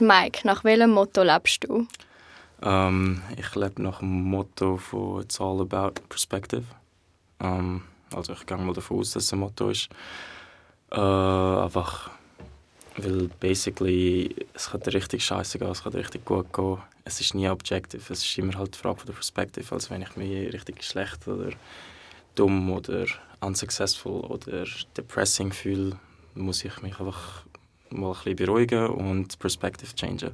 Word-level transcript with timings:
Mike, 0.00 0.46
nach 0.46 0.64
welchem 0.64 0.90
Motto 0.90 1.22
lebst 1.22 1.64
du? 1.64 1.74
Um, 1.74 1.88
ähm, 2.62 3.22
ich 3.36 3.54
lebe 3.54 3.82
nach 3.82 3.98
dem 3.98 4.22
Motto 4.22 4.78
von 4.78 5.20
It's 5.20 5.38
all 5.38 5.60
about 5.60 6.00
perspective. 6.08 6.64
Um, 7.38 7.48
ähm, 7.48 7.82
also 8.14 8.32
ich 8.32 8.46
gehe 8.46 8.56
mal 8.56 8.72
davon 8.72 9.00
aus, 9.00 9.10
dass 9.10 9.24
es 9.24 9.32
ein 9.32 9.40
Motto 9.40 9.68
ist. 9.68 9.90
Uh, 10.90 11.62
einfach, 11.62 12.10
weil 12.96 13.28
basically 13.40 14.34
es 14.54 14.70
kann 14.70 14.80
richtig 14.82 15.24
scheiße 15.24 15.58
gehen, 15.58 15.70
es 15.70 15.82
kann 15.82 15.92
richtig 15.92 16.24
gut 16.24 16.50
gehen. 16.52 16.78
Es 17.04 17.20
ist 17.20 17.34
nie 17.34 17.48
objektiv, 17.48 18.08
es 18.08 18.24
ist 18.24 18.38
immer 18.38 18.54
halt 18.54 18.74
die 18.74 18.78
Frage 18.78 18.98
von 18.98 19.06
der 19.06 19.14
Perspektive. 19.14 19.74
Also 19.74 19.90
wenn 19.90 20.02
ich 20.02 20.16
mich 20.16 20.52
richtig 20.54 20.82
schlecht 20.84 21.28
oder 21.28 21.50
dumm 22.34 22.70
oder 22.70 23.06
unsuccessful 23.40 24.20
oder 24.20 24.64
depressing 24.96 25.52
fühle, 25.52 25.98
muss 26.34 26.64
ich 26.64 26.80
mich 26.80 26.98
einfach 26.98 27.44
mal 27.92 28.08
ein 28.08 28.14
bisschen 28.14 28.36
beruhigen 28.36 28.86
und 28.86 29.38
Perspective 29.38 29.94
changen. 29.94 30.32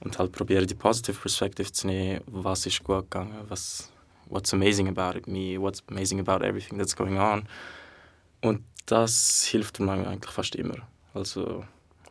Und 0.00 0.18
halt 0.18 0.32
probieren, 0.32 0.66
die 0.66 0.74
positive 0.74 1.18
Perspective 1.18 1.72
zu 1.72 1.86
nehmen, 1.88 2.20
was 2.26 2.66
ist 2.66 2.84
gut 2.84 3.10
gegangen, 3.10 3.34
was, 3.48 3.90
what's 4.26 4.54
amazing 4.54 4.88
about 4.88 5.20
me, 5.26 5.60
what's 5.60 5.82
amazing 5.88 6.20
about 6.20 6.44
everything 6.44 6.78
that's 6.78 6.94
going 6.94 7.18
on. 7.18 7.48
Und 8.40 8.62
das 8.86 9.44
hilft 9.44 9.80
mir 9.80 9.92
eigentlich 9.92 10.32
fast 10.32 10.54
immer. 10.54 10.76
Also 11.14 11.64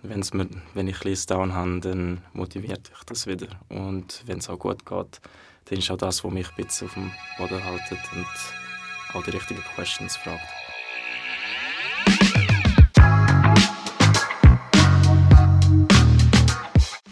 wenn's 0.04 0.34
mir, 0.34 0.48
wenn 0.74 0.88
ich 0.88 1.06
ein 1.06 1.18
Down 1.28 1.54
habe, 1.54 1.80
dann 1.80 2.22
motiviert 2.34 2.90
mich 2.90 3.04
das 3.06 3.28
wieder. 3.28 3.48
Und 3.70 4.24
wenn 4.26 4.40
es 4.40 4.50
auch 4.50 4.60
gut 4.60 4.86
geht, 4.86 5.22
dann 5.66 5.80
ist 5.80 5.92
auch 5.92 5.98
das, 5.98 6.24
was 6.24 6.32
mich 6.32 6.50
ein 6.50 6.56
bisschen 6.56 6.88
auf 6.88 6.94
dem 6.94 7.12
Boden 7.38 7.64
hält 7.64 7.92
und 7.92 8.28
auch 9.14 9.24
die 9.24 9.32
richtigen 9.32 9.62
Questions 9.76 10.18
fragt. 10.18 10.67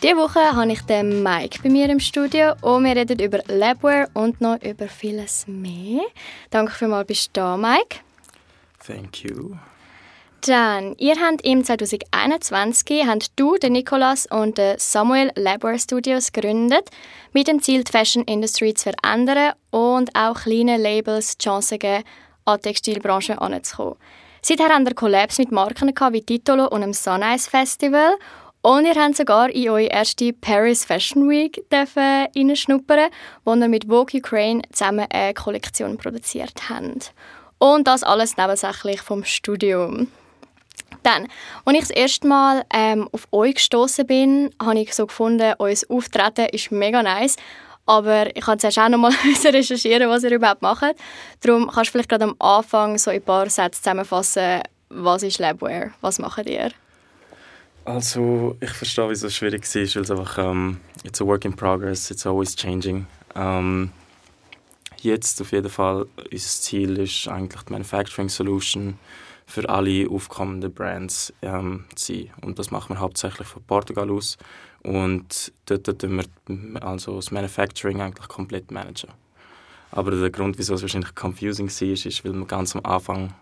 Diese 0.05 0.17
Woche 0.17 0.55
habe 0.55 0.71
ich 0.71 0.83
den 0.83 1.23
Mike 1.23 1.63
bei 1.63 1.69
mir 1.69 1.89
im 1.89 1.99
Studio 1.99 2.53
und 2.61 2.83
wir 2.83 2.95
reden 2.95 3.19
über 3.19 3.39
Labware 3.47 4.07
und 4.13 4.39
noch 4.39 4.61
über 4.61 4.87
vieles 4.87 5.47
mehr. 5.47 6.03
Danke 6.51 6.73
vielmals, 6.73 7.07
bist 7.07 7.29
du 7.29 7.41
da, 7.41 7.57
Mike. 7.57 8.01
Thank 8.85 9.23
you. 9.23 9.55
Dann, 10.41 10.93
ihr 10.99 11.15
habt 11.15 11.43
im 11.43 11.63
2021 11.63 13.07
habt 13.07 13.31
du, 13.35 13.57
der 13.57 13.71
Nicolas 13.71 14.27
und 14.27 14.59
der 14.59 14.75
Samuel 14.77 15.31
Labware 15.33 15.79
Studios 15.79 16.31
gegründet, 16.31 16.87
mit 17.33 17.47
dem 17.47 17.59
Ziel, 17.59 17.83
die 17.83 17.91
Fashion 17.91 18.25
Industry 18.25 18.75
zu 18.75 18.91
verändern 18.91 19.53
und 19.71 20.15
auch 20.15 20.39
kleinen 20.39 20.83
Labels 20.83 21.35
die 21.35 21.45
Chance 21.45 21.79
geben, 21.79 22.03
an 22.45 22.57
die 22.57 22.69
Textilbranche 22.69 23.41
anzukommen. 23.41 23.95
Seither 24.43 24.69
habt 24.69 24.87
ihr 24.87 24.93
Collabs 24.93 25.39
mit 25.39 25.51
Marken 25.51 25.91
wie 26.11 26.21
Titolo 26.21 26.67
und 26.67 26.81
dem 26.81 26.93
Sunrise 26.93 27.49
Festival 27.49 28.15
und 28.65 28.87
ihr 28.87 28.95
habt 28.95 29.15
sogar 29.15 29.51
in 29.51 29.69
eure 29.69 29.85
erste 29.85 30.33
Paris 30.33 30.85
Fashion 30.85 31.29
Week 31.29 31.63
reinschnuppern, 31.71 33.11
wo 33.43 33.53
ihr 33.53 33.67
mit 33.67 33.85
Vogue 33.85 34.19
Ukraine 34.19 34.63
zusammen 34.71 35.05
eine 35.11 35.35
Kollektion 35.35 35.99
produziert 35.99 36.67
habt. 36.67 37.13
Und 37.59 37.87
das 37.87 38.01
alles 38.01 38.37
nebensächlich 38.37 39.01
vom 39.01 39.23
Studium. 39.23 40.07
Dann, 41.03 41.27
als 41.63 41.75
ich 41.75 41.81
das 41.81 41.89
erste 41.91 42.27
Mal 42.27 42.65
ähm, 42.73 43.07
auf 43.11 43.27
euch 43.31 43.53
gestoßen 43.53 44.07
bin, 44.07 44.49
habe 44.59 44.79
ich 44.79 44.95
so 44.95 45.05
gefunden, 45.05 45.53
euer 45.59 45.75
Auftreten 45.89 46.49
ist 46.51 46.71
mega 46.71 47.03
nice. 47.03 47.35
Aber 47.85 48.35
ich 48.35 48.47
habe 48.47 48.57
zuerst 48.57 48.79
auch 48.79 48.89
noch 48.89 48.97
mal 48.97 49.13
recherchieren, 49.45 50.09
was 50.09 50.23
ihr 50.23 50.31
überhaupt 50.31 50.63
macht. 50.63 50.95
Darum 51.41 51.69
kannst 51.69 51.89
du 51.89 51.91
vielleicht 51.91 52.09
gerade 52.09 52.23
am 52.23 52.35
Anfang 52.39 52.97
so 52.97 53.11
ein 53.11 53.21
paar 53.21 53.47
Sätze 53.47 53.79
zusammenfassen, 53.79 54.61
was 54.89 55.21
ist 55.21 55.37
Labware, 55.37 55.91
was 56.01 56.17
macht 56.17 56.49
ihr? 56.49 56.71
Also, 57.85 58.57
ich 58.61 58.71
verstehe, 58.71 59.07
wieso 59.09 59.27
es 59.27 59.35
schwierig 59.35 59.63
war, 59.63 59.81
weil 59.81 60.01
es 60.01 60.11
einfach, 60.11 60.37
um, 60.39 60.45
ähm, 60.45 60.77
it's 61.03 61.21
a 61.21 61.25
work 61.25 61.45
in 61.45 61.55
progress, 61.55 62.09
it's 62.09 62.25
always 62.25 62.55
changing. 62.55 63.05
Um, 63.35 63.41
ähm, 63.43 63.91
jetzt 65.01 65.39
auf 65.39 65.51
jeden 65.51 65.69
Fall, 65.69 66.07
unser 66.17 66.61
Ziel 66.61 66.97
ist 66.97 67.27
eigentlich 67.27 67.61
die 67.61 67.71
Manufacturing 67.71 68.27
Solution 68.27 68.97
für 69.45 69.69
alle 69.69 70.09
aufkommenden 70.09 70.73
Brands 70.73 71.31
ähm, 71.43 71.85
zu 71.93 72.13
sein. 72.13 72.31
Und 72.41 72.57
das 72.57 72.71
machen 72.71 72.95
wir 72.95 72.99
hauptsächlich 72.99 73.47
von 73.47 73.61
Portugal 73.63 74.09
aus. 74.09 74.39
Und 74.81 75.53
dort 75.67 75.85
tun 75.99 76.23
wir 76.47 76.83
also 76.83 77.17
das 77.17 77.29
Manufacturing 77.29 78.01
eigentlich 78.01 78.27
komplett 78.27 78.71
managen. 78.71 79.11
Aber 79.91 80.09
der 80.09 80.31
Grund, 80.31 80.57
wieso 80.57 80.73
es 80.73 80.81
wahrscheinlich 80.81 81.13
confusing 81.13 81.69
war, 81.69 81.87
ist, 81.87 82.25
weil 82.25 82.33
wir 82.33 82.45
ganz 82.45 82.75
am 82.75 82.83
Anfang 82.83 83.35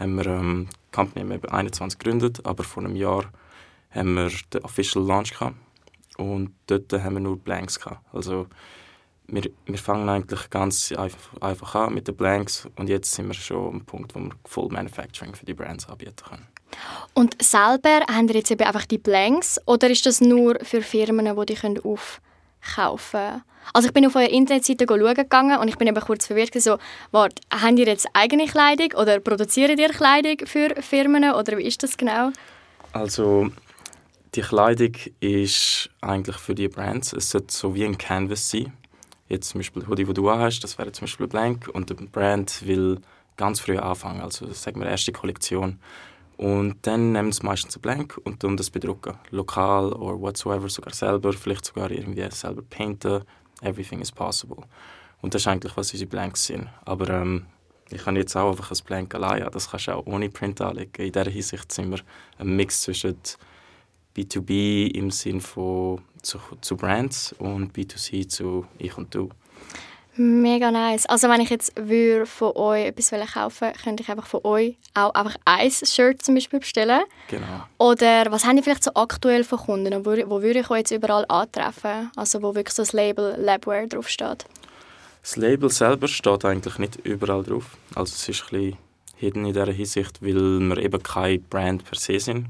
haben 0.00 0.14
wir 0.14 0.26
ähm, 0.26 0.68
die 0.70 0.96
Company 0.96 1.28
haben 1.28 1.44
21 1.44 1.98
gegründet, 1.98 2.40
aber 2.44 2.64
vor 2.64 2.82
einem 2.82 2.96
Jahr 2.96 3.24
haben 3.94 4.14
wir 4.14 4.30
den 4.52 4.64
Official 4.64 5.04
Launch 5.04 5.32
gehabt 5.32 5.56
und 6.16 6.54
dort 6.66 6.92
haben 6.92 7.14
wir 7.14 7.20
nur 7.20 7.38
Blanks 7.38 7.78
gehabt. 7.80 8.00
Also 8.12 8.46
wir, 9.26 9.50
wir 9.66 9.78
fangen 9.78 10.08
eigentlich 10.08 10.50
ganz 10.50 10.92
einfach, 11.40 11.74
an 11.74 11.94
mit 11.94 12.08
den 12.08 12.16
Blanks 12.16 12.68
und 12.76 12.88
jetzt 12.88 13.12
sind 13.12 13.28
wir 13.28 13.34
schon 13.34 13.74
am 13.74 13.84
Punkt, 13.84 14.14
wo 14.14 14.20
wir 14.20 14.30
Full 14.44 14.68
Manufacturing 14.70 15.34
für 15.34 15.46
die 15.46 15.54
Brands 15.54 15.88
anbieten 15.88 16.16
können. 16.28 16.46
Und 17.14 17.42
selber 17.42 18.00
haben 18.10 18.28
ihr 18.28 18.36
jetzt 18.36 18.50
eben 18.50 18.64
einfach 18.64 18.86
die 18.86 18.98
Blanks 18.98 19.60
oder 19.66 19.90
ist 19.90 20.06
das 20.06 20.20
nur 20.20 20.58
für 20.62 20.82
Firmen, 20.82 21.34
die 21.36 21.46
die 21.46 21.54
können 21.54 21.78
aufkaufen 21.78 23.20
können? 23.20 23.42
Also 23.72 23.88
ich 23.88 23.94
bin 23.94 24.06
auf 24.06 24.16
eurer 24.16 24.28
Internetseite 24.28 24.86
schauen 24.88 25.14
gegangen 25.14 25.58
und 25.58 25.68
ich 25.68 25.78
bin 25.78 25.86
eben 25.86 26.00
kurz 26.00 26.26
verwirrt 26.26 26.60
so, 26.60 26.78
warte, 27.10 27.40
habt 27.50 27.78
ihr 27.78 27.86
jetzt 27.86 28.08
eigene 28.12 28.46
Kleidung 28.46 28.92
oder 29.00 29.20
produziert 29.20 29.78
ihr 29.78 29.88
Kleidung 29.90 30.46
für 30.46 30.74
Firmen 30.82 31.32
oder 31.32 31.56
wie 31.58 31.66
ist 31.66 31.82
das 31.82 31.96
genau? 31.96 32.30
Also 32.92 33.50
die 34.34 34.40
Kleidung 34.40 34.92
ist 35.20 35.90
eigentlich 36.00 36.36
für 36.36 36.54
die 36.54 36.68
Brands. 36.68 37.12
Es 37.12 37.30
sollte 37.30 37.52
so 37.52 37.74
wie 37.74 37.84
ein 37.84 37.98
Canvas 37.98 38.50
sein. 38.50 38.72
Jetzt 39.28 39.50
zum 39.50 39.60
Beispiel 39.60 39.86
Hoodie, 39.86 40.04
den 40.04 40.14
du 40.14 40.30
hast, 40.30 40.60
das 40.60 40.78
wäre 40.78 40.92
zum 40.92 41.04
Beispiel 41.04 41.26
blank 41.26 41.68
und 41.72 41.90
der 41.90 41.94
Brand 41.94 42.66
will 42.66 43.00
ganz 43.36 43.60
früh 43.60 43.78
anfangen, 43.78 44.20
also 44.20 44.50
sagen 44.52 44.80
wir 44.80 44.88
erste 44.88 45.12
Kollektion. 45.12 45.78
Und 46.36 46.78
dann 46.82 47.12
nehmen 47.12 47.30
sie 47.30 47.44
meistens 47.44 47.78
blank 47.78 48.18
und 48.24 48.40
tun 48.40 48.56
das 48.56 48.70
bedrucken. 48.70 49.18
Lokal 49.30 49.92
oder 49.92 50.20
whatsoever, 50.20 50.68
sogar 50.68 50.92
selber, 50.92 51.32
vielleicht 51.32 51.64
sogar 51.64 51.90
irgendwie 51.90 52.26
selber 52.30 52.62
painten. 52.62 53.22
Everything 53.60 54.00
is 54.00 54.10
possible. 54.10 54.64
Und 55.20 55.34
das 55.34 55.42
ist 55.42 55.48
eigentlich, 55.48 55.76
was 55.76 55.92
unsere 55.92 56.10
Blanks 56.10 56.46
sind. 56.46 56.68
Aber 56.84 57.08
ähm, 57.10 57.46
ich 57.90 58.02
kann 58.02 58.16
jetzt 58.16 58.34
auch 58.34 58.50
einfach 58.50 58.70
ein 58.70 58.84
Blank 58.84 59.14
allein, 59.14 59.46
das 59.52 59.70
kannst 59.70 59.86
du 59.86 59.92
auch 59.92 60.06
ohne 60.06 60.30
Print 60.30 60.60
anlegen. 60.60 60.92
In 60.98 61.12
dieser 61.12 61.30
Hinsicht 61.30 61.70
sind 61.70 61.90
wir 61.90 62.00
ein 62.38 62.56
Mix 62.56 62.82
zwischen 62.82 63.16
B2B 64.16 64.94
im 64.94 65.10
Sinn 65.10 65.40
von 65.40 66.00
zu, 66.22 66.38
zu 66.60 66.76
Brands 66.76 67.34
und 67.38 67.74
B2C 67.74 68.28
zu 68.28 68.66
ich 68.78 68.96
und 68.96 69.14
du. 69.14 69.30
Mega 70.14 70.70
nice. 70.70 71.06
Also 71.06 71.28
wenn 71.30 71.40
ich 71.40 71.48
jetzt 71.48 71.72
würde 71.74 72.26
von 72.26 72.54
euch 72.54 72.84
etwas 72.84 73.10
kaufen 73.32 73.68
würde, 73.68 73.78
könnte 73.82 74.02
ich 74.02 74.10
einfach 74.10 74.26
von 74.26 74.40
euch 74.44 74.76
auch 74.92 75.14
einfach 75.14 75.36
ein 75.46 75.70
Shirt 75.70 76.22
zum 76.22 76.34
Beispiel 76.34 76.60
bestellen. 76.60 77.00
Genau. 77.28 77.64
Oder 77.78 78.30
was 78.30 78.44
haben 78.44 78.56
die 78.56 78.62
vielleicht 78.62 78.84
so 78.84 78.90
aktuell 78.94 79.42
von 79.42 79.58
Kunden? 79.58 80.04
Wo, 80.04 80.10
wo 80.28 80.42
würde 80.42 80.60
ich 80.60 80.70
euch 80.70 80.80
jetzt 80.80 80.90
überall 80.90 81.24
antreffen? 81.28 82.10
Also 82.14 82.42
wo 82.42 82.54
wirklich 82.54 82.74
so 82.74 82.82
das 82.82 82.92
Label 82.92 83.36
Labware 83.38 83.88
draufsteht? 83.88 84.44
Das 85.22 85.36
Label 85.36 85.70
selber 85.70 86.08
steht 86.08 86.44
eigentlich 86.44 86.78
nicht 86.78 86.96
überall 87.06 87.42
drauf. 87.42 87.78
Also 87.94 88.12
es 88.14 88.28
ist 88.28 88.42
ein 88.42 88.48
bisschen 88.50 88.78
hidden 89.16 89.46
in 89.46 89.54
dieser 89.54 89.72
Hinsicht, 89.72 90.20
weil 90.20 90.60
wir 90.60 90.76
eben 90.76 91.02
keine 91.02 91.38
Brand 91.38 91.84
per 91.84 91.98
se 91.98 92.20
sind 92.20 92.48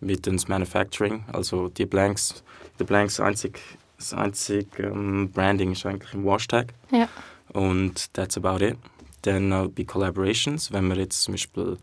mit 0.00 0.26
dem 0.26 0.38
Manufacturing. 0.48 1.24
Also 1.32 1.68
die 1.68 1.86
Blanks, 1.86 2.42
die 2.78 2.84
Blanks 2.84 3.20
einzig, 3.20 3.60
das 3.96 4.12
einzige 4.12 4.84
ähm, 4.84 5.30
Branding 5.30 5.72
ist 5.72 5.86
eigentlich 5.86 6.14
im 6.14 6.24
Washtag. 6.24 6.72
Ja. 6.90 7.08
Und 7.52 8.12
that's 8.14 8.36
about 8.36 8.64
it. 8.64 8.76
Dann 9.22 9.52
uh, 9.52 9.68
bei 9.68 9.84
Collaborations, 9.84 10.72
wenn 10.72 10.88
wir 10.88 10.96
jetzt 10.96 11.22
zum 11.22 11.34
Beispiel 11.34 11.78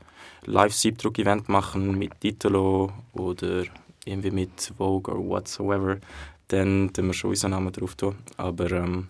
Live-Siebdruck-Event 0.46 1.50
machen 1.50 1.97
mit 1.97 2.19
Titolo 2.22 2.91
oder 3.13 3.63
irgendwie 4.06 4.31
mit 4.31 4.73
Vogue 4.78 5.13
oder 5.13 5.28
whatsoever, 5.28 5.97
dann 6.50 6.91
tun 6.93 7.08
wir 7.08 7.14
schon 7.14 7.32
unseren 7.32 7.52
Namen 7.52 7.72
drauf 7.72 7.96
tun. 7.96 8.16
Aber 8.37 8.72
ähm, 8.72 9.09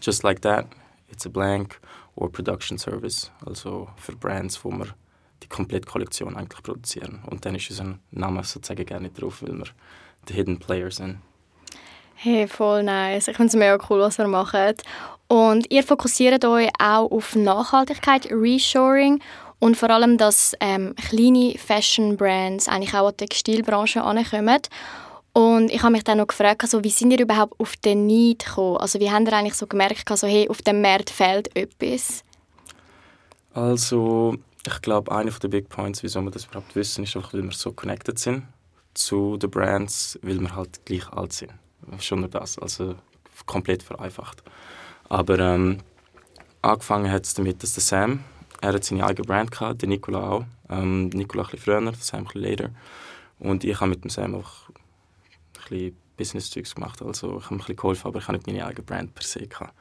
just 0.00 0.22
like 0.22 0.40
that, 0.42 0.66
it's 1.10 1.26
a 1.26 1.28
blank 1.28 1.78
or 2.16 2.30
production 2.30 2.78
service. 2.78 3.30
Also 3.44 3.88
für 3.96 4.16
Brands, 4.16 4.64
wo 4.64 4.70
wir 4.70 4.94
die 5.42 5.48
komplette 5.48 5.88
Kollektion 5.88 6.36
eigentlich 6.36 6.62
produzieren. 6.62 7.22
Und 7.26 7.44
dann 7.44 7.54
ist 7.54 7.70
unser 7.70 7.98
Name 8.10 8.44
sozusagen 8.44 8.84
gerne 8.86 9.08
nicht 9.08 9.20
drauf, 9.20 9.42
weil 9.42 9.58
wir 9.58 9.66
die 10.28 10.34
Hidden 10.34 10.58
Player 10.58 10.90
sind. 10.90 11.18
Hey, 12.14 12.46
voll 12.46 12.82
nice. 12.82 13.28
Ich 13.28 13.36
finde 13.36 13.48
es 13.48 13.56
mega 13.56 13.78
cool, 13.88 14.00
was 14.00 14.18
ihr 14.18 14.28
macht. 14.28 14.82
Und 15.28 15.70
ihr 15.70 15.82
fokussiert 15.82 16.44
euch 16.44 16.68
auch 16.78 17.10
auf 17.10 17.34
Nachhaltigkeit, 17.34 18.28
Reshoring 18.30 19.22
und 19.60 19.76
vor 19.76 19.90
allem, 19.90 20.18
dass 20.18 20.54
ähm, 20.60 20.94
kleine 20.96 21.54
Fashion-Brands 21.56 22.68
eigentlich 22.68 22.94
auch 22.94 23.08
an 23.08 23.14
die 23.18 23.26
Textilbranche 23.26 24.02
ankommen. 24.02 24.60
Und 25.32 25.70
ich 25.70 25.82
habe 25.82 25.92
mich 25.92 26.02
dann 26.02 26.18
noch 26.18 26.26
gefragt, 26.26 26.62
also, 26.62 26.82
wie 26.82 26.90
sind 26.90 27.12
ihr 27.12 27.20
überhaupt 27.20 27.58
auf 27.60 27.76
den 27.76 28.06
Need 28.06 28.44
gekommen? 28.44 28.78
Also 28.78 28.98
wie 28.98 29.10
habt 29.10 29.28
ihr 29.28 29.32
eigentlich 29.32 29.54
so 29.54 29.66
gemerkt, 29.66 30.10
also, 30.10 30.26
hey, 30.26 30.48
auf 30.48 30.62
dem 30.62 30.82
Markt 30.82 31.10
fehlt 31.10 31.54
etwas? 31.56 32.24
Also 33.52 34.34
ich 34.66 34.82
glaube, 34.82 35.12
einer 35.12 35.30
der 35.30 35.48
Big 35.48 35.68
Points, 35.68 36.02
wieso 36.02 36.20
wir 36.22 36.30
das 36.30 36.44
überhaupt 36.46 36.74
wissen, 36.76 37.04
ist 37.04 37.16
einfach, 37.16 37.32
weil 37.32 37.42
wir 37.44 37.52
so 37.52 37.72
connected 37.72 38.18
sind. 38.18 38.44
zu 38.94 39.36
den 39.36 39.50
Brands, 39.50 40.18
weil 40.22 40.40
wir 40.40 40.54
halt 40.54 40.84
gleich 40.84 41.08
alt 41.12 41.32
sind. 41.32 41.52
Schon 42.00 42.20
nur 42.20 42.28
das, 42.28 42.58
also 42.58 42.96
komplett 43.46 43.82
vereinfacht. 43.82 44.42
Aber 45.08 45.38
ähm, 45.38 45.78
angefangen 46.62 47.10
hat 47.10 47.24
es 47.24 47.34
damit, 47.34 47.62
dass 47.62 47.74
der 47.74 47.82
Sam, 47.82 48.24
er 48.60 48.74
hat 48.74 48.84
seine 48.84 49.04
eigene 49.04 49.26
Brand 49.26 49.50
gehabt, 49.50 49.82
der 49.82 49.88
Nicola 49.88 50.28
auch. 50.30 50.44
Ähm, 50.68 51.08
Nicola 51.08 51.44
ein 51.44 51.50
bisschen 51.50 51.64
früher, 51.64 51.80
der 51.80 51.94
Sam 51.94 52.20
ein 52.20 52.24
bisschen 52.24 52.42
later. 52.42 52.70
Und 53.38 53.64
ich 53.64 53.80
habe 53.80 53.90
mit 53.90 54.04
dem 54.04 54.10
Sam 54.10 54.34
auch 54.34 54.68
ein 54.68 54.74
bisschen 55.68 55.96
Business-Zeugs 56.16 56.74
gemacht. 56.74 57.00
Also 57.00 57.38
ich 57.38 57.44
habe 57.44 57.54
ein 57.54 57.58
bisschen 57.58 57.76
geholfen, 57.76 58.08
aber 58.08 58.18
ich 58.18 58.28
habe 58.28 58.36
nicht 58.36 58.46
meine 58.46 58.66
eigene 58.66 58.84
Brand 58.84 59.14
per 59.14 59.24
se 59.24 59.46
gehabt. 59.46 59.74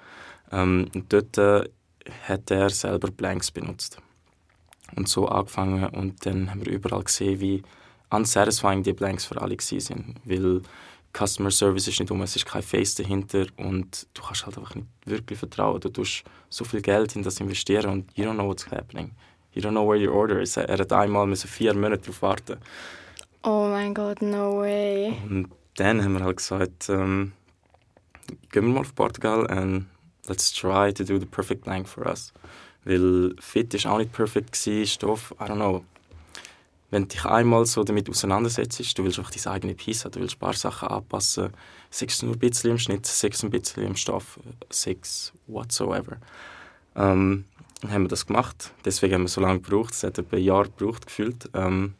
Ähm, 0.51 0.89
und 0.95 1.11
dort 1.11 1.37
äh, 1.37 1.69
hat 2.27 2.49
er 2.49 2.69
selber 2.69 3.11
Blanks 3.11 3.51
benutzt. 3.51 4.01
Und 4.95 5.07
so 5.07 5.27
angefangen 5.27 5.85
und 5.89 6.25
dann 6.25 6.49
haben 6.49 6.65
wir 6.65 6.73
überall 6.73 7.03
gesehen, 7.03 7.39
wie 7.39 7.63
unsatisfying 8.09 8.83
die 8.83 8.93
Blanks 8.93 9.25
für 9.25 9.41
alle 9.41 9.57
waren. 9.57 10.15
Weil 10.25 10.61
Customer 11.13 11.51
Service 11.51 11.87
ist 11.87 11.99
nicht 11.99 12.11
um, 12.11 12.21
es 12.21 12.35
ist 12.35 12.45
kein 12.45 12.61
Face 12.61 12.95
dahinter 12.95 13.45
und 13.57 14.07
du 14.13 14.21
kannst 14.21 14.45
halt 14.45 14.57
einfach 14.57 14.75
nicht 14.75 14.87
wirklich 15.05 15.39
vertrauen. 15.39 15.81
Du 15.81 15.89
tust 15.89 16.23
so 16.49 16.63
viel 16.63 16.81
Geld 16.81 17.15
in 17.15 17.23
das 17.23 17.39
investieren 17.39 17.89
und 17.89 18.17
you 18.17 18.25
don't 18.25 18.35
know 18.35 18.47
what's 18.47 18.69
happening. 18.69 19.11
You 19.53 19.61
don't 19.61 19.71
know 19.71 19.87
where 19.87 19.99
your 19.99 20.13
order 20.13 20.39
is. 20.39 20.55
Er 20.57 20.77
hat 20.77 20.93
einmal 20.93 21.25
müssen 21.25 21.47
vier 21.47 21.73
Monate 21.73 22.03
darauf 22.03 22.21
warten. 22.21 22.57
Oh 23.43 23.67
mein 23.69 23.93
Gott, 23.93 24.21
no 24.21 24.59
way. 24.59 25.13
Und 25.27 25.49
dann 25.75 26.03
haben 26.03 26.13
wir 26.13 26.23
halt 26.23 26.37
gesagt, 26.37 26.89
ähm, 26.89 27.31
gehen 28.51 28.65
wir 28.65 28.73
mal 28.73 28.81
auf 28.81 28.93
Portugal 28.93 29.45
und 29.45 29.87
let's 30.27 30.53
try 30.53 30.93
to 30.93 31.03
do 31.03 31.17
the 31.17 31.25
perfect 31.25 31.63
blank 31.63 31.87
for 31.87 32.05
us. 32.05 32.31
Weil 32.85 33.35
Fit 33.39 33.73
ist 33.73 33.85
auch 33.85 33.97
nicht 33.97 34.11
perfekt 34.11 34.53
gewesen, 34.53 34.87
Stoff, 34.87 35.33
I 35.39 35.43
don't 35.43 35.55
know. 35.55 35.83
Wenn 36.91 37.03
du 37.03 37.09
dich 37.09 37.25
einmal 37.25 37.65
so 37.65 37.83
damit 37.83 38.09
auseinandersetzt, 38.09 38.97
du 38.97 39.03
willst 39.03 39.19
einfach 39.19 39.31
deine 39.31 39.55
eigene 39.55 39.75
Piece 39.75 40.05
haben, 40.05 40.11
du 40.13 40.21
willst 40.21 40.37
ein 40.37 40.39
paar 40.39 40.53
Sachen 40.53 40.87
anpassen, 40.87 41.51
sechs 41.91 42.23
nur 42.23 42.33
ein 42.33 42.39
bisschen 42.39 42.71
im 42.71 42.79
Schnitt, 42.79 43.05
sechs 43.05 43.43
ein 43.43 43.51
bisschen 43.51 43.83
im 43.83 43.95
Stoff, 43.95 44.39
sechs 44.71 45.31
whatsoever. 45.45 46.17
Ähm, 46.95 47.45
dann 47.81 47.91
haben 47.91 48.03
wir 48.03 48.09
das 48.09 48.25
gemacht. 48.25 48.73
Deswegen 48.85 49.13
haben 49.13 49.21
wir 49.21 49.29
so 49.29 49.41
lange 49.41 49.59
gebraucht. 49.59 49.93
Es 49.93 50.03
hat 50.03 50.17
etwa 50.17 50.35
ein 50.35 50.43
Jahr 50.43 50.63
gebraucht, 50.65 51.05
gefühlt. 51.05 51.49
Ähm, 51.53 51.93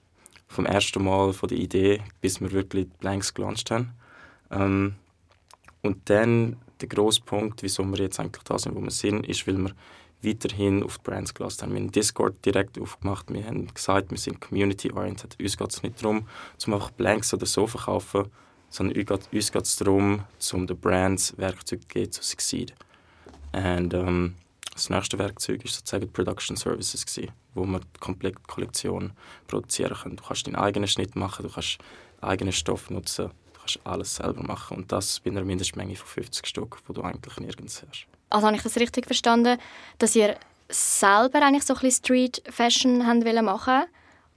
vom 0.48 0.66
ersten 0.66 1.04
Mal 1.04 1.31
von 1.34 1.48
der 1.48 1.60
Idee, 1.60 2.02
bis 2.22 2.42
wir 2.42 2.52
wirklich 2.52 2.86
die 2.86 2.98
Blanks 2.98 3.34
gelauncht 3.34 3.70
haben. 3.72 3.92
Ähm, 4.52 4.96
und 5.81 6.10
dann 6.10 6.58
der 6.81 6.90
grosse 6.90 7.22
Punkt, 7.22 7.64
wieso 7.64 7.84
wir 7.86 8.00
jetzt 8.00 8.20
eigentlich 8.20 8.44
da 8.44 8.58
sind, 8.58 8.76
wo 8.76 8.81
wir 8.81 8.92
sind, 8.92 9.28
ist, 9.28 9.48
weil 9.48 9.58
wir 9.58 9.72
weiterhin 10.21 10.83
auf 10.83 10.98
die 10.98 11.04
Brands 11.04 11.33
gelassen. 11.33 11.71
Wir 11.71 11.80
haben 11.80 11.92
Discord 11.92 12.44
direkt 12.45 12.80
aufgemacht, 12.80 13.31
wir 13.31 13.45
haben 13.45 13.74
gesagt, 13.74 14.12
wir 14.12 14.18
sind 14.18 14.42
community-oriented. 14.42 15.38
Uns 15.39 15.57
geht 15.57 15.71
es 15.71 15.83
nicht 15.83 16.04
darum, 16.04 16.27
zum 16.57 16.74
einfach 16.74 16.92
Blanks 16.92 17.33
oder 17.33 17.45
so 17.45 17.68
verkaufen, 17.68 18.25
sondern 18.69 18.98
uns 19.31 19.51
geht 19.51 19.63
es 19.63 19.75
darum, 19.77 20.24
um 20.54 20.68
den 20.68 20.80
Brands 20.80 21.38
Werkzeuge 21.38 21.81
zu 21.81 21.88
geben, 21.88 22.12
zu 22.12 22.24
succeed. 22.24 22.74
Und 23.51 23.94
ähm, 23.94 24.36
das 24.74 24.89
nächste 24.89 25.18
Werkzeug 25.18 25.63
war 25.63 25.71
sozusagen 25.71 26.12
Production 26.12 26.56
Services, 26.56 27.06
gewesen, 27.06 27.33
wo 27.54 27.66
wir 27.66 27.80
die 27.80 28.00
komplette 28.00 28.39
Kollektion 28.48 29.12
produzieren 29.48 29.94
können. 29.94 30.16
Du 30.16 30.24
kannst 30.24 30.48
deinen 30.48 30.56
eigenen 30.56 30.88
Schnitt 30.88 31.16
machen, 31.16 31.44
du 31.44 31.51
kannst 31.51 31.80
eigenen 32.21 32.54
Stoff 32.54 32.89
nutzen, 32.89 33.30
du 33.54 33.60
kannst 33.60 33.80
alles 33.83 34.16
selber 34.16 34.44
machen. 34.44 34.77
Und 34.77 34.92
das 34.92 35.19
bei 35.19 35.31
einer 35.31 35.44
Mindestmenge 35.44 35.95
von 35.95 36.07
50 36.07 36.45
Stück, 36.45 36.77
die 36.88 36.94
du 36.94 37.01
eigentlich 37.01 37.38
nirgends 37.38 37.83
hast. 37.88 38.07
Also 38.30 38.48
habe 38.48 38.56
ich 38.56 38.64
das 38.64 38.78
richtig 38.78 39.06
verstanden, 39.06 39.58
dass 39.98 40.16
ihr 40.16 40.36
selber 40.70 41.42
eigentlich 41.42 41.64
so 41.64 41.74
ein 41.74 41.80
bisschen 41.80 42.06
Street 42.06 42.44
Fashion 42.50 43.08
haben 43.08 43.26
wollen 43.26 43.46
machen 43.46 43.86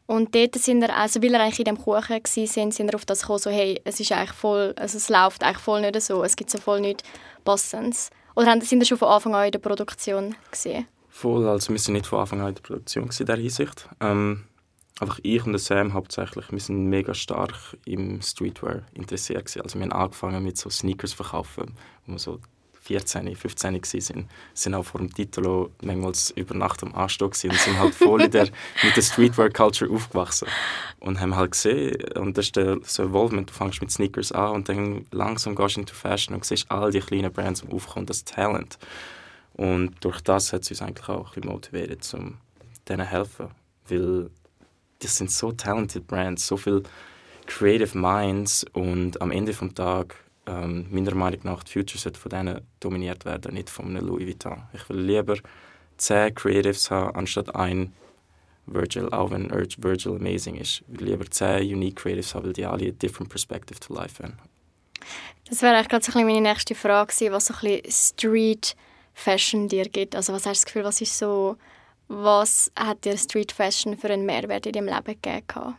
und 0.07 0.35
dort 0.35 0.57
sind 0.57 0.81
wir, 0.81 0.95
also 0.95 1.23
weil 1.23 1.31
wir 1.31 1.41
eigentlich 1.41 1.61
in 1.61 1.65
dem 1.65 1.79
Kuchen 1.79 2.11
waren, 2.11 2.71
sind, 2.71 2.79
wir 2.79 2.95
auf 2.95 3.05
das 3.05 3.21
gekommen, 3.21 3.39
so 3.39 3.51
hey, 3.51 3.81
es 3.85 4.01
ist 4.01 4.13
eigentlich 4.13 4.33
voll, 4.33 4.75
also 4.77 4.99
es 4.99 5.09
läuft 5.09 5.43
eigentlich 5.43 5.63
voll 5.63 5.81
nicht 5.81 6.01
so, 6.03 6.23
es 6.25 6.37
gibt 6.37 6.51
so 6.51 6.59
voll 6.59 6.81
nichts 6.81 7.05
Passendes. 7.45 8.11
Oder 8.35 8.61
sind 8.61 8.81
Sie 8.81 8.87
schon 8.87 8.99
von 8.99 9.09
Anfang 9.09 9.35
an 9.35 9.47
in 9.47 9.53
der 9.53 9.59
Produktion 9.59 10.35
gesehen? 10.51 10.87
Voll, 11.09 11.47
also 11.47 11.71
wir 11.71 11.79
sind 11.79 11.95
nicht 11.95 12.07
von 12.07 12.21
Anfang 12.21 12.41
an 12.41 12.49
in 12.49 12.55
der 12.55 12.63
Produktion 12.63 13.05
in 13.05 13.11
dieser 13.11 13.37
Hinsicht. 13.37 13.89
Ähm, 14.01 14.45
einfach 15.01 15.19
ich 15.23 15.45
und 15.45 15.53
der 15.53 15.59
Sam 15.59 15.93
hauptsächlich, 15.93 16.51
wir 16.51 16.61
sind 16.61 16.87
mega 16.87 17.15
stark 17.15 17.77
im 17.85 18.21
Streetwear 18.23 18.83
interessiert 18.95 19.47
gewesen. 19.47 19.63
Also 19.63 19.79
wir 19.79 19.85
haben 19.85 19.93
angefangen 19.93 20.43
mit 20.43 20.57
so 20.57 20.71
Sneakers 20.71 21.13
verkaufen, 21.13 21.75
wo 22.07 22.13
wir 22.13 22.19
so 22.19 22.39
14, 22.83 23.37
15 23.37 23.75
waren, 23.75 24.29
sind 24.55 24.75
auch 24.75 24.85
vor 24.85 25.01
dem 25.01 25.15
Titel 25.15 25.69
manchmal 25.83 26.13
über 26.35 26.55
Nacht 26.55 26.83
am 26.83 26.93
Anstock 26.95 27.33
und 27.45 27.55
sind 27.55 27.79
halt 27.79 27.95
voll 27.95 28.29
der, 28.29 28.49
mit 28.83 28.97
der 28.97 29.03
Streetwear-Culture 29.03 29.91
aufgewachsen. 29.91 30.49
Und 30.99 31.21
haben 31.21 31.37
halt 31.37 31.53
gesehen, 31.53 31.97
und 32.17 32.37
das 32.37 32.47
ist 32.47 32.57
der, 32.57 32.79
so 32.83 33.05
Evolvement, 33.05 33.51
du 33.51 33.55
fängst 33.55 33.81
mit 33.81 33.93
Sneakers 33.93 34.33
an 34.33 34.53
und 34.53 34.69
dann 34.69 35.07
langsam 35.13 35.55
gehst 35.55 35.77
du 35.77 35.81
into 35.81 35.95
Fashion 35.95 36.35
und 36.35 36.45
siehst 36.45 36.71
all 36.71 36.91
die 36.91 37.01
kleinen 37.01 37.33
Brands 37.33 37.65
aufkommen, 37.71 38.07
das 38.07 38.25
Talent. 38.25 38.79
Und 39.55 39.95
durch 40.05 40.21
das 40.21 40.53
hat 40.53 40.63
es 40.63 40.71
uns 40.71 40.83
eigentlich 40.83 41.09
auch 41.09 41.29
ein 41.29 41.41
bisschen 41.41 41.53
motiviert, 41.53 42.15
um 42.15 42.39
denen 42.89 43.07
helfen. 43.07 43.49
Weil 43.89 44.31
das 44.99 45.17
sind 45.17 45.31
so 45.31 45.53
talented 45.53 46.07
Brands, 46.09 46.47
so 46.47 46.57
viele 46.57 46.83
creative 47.47 47.97
minds 47.97 48.65
und 48.73 49.21
am 49.21 49.31
Ende 49.31 49.53
des 49.53 49.75
Tages 49.75 50.17
ähm, 50.53 50.87
meiner 50.91 51.15
Meinung 51.15 51.41
nach, 51.45 51.63
die 51.65 51.73
Future 51.73 51.99
sollte 51.99 52.19
von 52.19 52.31
denen 52.31 52.61
dominiert 52.81 53.25
werden, 53.25 53.55
nicht 53.55 53.71
von 53.71 53.87
einem 53.87 54.07
Louis 54.07 54.27
Vuitton. 54.27 54.63
Ich 54.73 54.89
will 54.89 55.01
lieber 55.01 55.37
zehn 55.97 56.35
Creatives 56.35 56.91
haben, 56.91 57.17
anstatt 57.17 57.55
ein 57.55 57.93
Virgil, 58.67 59.09
auch 59.11 59.31
wenn 59.31 59.51
Virgil 59.51 60.13
amazing 60.13 60.57
ist. 60.57 60.83
Ich 60.93 61.01
will 61.01 61.09
lieber 61.09 61.31
zehn 61.31 61.63
Unique 61.75 61.97
Creatives 61.97 62.35
haben, 62.35 62.47
weil 62.47 62.53
die 62.53 62.67
alle 62.67 62.83
eine 62.83 62.93
different 62.93 63.31
perspective 63.31 63.81
to 63.81 63.95
life 63.95 64.23
haben. 64.23 64.39
Das 65.49 65.63
wäre 65.63 65.77
eigentlich 65.77 66.05
so 66.05 66.19
meine 66.19 66.41
nächste 66.41 66.75
Frage 66.75 67.13
gewesen, 67.13 67.33
was 67.33 67.47
so 67.47 67.55
ein 67.63 67.83
Street 67.89 68.77
Fashion 69.15 69.69
dir 69.69 69.85
gibt. 69.85 70.15
Also 70.15 70.33
was 70.33 70.47
hast 70.47 70.63
du 70.63 70.65
das 70.65 70.67
Gefühl, 70.67 70.85
was 70.85 71.01
ist 71.01 71.19
so, 71.19 71.57
was 72.09 72.71
hat 72.77 73.05
dir 73.05 73.17
Street 73.17 73.53
Fashion 73.53 73.97
für 73.97 74.09
einen 74.09 74.27
Mehrwert 74.27 74.67
in 74.67 74.73
deinem 74.73 74.87
Leben 74.87 75.21
gegeben? 75.21 75.77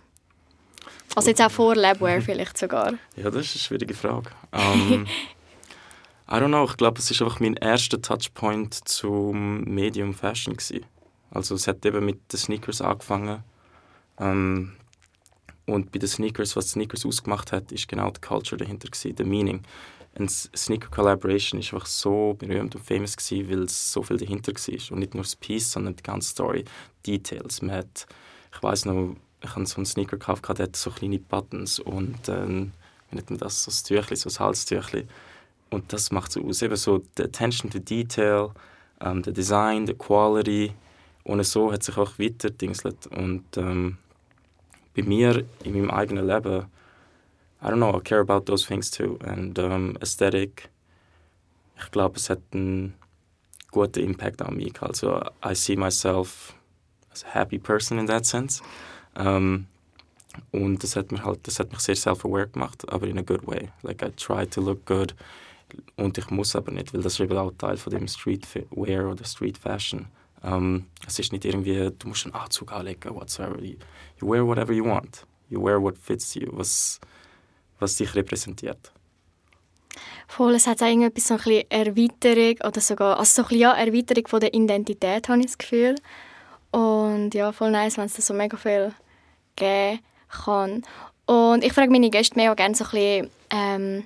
Also 1.16 1.30
jetzt 1.30 1.42
auch 1.42 1.52
vor 1.52 1.76
Labware 1.76 2.22
vielleicht 2.22 2.58
sogar. 2.58 2.94
Ja, 3.16 3.30
das 3.30 3.46
ist 3.46 3.56
eine 3.56 3.62
schwierige 3.62 3.94
Frage. 3.94 4.32
Um, 4.52 5.06
I 6.30 6.36
don't 6.36 6.48
know, 6.48 6.66
ich 6.66 6.78
glaube, 6.78 7.00
es 7.00 7.20
war 7.20 7.28
einfach 7.28 7.40
mein 7.40 7.56
erster 7.56 8.02
Touchpoint 8.02 8.74
zum 8.88 9.64
Medium 9.64 10.14
Fashion. 10.14 10.56
Gewesen. 10.56 10.86
Also 11.32 11.56
es 11.56 11.68
hat 11.68 11.86
eben 11.86 12.06
mit 12.06 12.32
den 12.32 12.38
Sneakers 12.38 12.82
angefangen. 12.82 13.44
Um, 14.18 14.74
und 15.66 15.92
bei 15.92 16.00
den 16.00 16.10
Sneakers, 16.10 16.56
was 16.56 16.72
Sneakers 16.72 17.06
ausgemacht 17.06 17.52
hat, 17.52 17.72
ist 17.72 17.88
genau 17.88 18.12
die 18.12 18.22
Culture 18.22 18.58
dahinter, 18.58 18.90
gewesen, 18.90 19.16
der 19.16 19.26
Meaning. 19.26 19.62
Eine 20.16 20.30
Sneaker 20.30 20.90
Collaboration 20.90 21.60
ist 21.60 21.74
einfach 21.74 21.88
so 21.88 22.36
berühmt 22.38 22.76
und 22.76 22.86
famous 22.86 23.18
gewesen, 23.18 23.50
weil 23.50 23.64
es 23.64 23.92
so 23.92 24.04
viel 24.04 24.18
dahinter 24.18 24.54
war. 24.54 24.92
Und 24.92 25.00
nicht 25.00 25.16
nur 25.16 25.24
das 25.24 25.36
Piece, 25.36 25.72
sondern 25.72 25.96
die 25.96 26.04
ganze 26.04 26.30
Story, 26.30 26.66
Details. 27.08 27.62
Man 27.62 27.78
hat, 27.78 28.06
ich 28.54 28.62
weiß 28.62 28.86
noch, 28.86 29.16
ich 29.44 29.50
habe 29.56 29.66
so 29.66 29.78
einen 29.78 29.86
Sneaker 29.86 30.18
gekauft, 30.18 30.48
der 30.58 30.68
hat 30.68 30.76
so 30.76 30.90
kleine 30.90 31.20
Buttons 31.20 31.80
und 31.80 32.30
ähm, 32.30 32.72
wie 33.10 33.18
nennt 33.18 33.30
man 33.30 33.40
das, 33.40 33.64
so 33.64 33.72
ein 33.72 34.02
Tüchli, 34.02 34.16
so 34.16 34.30
ein 34.30 34.40
Halstüchli. 34.40 35.06
Und 35.70 35.92
das 35.92 36.12
macht 36.12 36.32
so 36.32 36.44
aus, 36.46 36.62
eben 36.62 36.76
so 36.76 37.04
die 37.18 37.24
Attention 37.24 37.70
to 37.70 37.80
Detail, 37.80 38.52
ähm, 39.02 39.22
der 39.22 39.34
Design, 39.34 39.86
die 39.86 39.94
Quality. 39.94 40.74
Und 41.24 41.44
so 41.44 41.72
hat 41.72 41.84
sich 41.84 41.98
auch 41.98 42.18
weiter. 42.20 42.50
Und 43.18 43.58
ähm, 43.58 43.98
bei 44.96 45.04
mir, 45.04 45.44
in 45.64 45.74
meinem 45.74 45.92
eigenen 45.92 46.28
Leben, 46.28 46.66
I 47.62 47.68
don't 47.68 47.78
know, 47.78 47.98
I 47.98 48.02
care 48.02 48.22
about 48.22 48.42
those 48.42 48.66
things 48.66 48.92
too. 48.92 49.18
And 49.24 49.58
um, 49.58 49.98
Aesthetic, 50.02 50.70
ich 51.78 51.92
glaube, 51.92 52.18
es 52.18 52.30
hat 52.30 52.40
einen 52.54 52.94
guten 53.72 54.04
Impact 54.04 54.42
auf 54.42 54.52
mich. 54.52 54.82
Also, 54.82 55.22
I 55.44 55.56
see 55.56 55.76
myself 55.76 56.54
as 57.12 57.24
a 57.24 57.30
happy 57.30 57.58
person 57.58 57.98
in 58.00 58.08
that 58.08 58.26
sense. 58.26 58.62
Um, 59.18 59.68
und 60.52 60.84
das 60.84 60.96
hat, 60.96 61.12
mir 61.12 61.24
halt, 61.24 61.48
das 61.48 61.60
hat 61.60 61.72
mich 61.72 61.82
sehr 61.82 61.96
self-aware 61.96 62.48
gemacht, 62.48 62.92
aber 62.92 63.08
in 63.08 63.20
a 63.20 63.22
good 63.22 63.46
way. 63.46 63.70
Like 63.84 64.02
I 64.02 64.10
try 64.12 64.48
to 64.48 64.62
look 64.62 64.86
good 64.86 65.14
und 65.96 66.18
ich 66.18 66.30
muss 66.30 66.56
aber 66.56 66.72
nicht, 66.72 66.94
weil 66.94 67.02
das 67.02 67.20
ist 67.20 67.32
auch 67.32 67.52
Teil 67.58 67.78
von 67.78 67.92
dem 67.92 68.08
Streetwear 68.08 69.10
oder 69.10 69.26
Street 69.26 69.58
Fashion. 69.58 70.08
Um, 70.42 70.88
es 71.08 71.20
ist 71.20 71.32
nicht 71.32 71.46
irgendwie, 71.46 71.90
du 71.98 72.08
musst 72.08 72.26
einen 72.26 72.36
Anzug 72.36 72.74
anlegen, 72.74 73.16
whatsoever. 73.16 73.62
You, 73.62 73.76
you 74.20 74.28
wear 74.28 74.46
whatever 74.46 74.74
you 74.74 74.86
want. 74.86 75.26
You 75.50 75.64
wear 75.64 75.82
what 75.82 75.98
fits 75.98 76.34
you, 76.36 76.50
was, 76.52 77.00
was 77.80 77.96
dich 77.96 78.14
repräsentiert. 78.14 78.92
Voll, 80.28 80.56
es 80.56 80.68
hat 80.68 80.82
auch 80.82 80.88
irgendwie 80.88 81.22
so 81.22 81.36
ein 81.36 81.38
bisschen 81.38 81.70
Erweiterung 81.70 82.68
oder 82.68 82.82
sogar, 82.82 83.20
also 83.20 83.36
so 83.36 83.42
ein 83.44 83.48
bisschen, 83.48 83.62
ja, 83.62 83.74
Erweiterung 83.74 84.28
von 84.28 84.40
der 84.40 84.54
Identität, 84.54 85.30
habe 85.30 85.40
ich 85.40 85.46
das 85.46 85.58
Gefühl. 85.58 85.96
Und 86.72 87.34
ja, 87.36 87.52
voll 87.52 87.72
nice, 87.72 87.98
wenn 87.98 88.06
es 88.06 88.16
da 88.16 88.22
so 88.22 88.34
mega 88.34 88.58
viel 88.58 88.94
geben 89.56 90.00
kann. 90.28 90.84
Und 91.26 91.64
ich 91.64 91.74
frage 91.74 91.92
meine 91.92 92.10
Gäste 92.10 92.36
mega 92.36 92.54
gerne 92.54 92.76
so 92.76 92.84
ein 92.86 92.90
bisschen, 92.92 93.32
ähm, 93.50 94.04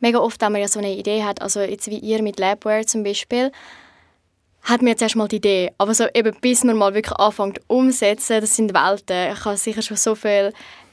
mega 0.00 0.18
oft, 0.18 0.40
wenn 0.40 0.52
man 0.52 0.60
ja 0.60 0.68
so 0.68 0.78
eine 0.78 0.94
Idee 0.94 1.24
hat, 1.24 1.40
also 1.42 1.60
jetzt 1.60 1.88
wie 1.88 1.98
ihr 1.98 2.22
mit 2.22 2.38
Labware 2.38 2.86
zum 2.86 3.02
Beispiel, 3.02 3.52
hat 4.62 4.82
mir 4.82 4.90
jetzt 4.90 5.02
erstmal 5.02 5.28
die 5.28 5.36
Idee, 5.36 5.72
aber 5.78 5.94
so 5.94 6.06
eben 6.12 6.36
bis 6.40 6.64
man 6.64 6.76
mal 6.76 6.94
wirklich 6.94 7.18
anfängt 7.18 7.60
umsetzen, 7.66 8.40
das 8.40 8.56
sind 8.56 8.74
Welten. 8.74 9.32
Ich 9.32 9.44
habe 9.44 9.56
sicher 9.56 9.80
schon 9.82 9.96
so 9.96 10.14
viele 10.14 10.52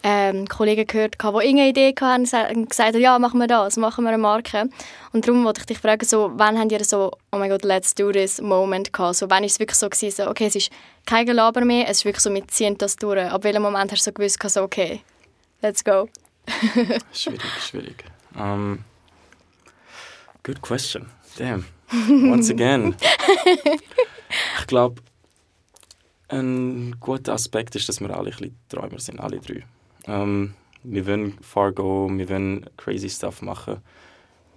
ähm, 0.09 0.47
Kollegen 0.47 0.87
gehört, 0.87 1.15
die 1.21 1.25
irgendeine 1.25 1.67
Idee 1.67 1.93
hatten 1.99 2.21
und 2.55 2.69
gesagt 2.69 2.93
haben, 2.93 3.01
ja, 3.01 3.19
machen 3.19 3.41
wir 3.41 3.47
das, 3.47 3.75
machen 3.75 4.05
wir 4.05 4.09
eine 4.09 4.17
Marke. 4.17 4.69
Und 5.11 5.27
darum 5.27 5.43
wollte 5.43 5.59
ich 5.59 5.65
dich 5.65 5.79
fragen, 5.79 6.05
so, 6.05 6.31
wann 6.35 6.57
habt 6.57 6.71
ihr 6.71 6.81
so, 6.85 7.11
oh 7.33 7.37
mein 7.37 7.49
Gott, 7.49 7.65
let's 7.65 7.93
do 7.93 8.13
this 8.13 8.39
Moment 8.39 8.93
gehabt? 8.93 9.17
So, 9.17 9.29
wann 9.29 9.43
ist 9.43 9.53
es 9.53 9.59
wirklich 9.59 9.77
so 9.77 9.89
gewesen, 9.89 10.15
so, 10.15 10.29
okay, 10.29 10.45
es 10.45 10.55
ist 10.55 10.71
kein 11.05 11.25
Gelaber 11.25 11.65
mehr, 11.65 11.89
es 11.89 11.97
ist 11.97 12.05
wirklich 12.05 12.21
so, 12.21 12.33
wir 12.33 12.47
ziehen 12.47 12.77
das 12.77 12.95
durch. 12.95 13.19
Ab 13.19 13.43
welchem 13.43 13.61
Moment 13.61 13.91
hast 13.91 14.07
du 14.07 14.11
so 14.11 14.13
gewusst, 14.13 14.41
so, 14.41 14.61
okay, 14.61 15.01
let's 15.61 15.83
go? 15.83 16.07
schwierig, 17.11 17.41
schwierig. 17.59 18.05
Um, 18.33 18.85
good 20.43 20.61
question. 20.61 21.07
Damn. 21.37 21.65
Once 22.31 22.49
again. 22.49 22.95
ich 24.61 24.67
glaube, 24.67 25.01
ein 26.29 26.95
guter 27.01 27.33
Aspekt 27.33 27.75
ist, 27.75 27.89
dass 27.89 27.99
wir 27.99 28.09
alle 28.09 28.29
ein 28.29 28.37
bisschen 28.37 28.57
Träumer 28.69 28.99
sind, 28.99 29.19
alle 29.19 29.39
drei. 29.39 29.65
Ähm, 30.07 30.53
wir 30.83 31.05
wollen 31.05 31.37
far 31.41 31.71
go, 31.71 32.09
wir 32.11 32.29
wollen 32.29 32.69
crazy 32.77 33.09
stuff 33.09 33.41
machen. 33.41 33.81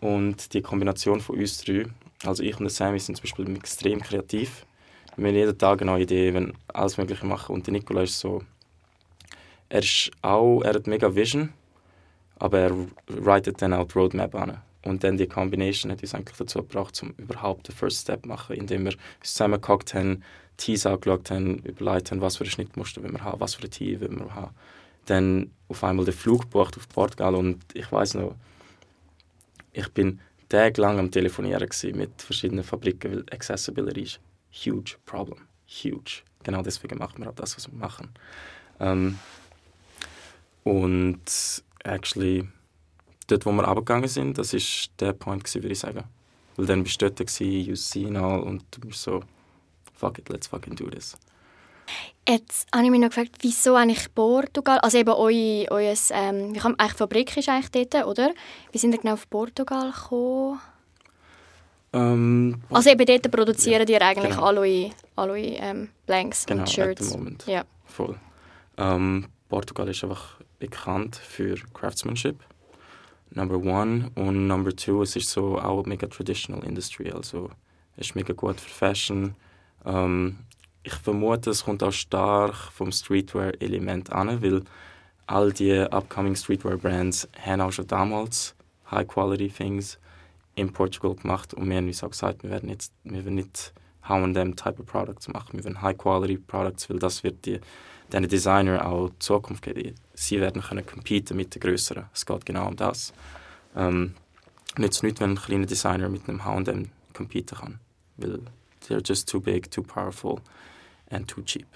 Und 0.00 0.54
die 0.54 0.62
Kombination 0.62 1.20
von 1.20 1.38
uns 1.38 1.62
drei, 1.62 1.86
also 2.24 2.42
ich 2.42 2.56
und 2.56 2.64
der 2.64 2.70
Sammy, 2.70 2.98
sind 2.98 3.16
zum 3.16 3.24
Beispiel 3.24 3.56
extrem 3.56 4.00
kreativ. 4.00 4.64
Wir 5.16 5.28
haben 5.28 5.36
jeden 5.36 5.58
Tag 5.58 5.84
neue 5.84 6.04
Idee, 6.04 6.32
wenn 6.32 6.54
alles 6.68 6.96
Mögliche 6.96 7.26
machen. 7.26 7.54
Und 7.54 7.66
der 7.66 7.72
Nikola 7.72 8.02
ist 8.02 8.18
so, 8.18 8.42
er 9.68 9.80
ist 9.80 10.10
auch, 10.22 10.62
er 10.62 10.74
hat 10.74 10.86
mega 10.86 11.14
Vision, 11.14 11.52
aber 12.38 12.58
er 12.58 12.74
writet 13.08 13.60
dann 13.60 13.74
auch 13.74 13.86
die 13.86 13.98
Roadmap 13.98 14.34
an. 14.34 14.58
Und 14.82 15.04
dann 15.04 15.18
die 15.18 15.26
Combination 15.26 15.92
hat 15.92 16.00
uns 16.00 16.14
eigentlich 16.14 16.36
dazu 16.38 16.60
gebracht, 16.60 16.98
um 17.02 17.10
überhaupt 17.18 17.68
den 17.68 17.74
First 17.74 18.02
Step 18.02 18.22
zu 18.22 18.28
machen, 18.28 18.56
indem 18.56 18.84
wir 18.84 18.92
uns 18.92 19.32
zusammen 19.32 19.60
gehockt 19.60 19.92
haben, 19.92 20.22
Tees 20.56 20.86
angeschaut 20.86 21.30
haben, 21.30 21.58
überlegt 21.58 22.10
haben, 22.10 22.20
was 22.20 22.36
für 22.36 22.44
ein 22.44 22.50
Schnittmuster 22.50 23.02
wir 23.02 23.24
haben, 23.24 23.40
was 23.40 23.54
für 23.54 23.64
ein 23.64 23.70
Tee 23.70 24.00
wir 24.00 24.34
haben. 24.34 24.54
Dann 25.06 25.50
auf 25.68 25.84
einmal 25.84 26.04
den 26.04 26.14
Flug 26.14 26.42
gebucht 26.42 26.76
auf 26.76 26.88
Portugal 26.88 27.34
und 27.34 27.62
ich 27.74 27.90
weiß 27.90 28.14
noch, 28.14 28.34
ich 29.72 29.88
bin 29.92 30.20
tagelang 30.48 30.98
am 30.98 31.10
Telefonieren 31.10 31.68
mit 31.94 32.22
verschiedenen 32.22 32.64
Fabriken, 32.64 33.12
weil 33.12 33.24
Accessibility 33.30 34.02
ist 34.02 34.20
huge 34.52 34.96
problem, 35.06 35.40
huge. 35.66 36.22
Genau 36.42 36.62
deswegen 36.62 36.98
machen 36.98 37.22
wir 37.22 37.30
auch 37.30 37.34
das, 37.34 37.56
was 37.56 37.70
wir 37.70 37.78
machen. 37.78 38.10
Ähm, 38.80 39.18
und 40.64 41.62
actually 41.84 42.48
dort, 43.26 43.46
wo 43.46 43.52
wir 43.52 43.64
runtergegangen 43.64 44.08
sind, 44.08 44.38
das 44.38 44.52
war 44.52 44.60
der 44.98 45.12
gewesen, 45.14 45.62
würde 45.62 45.72
ich 45.72 45.78
sagen. 45.78 46.04
Weil 46.56 46.66
dann 46.66 46.82
bist 46.82 47.00
du 47.00 47.10
dort, 47.10 47.18
gewesen, 47.18 47.72
UC 47.72 48.08
und 48.08 48.16
all, 48.16 48.40
und 48.40 48.64
du 48.72 48.80
bist 48.80 49.02
so, 49.02 49.22
fuck 49.94 50.18
it, 50.18 50.28
let's 50.28 50.48
fucking 50.48 50.74
do 50.74 50.90
this. 50.90 51.16
Jetzt 52.28 52.68
habe 52.72 52.84
ich 52.84 52.90
mich 52.90 53.00
noch 53.00 53.08
gefragt, 53.08 53.36
wieso 53.40 53.74
eigentlich 53.74 54.14
Portugal? 54.14 54.78
Also 54.78 54.98
eben 54.98 55.10
eu, 55.10 55.66
euer, 55.70 55.94
ähm, 56.10 56.54
wie 56.54 56.58
kam, 56.58 56.74
eigentlich 56.78 56.92
Fabrik 56.92 57.36
ist 57.36 57.48
eigentlich 57.48 57.88
dort, 57.88 58.06
oder? 58.06 58.30
Wie 58.72 58.78
sind 58.78 58.92
ihr 58.92 59.00
genau 59.00 59.14
auf 59.14 59.28
Portugal 59.28 59.90
gekommen? 59.90 60.60
Ähm, 61.92 62.62
also 62.70 62.90
eben 62.90 63.04
dort 63.04 63.30
produzieren 63.30 63.88
ja, 63.88 63.94
ihr 63.98 64.02
eigentlich 64.02 64.34
genau. 64.34 64.44
alle 64.44 64.90
eure 65.16 65.38
ähm, 65.38 65.88
Blanks 66.06 66.46
genau, 66.46 66.60
und 66.60 66.70
Shirts. 66.70 67.08
Genau, 67.08 67.18
Moment. 67.18 67.46
Ja. 67.46 67.64
Voll. 67.84 68.16
Ähm, 68.76 69.26
Portugal 69.48 69.88
ist 69.88 70.04
einfach 70.04 70.36
bekannt 70.60 71.16
für 71.16 71.56
Craftsmanship 71.74 72.36
number 73.30 73.56
one. 73.56 74.10
Und 74.14 74.46
number 74.46 74.74
two, 74.74 75.02
es 75.02 75.16
ist 75.16 75.30
so 75.30 75.58
auch 75.58 75.84
mega 75.86 76.06
traditional 76.06 76.64
industry. 76.64 77.10
Also 77.10 77.50
es 77.96 78.08
ist 78.08 78.14
mega 78.14 78.34
gut 78.34 78.60
für 78.60 78.70
Fashion. 78.70 79.34
Ähm, 79.84 80.38
ich 80.82 80.94
vermute, 80.94 81.50
es 81.50 81.64
kommt 81.64 81.82
auch 81.82 81.92
stark 81.92 82.54
vom 82.54 82.90
Streetwear-Element 82.90 84.12
an, 84.12 84.42
weil 84.42 84.62
all 85.26 85.52
die 85.52 85.72
upcoming 85.72 86.34
Streetwear-Brands 86.34 87.28
haben 87.44 87.60
auch 87.60 87.72
schon 87.72 87.86
damals 87.86 88.54
High-Quality-Things 88.90 89.98
in 90.54 90.72
Portugal 90.72 91.14
gemacht 91.14 91.54
und 91.54 91.68
wir 91.68 91.76
haben 91.76 91.86
uns 91.86 92.02
auch 92.02 92.10
gesagt, 92.10 92.42
wir 92.42 92.50
werden, 92.50 92.68
jetzt, 92.68 92.92
wir 93.04 93.24
werden 93.24 93.36
nicht 93.36 93.72
H&M 94.02 94.56
Type 94.56 94.80
of 94.80 94.86
Products 94.86 95.28
machen, 95.28 95.58
wir 95.58 95.64
werden 95.64 95.80
High-Quality 95.80 96.38
Products, 96.38 96.90
weil 96.90 96.98
das 96.98 97.22
wird 97.22 97.44
die, 97.46 97.60
den 98.12 98.28
Designer 98.28 98.86
auch 98.86 99.10
Zukunft 99.18 99.62
geben 99.62 99.94
sie 100.14 100.40
werden 100.40 100.60
können 100.60 100.84
competen 100.84 101.36
mit 101.36 101.54
den 101.54 101.60
Größeren. 101.60 102.06
Es 102.12 102.26
geht 102.26 102.44
genau 102.44 102.68
um 102.68 102.76
das. 102.76 103.14
Ähm, 103.74 104.14
nützt 104.76 105.02
nicht, 105.02 105.20
wenn 105.20 105.30
ein 105.30 105.36
kleiner 105.36 105.66
Designer 105.66 106.08
mit 106.08 106.28
einem 106.28 106.44
H&M 106.44 106.90
competen 107.14 107.56
kann, 107.56 107.80
weil 108.18 108.40
they're 108.86 109.06
just 109.06 109.28
too 109.28 109.40
big, 109.40 109.70
too 109.70 109.82
powerful 109.82 110.40
and 111.10 111.28
too 111.28 111.42
cheap. 111.42 111.66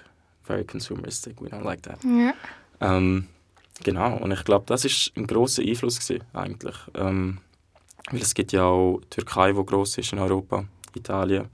Very 0.43 0.63
consumeristic. 0.63 1.41
We 1.41 1.49
don't 1.49 1.63
like 1.63 1.81
that. 1.83 2.03
Ja. 2.03 2.33
Ähm, 2.81 3.27
genau. 3.83 4.17
Und 4.17 4.31
ich 4.31 4.43
glaube, 4.43 4.65
das 4.67 4.85
ist 4.85 5.11
ein 5.15 5.27
großer 5.27 5.63
Einfluss 5.63 5.99
gewesen, 5.99 6.23
eigentlich, 6.33 6.75
ähm, 6.95 7.39
weil 8.11 8.21
es 8.21 8.33
gibt 8.33 8.51
ja 8.51 8.63
auch 8.63 9.01
Türkei, 9.09 9.55
wo 9.55 9.63
groß 9.63 9.97
ist 9.97 10.13
in 10.13 10.19
Europa, 10.19 10.65
Italien. 10.95 11.49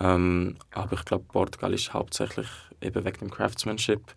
Ähm, 0.00 0.56
aber 0.72 0.94
ich 0.94 1.04
glaube, 1.04 1.24
Portugal 1.28 1.72
ist 1.74 1.92
hauptsächlich 1.92 2.48
eben 2.80 3.04
wegen 3.04 3.18
dem 3.18 3.30
Craftsmanship 3.30 4.14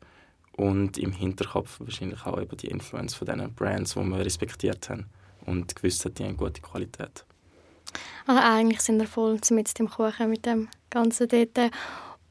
und 0.57 0.97
im 0.97 1.11
Hinterkopf 1.11 1.79
wahrscheinlich 1.79 2.25
auch 2.25 2.39
eben 2.39 2.55
die 2.57 2.67
Influence 2.67 3.15
von 3.15 3.27
diesen 3.27 3.53
Brands, 3.53 3.93
die 3.93 4.03
wir 4.03 4.19
respektiert 4.19 4.89
haben 4.89 5.05
und 5.45 5.75
gewusst 5.75 6.05
hat, 6.05 6.19
die 6.19 6.25
haben 6.25 6.37
gute 6.37 6.61
Qualität. 6.61 7.25
Also 8.27 8.41
eigentlich 8.41 8.81
sind 8.81 8.99
wir 8.99 9.07
voll 9.07 9.39
mit 9.49 9.79
dem 9.79 9.89
Kuchen 9.89 10.29
mit 10.29 10.45
dem 10.45 10.69
ganzen 10.89 11.27
dort. 11.27 11.71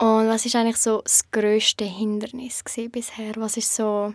Und 0.01 0.29
was 0.29 0.47
ist 0.47 0.57
eigentlich 0.57 0.79
so 0.79 1.03
das 1.03 1.31
grösste 1.31 1.85
Hindernis 1.85 2.65
bisher? 2.91 3.35
Was 3.37 3.59
ist 3.59 3.77
so 3.77 4.15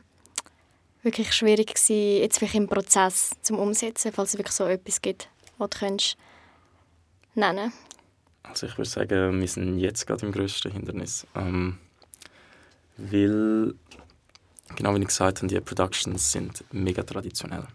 wirklich 1.04 1.32
schwierig 1.32 1.75
gewesen, 1.75 2.22
jetzt 2.22 2.39
vielleicht 2.39 2.56
im 2.56 2.68
Prozess 2.68 3.36
zum 3.44 3.60
Umsetzen, 3.60 4.12
falls 4.12 4.30
es 4.30 4.39
wirklich 4.39 4.56
so 4.56 4.65
etwas 4.65 5.00
gibt, 5.00 5.30
was 5.60 5.70
du 5.70 5.77
könntest 5.77 6.18
nennen 7.36 7.72
Also 8.42 8.65
ich 8.65 8.75
würde 8.80 8.89
sagen, 8.89 9.39
wir 9.39 9.48
sind 9.48 9.77
jetzt 9.77 10.08
gerade 10.08 10.25
im 10.25 10.32
grössten 10.32 10.72
Hindernis. 10.72 11.27
Ähm, 11.36 11.77
weil 12.98 13.75
genau 14.75 14.96
wie 14.96 15.01
ich 15.01 15.08
gesagt 15.08 15.38
habe, 15.38 15.48
die 15.48 15.60
Productions 15.60 16.32
sind 16.32 16.63
mega 16.72 17.04
traditionell. 17.04 17.68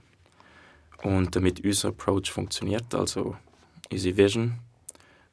Und 1.05 1.37
damit 1.37 1.65
unser 1.65 1.91
Approach 1.91 2.33
funktioniert, 2.33 2.93
also 2.93 3.37
unsere 3.89 4.17
Vision, 4.17 4.59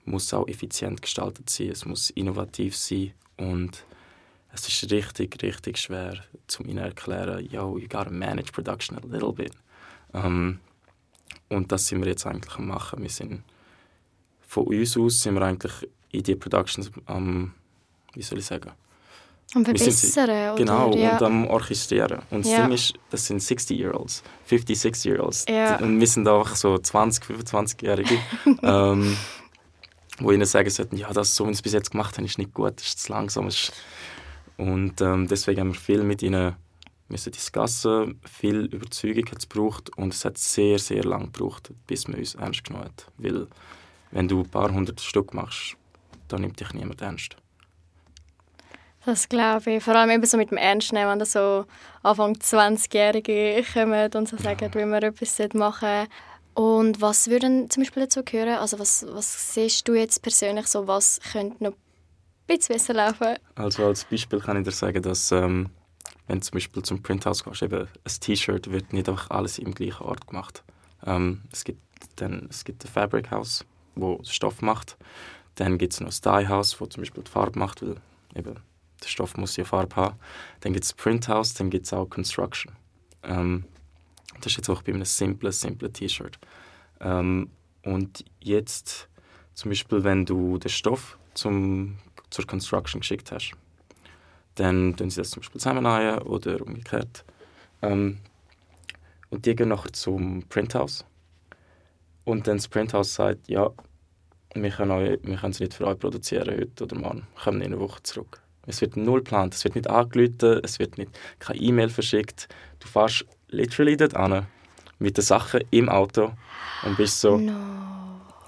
muss 0.08 0.34
auch 0.34 0.48
effizient 0.48 1.02
gestaltet 1.02 1.50
sein, 1.50 1.70
es 1.70 1.86
muss 1.86 2.10
innovativ 2.12 2.76
sein 2.76 3.14
und 3.38 3.84
es 4.54 4.68
ist 4.68 4.92
richtig, 4.92 5.42
richtig 5.44 5.78
schwer, 5.78 6.16
zum 6.48 6.68
ihnen 6.68 6.80
erklären, 6.80 7.48
yo, 7.52 7.78
you 7.78 7.88
gotta 7.88 8.10
manage 8.10 8.52
production 8.52 8.98
a 8.98 9.02
little 9.06 9.34
bit. 9.34 9.52
Ähm, 10.14 10.60
und 11.50 11.72
das 11.72 11.88
sind 11.88 12.02
wir 12.02 12.08
jetzt 12.08 12.26
eigentlich 12.26 12.56
am 12.56 12.68
machen. 12.68 13.02
Wir 13.02 13.10
sind 13.10 13.44
von 14.48 14.66
uns 14.68 14.98
aus 14.98 15.22
sind 15.22 15.36
wir 15.36 15.42
eigentlich 15.42 15.88
in 16.12 16.24
die 16.24 16.36
Productions 16.36 16.90
am, 17.06 17.54
wie 18.14 18.22
soll 18.22 18.40
ich 18.40 18.46
sagen, 18.46 18.72
am 19.54 19.64
Verbessern, 19.64 20.56
Genau, 20.58 20.90
oder? 20.90 20.98
Ja. 20.98 21.18
und 21.18 21.24
am 21.24 21.48
Orchestrieren. 21.48 22.20
Und 22.32 22.46
das 22.46 22.52
ja. 22.52 22.66
Ding 22.66 22.74
ist, 22.74 22.94
das 23.10 23.28
sind 23.28 23.42
60-Year-Olds, 23.42 24.24
56-Year-Olds. 24.50 25.46
Ja. 25.48 25.78
Und 25.78 26.00
wir 26.00 26.08
sind 26.08 26.28
einfach 26.28 26.56
so 26.56 26.78
20, 26.78 27.24
25-Jährige, 27.24 28.20
ähm, 28.62 29.16
wo 30.19 30.31
ihnen 30.31 30.45
sagen 30.45 30.69
sollten, 30.69 30.97
ja, 30.97 31.12
das, 31.13 31.36
so 31.36 31.45
wie 31.45 31.50
sie 31.50 31.53
es 31.53 31.62
bis 31.62 31.74
jetzt 31.74 31.91
gemacht 31.91 32.17
haben, 32.17 32.25
ist 32.25 32.38
nicht 32.38 32.53
gut, 32.53 32.81
ist 32.81 33.00
zu 33.00 33.12
langsam. 33.12 33.47
Ist 33.47 33.74
und 34.57 35.01
ähm, 35.01 35.27
deswegen 35.27 35.62
haben 35.62 35.74
wir 35.74 35.79
viel 35.79 36.03
mit 36.03 36.24
ihnen 36.24 36.55
müssen 37.09 37.31
discussen, 37.31 38.19
viel 38.25 38.65
Überzeugung 38.65 39.25
hat 39.27 39.39
es 39.39 39.47
gebraucht 39.47 39.95
und 39.97 40.13
es 40.13 40.25
hat 40.25 40.38
sehr, 40.38 40.77
sehr 40.79 41.03
lange 41.03 41.25
gebraucht, 41.25 41.71
bis 41.86 42.07
man 42.07 42.19
uns 42.19 42.36
ernst 42.36 42.63
genommen 42.65 42.86
hat. 42.86 43.05
Weil 43.17 43.47
wenn 44.12 44.27
du 44.27 44.41
ein 44.41 44.50
paar 44.50 44.71
hundert 44.71 45.00
Stück 45.00 45.33
machst, 45.33 45.77
dann 46.27 46.41
nimmt 46.41 46.59
dich 46.59 46.74
niemand 46.74 47.01
ernst. 47.01 47.38
Das 49.05 49.29
glaube 49.29 49.71
ich. 49.71 49.83
Vor 49.83 49.95
allem 49.95 50.09
eben 50.09 50.25
so 50.25 50.36
mit 50.36 50.51
dem 50.51 50.57
Ernst 50.57 50.91
nehmen, 50.91 51.09
wenn 51.12 51.19
da 51.19 51.25
so 51.25 51.65
Anfang 52.03 52.33
20-Jährige 52.33 53.63
kommen 53.74 54.12
und 54.13 54.27
so 54.27 54.36
sagen, 54.36 54.69
wie 54.74 54.83
man 54.83 55.01
etwas 55.01 55.39
machen 55.53 56.07
Und 56.58 57.02
was 57.02 57.30
würde 57.30 57.68
zum 57.70 57.84
Beispiel 57.84 58.02
dazu 58.02 58.24
gehören? 58.24 58.58
Also 58.58 58.80
was, 58.80 59.06
was 59.08 59.54
siehst 59.54 59.88
du 59.88 59.94
jetzt 59.94 60.24
persönlich 60.24 60.66
so, 60.66 60.88
was 60.88 61.20
könnte 61.32 61.64
noch 61.64 61.74
ein 61.74 61.78
bisschen 62.48 62.74
besser 62.74 62.96
laufen? 62.96 63.36
Also 63.54 63.86
als 63.86 64.06
Beispiel 64.06 64.40
kann 64.40 64.58
ich 64.58 64.64
dir 64.64 64.72
sagen, 64.72 65.04
dass 65.04 65.32
ähm, 65.32 65.70
wenn 66.26 66.40
du 66.40 66.46
zum 66.46 66.56
Beispiel 66.56 66.82
zum 66.82 67.04
Printhouse 67.04 67.44
gehst, 67.44 67.62
eben 67.62 67.82
ein 67.82 68.20
T-Shirt 68.22 68.72
wird 68.72 68.92
nicht 68.92 69.08
einfach 69.08 69.30
alles 69.30 69.60
im 69.60 69.76
gleichen 69.76 70.02
Ort 70.02 70.26
gemacht. 70.26 70.64
Ähm, 71.06 71.44
es 71.52 71.64
gibt 71.64 71.80
dann 72.16 72.48
es 72.50 72.66
gibt 72.66 72.84
ein 72.84 72.88
Fabric 72.88 73.30
House, 73.30 73.64
wo 73.94 74.20
Stoff 74.24 74.64
macht. 74.64 74.98
Dann 75.54 75.78
gibt 75.78 75.94
es 75.94 76.00
noch 76.00 76.08
das 76.08 76.22
Dye 76.22 76.48
House, 76.48 76.82
wo 76.82 76.88
zum 76.88 77.02
Beispiel 77.02 77.22
die 77.22 77.30
Farbe 77.30 77.60
macht, 77.60 77.84
weil 77.84 77.98
eben 78.34 78.56
der 79.04 79.08
Stoff 79.08 79.38
muss 79.38 79.58
ja 79.58 79.64
Farbe 79.64 79.96
haben. 79.96 80.16
Dann 80.62 80.74
gibt 80.74 80.86
es 80.86 80.94
Printhouse, 80.94 81.54
dann 81.54 81.70
gibt 81.70 81.86
es 81.86 81.94
auch 81.94 82.08
Construction. 82.10 82.74
Ähm, 83.22 83.66
das 84.41 84.53
ist 84.53 84.58
jetzt 84.58 84.70
auch 84.70 84.82
bei 84.82 84.94
einem 84.94 85.06
simplen, 85.06 85.51
simplen 85.51 85.94
T-Shirt. 85.94 86.38
Ähm, 87.00 87.50
und 87.84 88.25
jetzt 88.39 89.08
zum 89.53 89.72
Beispiel, 89.72 90.03
wenn 90.03 90.25
du 90.25 90.58
den 90.58 90.70
Stoff 90.70 91.17
zum, 91.34 91.98
zur 92.29 92.46
Construction 92.46 93.01
geschickt 93.01 93.32
hast, 93.32 93.51
dann 94.56 94.96
tun 94.96 95.10
sie 95.10 95.22
das 95.22 95.32
zum 95.32 95.41
Beispiel 95.41 95.62
zusammenleihen 95.62 96.20
oder 96.24 96.62
umgekehrt. 96.62 97.24
Ähm, 97.82 98.20
und 99.29 99.46
die 99.46 99.56
gehen 99.56 99.70
nachher 99.70 99.94
zum 99.94 100.44
Printhouse. 100.50 101.06
Und 102.24 102.48
dann 102.48 102.58
das 102.58 102.67
Printhouse 102.67 103.13
sagt, 103.13 103.48
ja, 103.48 103.70
wir 104.53 104.70
können, 104.72 105.20
es 105.44 105.60
nicht 105.60 105.74
für 105.74 105.88
euch 105.88 106.00
produzieren 106.00 106.50
heute 106.50 106.84
oder 106.84 106.96
morgen. 106.98 107.27
Wir 107.36 107.44
kommen 107.44 107.62
in 107.62 107.74
einer 107.74 107.79
Woche 107.79 108.01
zurück. 108.03 108.41
Es 108.65 108.82
wird 108.82 108.98
null 108.98 109.20
geplant, 109.20 109.53
es 109.53 109.63
wird 109.63 109.75
nicht 109.75 109.89
angerufen, 109.89 110.60
es 110.63 110.77
wird 110.79 110.98
nicht, 110.98 111.12
keine 111.39 111.60
E-Mail 111.60 111.89
verschickt. 111.89 112.50
Du 112.79 112.88
fährst 112.88 113.25
literally 113.50 113.96
dort 113.98 114.16
an 114.16 114.46
mit 115.00 115.18
den 115.18 115.24
Sachen 115.24 115.62
im 115.72 115.89
Auto 115.89 116.32
und 116.84 116.98
bist 116.98 117.20
so, 117.22 117.38
No. 117.38 117.54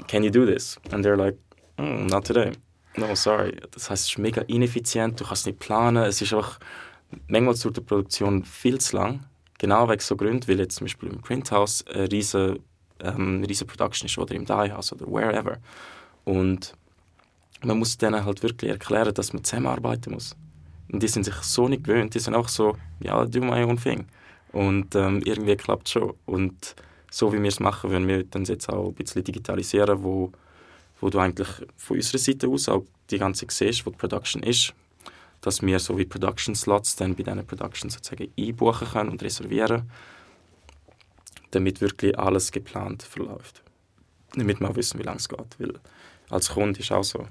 can 0.08 0.24
you 0.24 0.32
do 0.32 0.46
this? 0.46 0.79
And 0.91 1.06
they're 1.06 1.15
like, 1.15 1.38
mm, 1.77 2.08
not 2.08 2.25
today. 2.25 2.51
No, 2.98 3.13
sorry. 3.15 3.56
Das 3.72 3.89
heißt, 3.89 4.06
es 4.06 4.10
ist 4.12 4.18
mega 4.18 4.41
ineffizient, 4.48 5.20
du 5.20 5.25
kannst 5.25 5.46
nicht 5.46 5.60
planen. 5.60 6.03
Es 6.03 6.22
ist 6.22 6.34
einfach 6.34 6.60
manchmal 7.27 7.56
zur 7.56 7.72
Produktion 7.74 8.44
viel 8.44 8.79
zu 8.79 8.98
lang. 8.98 9.25
Genau 9.60 9.88
wegen 9.89 10.00
so 10.01 10.15
Gründen, 10.15 10.48
weil 10.48 10.60
jetzt 10.60 10.75
zum 10.75 10.86
Beispiel 10.86 11.10
im 11.10 11.22
Printhouse 11.22 11.86
eine 11.88 12.12
riesen, 12.12 12.60
ähm, 13.01 13.44
riesen 13.44 13.68
Production 13.68 14.08
ist 14.08 14.18
oder 14.18 14.34
im 14.34 14.46
Diehouse 14.46 14.94
oder 14.94 15.06
wherever. 15.06 15.58
Und 16.25 16.74
man 17.63 17.77
muss 17.77 17.98
denen 17.98 18.24
halt 18.25 18.41
wirklich 18.41 18.72
erklären, 18.72 19.13
dass 19.13 19.34
man 19.34 19.44
zusammenarbeiten 19.44 20.13
muss. 20.13 20.36
Und 20.91 21.03
die 21.03 21.08
sind 21.08 21.24
sich 21.25 21.36
so 21.36 21.68
nicht 21.68 21.84
gewöhnt, 21.84 22.15
die 22.15 22.20
sind 22.20 22.36
auch 22.36 22.48
so, 22.48 22.75
ja, 23.01 23.24
do 23.25 23.41
my 23.41 23.63
own 23.63 23.77
thing. 23.77 24.08
Und 24.51 24.96
ähm, 24.96 25.22
irgendwie 25.24 25.56
klappt 25.56 25.88
es 25.88 25.94
schon. 25.94 26.13
Und 26.25 26.75
so 27.12 27.32
wie 27.34 27.41
wir 27.41 27.50
es 27.50 27.60
machen, 27.60 27.89
würden 27.89 28.08
wir 28.08 28.24
dann 28.24 28.46
jetzt 28.46 28.70
auch 28.70 28.88
ein 28.88 28.94
bisschen 28.94 29.24
digitalisieren, 29.24 30.03
wo, 30.03 30.32
wo 31.00 31.10
du 31.10 31.20
eigentlich 31.20 31.48
von 31.77 31.98
unserer 31.98 32.18
Seite 32.20 32.48
aus 32.48 32.70
auch 32.70 32.86
die 33.10 33.18
ganze 33.18 33.46
siehst, 33.50 33.86
wo 33.86 33.91
die 33.91 33.98
Production 33.98 34.44
ist, 34.44 34.74
dass 35.41 35.62
wir 35.62 35.79
so 35.79 35.98
wie 35.98 36.06
Production 36.06 36.56
Slots 36.56 36.96
dann 36.96 37.15
bei 37.15 37.24
diesen 37.24 37.46
Productions 37.46 37.94
sozusagen 37.94 38.32
einbuchen 38.38 38.88
können 38.88 39.10
und 39.10 39.24
reservieren, 39.24 39.89
damit 41.51 41.82
wirklich 41.82 42.18
alles 42.18 42.51
geplant 42.51 43.03
verläuft. 43.03 43.63
Damit 44.36 44.60
wir 44.60 44.70
auch 44.70 44.75
wissen, 44.75 45.00
wie 45.00 45.03
lange 45.03 45.18
es 45.18 45.29
geht. 45.29 45.60
Weil 45.60 45.74
als 46.29 46.50
Kunde 46.50 46.79
ist 46.79 46.91
auch 46.91 47.03
so, 47.03 47.25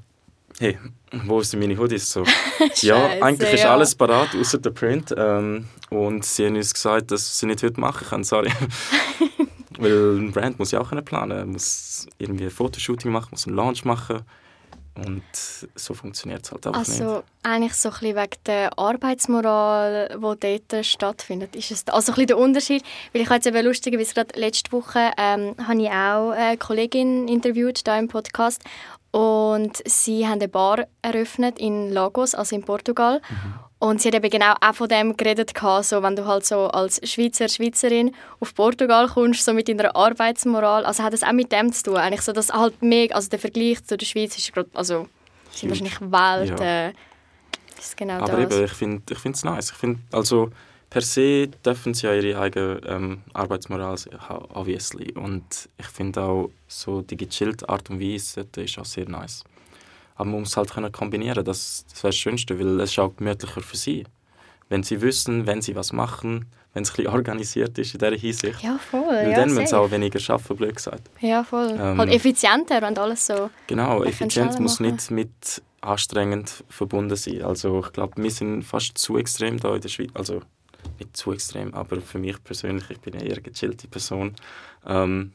hey, 0.59 0.79
wo 1.25 1.43
sind 1.43 1.61
meine 1.61 1.77
Hoodies? 1.79 2.11
So, 2.11 2.25
ja, 2.83 3.09
Scheisse, 3.09 3.23
eigentlich 3.23 3.53
ist 3.53 3.63
ja. 3.63 3.73
alles 3.73 3.95
parat, 3.95 4.35
außer 4.35 4.59
der 4.59 4.71
Print. 4.71 5.15
Ähm, 5.17 5.67
und 5.91 6.25
sie 6.25 6.47
haben 6.47 6.57
uns 6.57 6.75
gesagt, 6.75 7.11
dass 7.11 7.39
sie 7.39 7.47
nicht 7.47 7.63
heute 7.63 7.81
machen 7.81 8.07
können, 8.07 8.25
sorry. 8.25 8.53
Weil 9.79 10.19
ein 10.19 10.33
Brand 10.33 10.59
muss 10.59 10.73
ja 10.73 10.81
auch 10.81 10.91
planen, 11.05 11.53
muss 11.53 12.07
irgendwie 12.19 12.45
ein 12.45 12.51
Fotoshooting 12.51 13.13
machen, 13.13 13.29
muss 13.31 13.47
einen 13.47 13.57
Launch 13.57 13.85
machen. 13.85 14.23
Und 15.07 15.23
so 15.77 15.95
funktioniert 15.95 16.45
es 16.45 16.51
halt 16.51 16.67
einfach 16.67 16.81
nicht. 16.81 17.01
Also 17.01 17.23
eigentlich 17.45 17.75
so 17.75 17.89
ein 17.91 17.93
bisschen 17.93 18.17
wegen 18.17 18.43
der 18.47 18.77
Arbeitsmoral, 18.77 20.09
die 20.19 20.61
dort 20.67 20.85
stattfindet, 20.85 21.55
ist 21.55 21.71
es 21.71 21.87
also 21.87 22.11
ein 22.11 22.17
bisschen 22.17 22.27
der 22.27 22.39
Unterschied. 22.39 22.83
Weil 23.13 23.23
ich 23.23 23.29
habe 23.29 23.37
jetzt 23.37 23.47
eben 23.47 23.65
lustigerweise 23.65 24.15
gerade 24.15 24.39
letzte 24.39 24.73
Woche 24.73 25.13
ähm, 25.17 25.55
habe 25.65 25.81
ich 25.81 25.91
auch 25.91 26.31
eine 26.31 26.59
Kollegin 26.59 27.29
interviewt 27.29 27.87
da 27.87 27.97
im 27.97 28.09
Podcast 28.09 28.65
und 29.11 29.83
sie 29.87 30.27
haben 30.27 30.35
eine 30.41 30.49
Bar 30.49 30.87
eröffnet 31.03 31.59
in 31.59 31.91
Lagos, 31.93 32.35
also 32.35 32.55
in 32.55 32.63
Portugal. 32.63 33.21
Und 33.81 34.03
sie 34.03 34.09
hat 34.09 34.17
eben 34.17 34.29
genau 34.29 34.55
auch 34.61 34.75
von 34.75 34.89
dem 34.89 35.17
geredet, 35.17 35.53
so, 35.83 36.03
wenn 36.03 36.17
du 36.17 36.27
halt 36.27 36.45
so 36.45 36.67
als 36.67 37.01
Schweizer, 37.09 37.49
Schweizerin 37.49 38.13
auf 38.41 38.53
Portugal 38.55 39.07
kommst, 39.09 39.45
so 39.45 39.53
mit 39.53 39.69
deiner 39.69 39.95
Arbeitsmoral, 39.95 40.85
also 40.85 41.05
hat 41.05 41.15
es 41.15 41.23
auch 41.23 41.33
mit 41.33 41.53
dem 41.53 41.73
zu 41.73 41.85
tun, 41.85 41.97
eigentlich 41.97 42.23
so, 42.23 42.33
dass 42.33 42.53
halt 42.53 42.83
mega, 42.83 43.15
also 43.15 43.29
der 43.29 43.39
Vergleich 43.39 43.85
zu 43.85 43.97
der 43.97 44.05
Schweiz 44.05 44.37
ist 44.37 44.53
gerade, 44.53 44.69
also 44.75 45.07
sind 45.53 45.69
wahrscheinlich 45.71 46.01
Welt, 46.01 46.59
Ja. 46.61 46.89
äh, 46.89 46.93
ist 47.79 47.97
genau 47.97 48.15
Aber 48.15 48.45
das. 48.45 48.53
eben, 48.53 48.65
ich 48.65 48.73
finde 48.73 49.03
ich 49.13 49.25
es 49.25 49.45
nice. 49.45 49.71
Ich 49.71 49.77
find, 49.77 49.99
also 50.13 50.51
per 50.91 51.03
se 51.03 51.49
dürfen 51.65 51.95
sie 51.95 52.07
ja 52.07 52.15
ihre 52.15 52.41
eigene 52.41 52.81
ähm, 52.87 53.23
Arbeitsmoral 53.35 53.97
haben, 54.19 54.47
obviously. 54.55 55.13
Und 55.13 55.69
ich 55.79 55.87
finde 55.87 56.23
auch 56.23 56.51
so 56.67 57.03
die 57.03 57.17
gechillte 57.17 57.69
Art 57.69 57.91
und 57.91 58.01
Weise 58.01 58.47
ist 58.57 58.79
auch 58.79 58.85
sehr 58.85 59.09
nice. 59.09 59.45
Aber 60.17 60.31
man 60.31 60.41
muss 60.41 60.57
halt 60.57 60.73
können 60.73 60.91
kombinieren, 60.91 61.45
das, 61.45 61.85
das 61.91 62.03
wäre 62.03 62.09
das 62.09 62.17
Schönste, 62.17 62.59
weil 62.59 62.81
es 62.81 62.91
ist 62.91 62.99
auch 62.99 63.15
gemütlicher 63.17 63.61
für 63.61 63.77
sie. 63.77 64.05
Wenn 64.69 64.83
sie 64.83 65.01
wissen, 65.01 65.47
wenn 65.47 65.63
sie 65.63 65.77
was 65.77 65.93
machen, 65.93 66.47
wenn 66.75 66.83
es 66.83 66.91
ein 66.91 66.97
bisschen 66.97 67.13
organisiert 67.15 67.79
ist 67.79 67.95
in 67.95 68.01
dieser 68.01 68.17
Hinsicht. 68.17 68.63
Ja, 68.63 68.79
voll. 68.79 69.07
weil 69.09 69.31
ja, 69.31 69.37
dann 69.37 69.51
müssen 69.51 69.67
sie 69.67 69.79
auch 69.79 69.91
weniger 69.91 70.19
arbeiten, 70.33 70.57
blöd 70.57 70.77
gesagt. 70.77 71.03
Ja, 71.21 71.45
voll. 71.45 71.71
Ähm, 71.79 71.99
halt 71.99 72.11
effizienter 72.11 72.87
und 72.87 72.99
alles 72.99 73.27
so. 73.27 73.51
Genau, 73.67 74.05
schneller 74.11 74.61
muss 74.61 74.81
machen. 74.81 74.93
nicht 74.93 75.11
mit 75.11 75.63
anstrengend 75.81 76.65
verbunden 76.69 77.17
sein. 77.17 77.43
Also 77.43 77.81
ich 77.85 77.93
glaube, 77.93 78.21
wir 78.21 78.31
sind 78.31 78.63
fast 78.63 78.99
zu 78.99 79.17
extrem 79.17 79.59
da 79.59 79.75
in 79.75 79.81
der 79.81 79.89
Schweiz. 79.89 80.11
Also 80.15 80.43
nicht 80.99 81.17
zu 81.17 81.33
extrem, 81.33 81.75
aber 81.75 82.01
für 82.01 82.19
mich 82.19 82.43
persönlich, 82.43 82.91
ich 82.91 83.01
bin 83.01 83.15
eher 83.15 83.33
eine 83.33 83.43
gechillte 83.43 83.89
Person. 83.89 84.35
Ähm, 84.87 85.33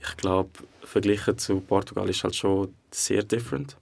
ich 0.00 0.16
glaube, 0.16 0.50
verglichen 0.82 1.38
zu 1.38 1.60
Portugal 1.60 2.08
ist 2.08 2.22
halt 2.22 2.36
schon 2.36 2.74
sehr 2.90 3.22
different. 3.22 3.76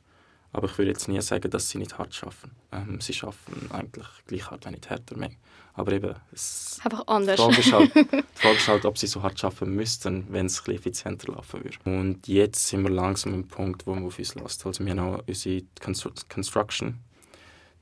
Aber 0.52 0.68
ich 0.68 0.78
würde 0.78 0.92
jetzt 0.92 1.08
nie 1.08 1.20
sagen, 1.20 1.50
dass 1.50 1.68
sie 1.68 1.78
nicht 1.78 1.98
hart 1.98 2.16
arbeiten. 2.22 2.52
Ähm, 2.72 3.00
sie 3.00 3.14
arbeiten 3.22 3.70
eigentlich 3.72 4.06
gleich 4.26 4.50
hart, 4.50 4.64
wenn 4.64 4.72
nicht 4.72 4.88
härter. 4.88 5.16
mehr. 5.16 5.30
Aber 5.74 5.90
eben, 5.92 6.14
es, 6.32 6.78
Einfach 6.84 7.02
die 7.02 7.08
anders. 7.08 7.40
Frage, 7.40 7.58
ist 7.58 7.72
halt, 7.72 7.94
die 7.96 8.22
Frage 8.34 8.56
ist 8.56 8.68
halt, 8.68 8.84
ob 8.84 8.96
sie 8.96 9.08
so 9.08 9.20
hart 9.22 9.42
arbeiten 9.42 9.74
müssten, 9.74 10.26
wenn 10.32 10.46
es 10.46 10.62
ein 10.68 10.74
effizienter 10.76 11.32
laufen 11.32 11.64
würde. 11.64 11.76
Und 11.84 12.28
jetzt 12.28 12.68
sind 12.68 12.84
wir 12.84 12.90
langsam 12.90 13.34
am 13.34 13.48
Punkt, 13.48 13.84
wo 13.86 13.94
man 13.96 14.06
auf 14.06 14.16
uns 14.20 14.36
lässt. 14.36 14.64
Also 14.64 14.84
wir 14.84 14.92
haben 14.92 15.00
auch 15.00 15.24
unsere 15.26 15.62
Constru- 15.80 16.28
Construction, 16.32 17.00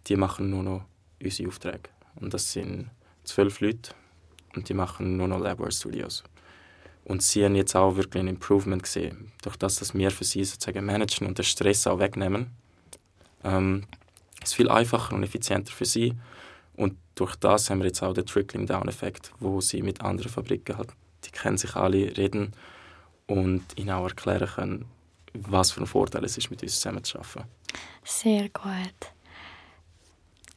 die 0.07 0.17
machen 0.17 0.49
nur 0.49 0.63
noch 0.63 0.85
unsere 1.23 1.49
Aufträge. 1.51 1.91
Und 2.17 2.35
das 2.35 2.53
sind 2.53 2.91
zwölf 3.25 3.61
Leute 3.61 3.93
und 4.55 4.69
die 4.69 4.75
machen 4.75 5.17
nur 5.17 5.29
noch 5.29 5.41
Labware 5.41 5.73
Studios. 5.73 6.25
Und 7.05 7.23
sie 7.23 7.45
haben 7.45 7.57
jetzt 7.57 7.75
auch 7.75 7.97
wirklich 7.97 8.23
ein 8.23 8.29
Improvement 8.29 8.83
gesehen. 8.83 9.33
Durch 9.43 9.57
das, 9.57 9.77
dass 9.77 9.95
wir 9.95 10.11
für 10.11 10.25
sie 10.25 10.45
sozusagen 10.45 10.85
managen 10.85 11.27
und 11.27 11.39
den 11.39 11.45
Stress 11.45 11.87
auch 11.87 11.99
wegnehmen, 11.99 12.51
ähm, 13.43 13.85
ist 14.43 14.55
viel 14.55 14.69
einfacher 14.69 15.15
und 15.15 15.23
effizienter 15.23 15.73
für 15.73 15.85
sie. 15.85 16.15
Und 16.77 16.97
durch 17.15 17.35
das 17.37 17.71
haben 17.71 17.81
wir 17.81 17.87
jetzt 17.87 18.03
auch 18.03 18.15
den 18.15 18.27
Trickling-Down-Effekt, 18.27 19.33
wo 19.41 19.61
sie 19.61 19.83
mit 19.83 20.01
anderen 20.01 20.31
Fabriken 20.31 20.79
halt, 20.79 20.91
die 21.25 21.31
kennen 21.31 21.59
sich 21.59 21.75
alle, 21.75 22.17
reden 22.17 22.53
und 23.27 23.63
ihnen 23.77 23.91
auch 23.91 24.05
erklären 24.05 24.49
können, 24.49 24.85
was 25.35 25.73
für 25.73 25.81
ein 25.81 25.87
Vorteil 25.87 26.25
es 26.25 26.39
ist, 26.39 26.51
mit 26.51 26.63
uns 26.63 26.77
zusammenzuarbeiten. 26.77 27.45
Sehr 28.05 28.49
gut. 28.49 29.13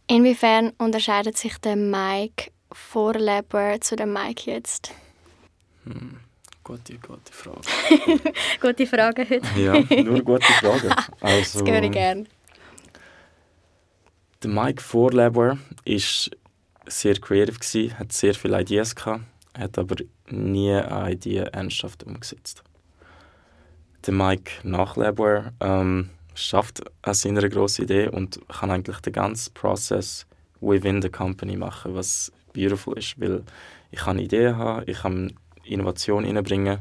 Inwiefern 0.08 0.72
unterscheidet 0.78 1.38
sich 1.38 1.58
der 1.58 1.76
Mike 1.76 2.52
vor 2.72 3.13
Labware 3.15 3.80
zu 3.80 3.96
dem 3.96 4.13
Mike 4.13 4.50
jetzt? 4.52 4.91
Hm, 5.86 6.18
gute, 6.63 6.98
gute 6.98 7.32
Frage. 7.32 7.62
Gute 8.62 8.88
Frage 8.88 9.28
heute. 9.30 9.48
Ja, 9.60 10.04
nur 10.04 10.22
gute 10.22 10.46
Frage. 10.54 10.89
Also, 11.22 11.60
Das 11.60 11.72
höre 11.72 11.84
ich 11.84 11.91
gerne. 11.91 12.26
Der 14.44 14.50
Mike 14.50 14.82
vor 14.82 15.12
Labware 15.12 15.58
ist 15.86 16.32
sehr 16.88 17.15
creative 17.15 17.58
gsi, 17.60 17.89
hat 17.98 18.13
sehr 18.13 18.36
viele 18.36 18.62
Ideen 18.62 18.86
gehabt, 18.96 19.24
hat 19.58 19.78
aber 19.78 19.96
nie 20.30 20.72
eine 20.74 21.12
Idee 21.13 21.48
ernsthaft 21.52 22.04
umgesetzt. 22.04 22.63
Der 24.06 24.13
Mike 24.13 24.52
nach 24.63 24.98
Labware 24.98 25.54
ähm, 25.60 26.10
schafft 26.36 26.84
an 27.02 27.13
seiner 27.13 27.48
grossen 27.50 27.86
Idee 27.86 28.10
und 28.10 28.39
kann 28.48 28.71
eigentlich 28.71 29.00
den 29.00 29.13
ganzen 29.13 29.54
Prozess 29.54 30.26
within 30.62 31.02
the 31.02 31.10
company 31.10 31.58
machen, 31.58 31.95
was 31.95 32.32
beautiful 32.54 32.98
ist, 32.98 33.19
weil 33.19 33.43
ich 33.91 34.00
kann 34.00 34.19
Ideen 34.19 34.58
haben, 34.58 34.84
ich 34.88 35.00
kann 35.00 35.34
Innovation 35.63 36.26
reinbringen 36.26 36.80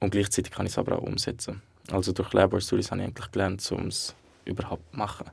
und 0.00 0.10
gleichzeitig 0.10 0.52
kann 0.52 0.66
ich 0.66 0.72
es 0.72 0.78
aber 0.78 0.98
auch 0.98 1.02
umsetzen. 1.02 1.62
Also 1.90 2.12
durch 2.12 2.32
Labware 2.32 2.60
Studies 2.60 2.90
habe 2.90 3.00
ich 3.00 3.06
eigentlich 3.06 3.30
gelernt, 3.30 3.70
um 3.72 3.88
es 3.88 4.14
überhaupt 4.44 4.90
zu 4.90 4.96
machen. 4.96 5.30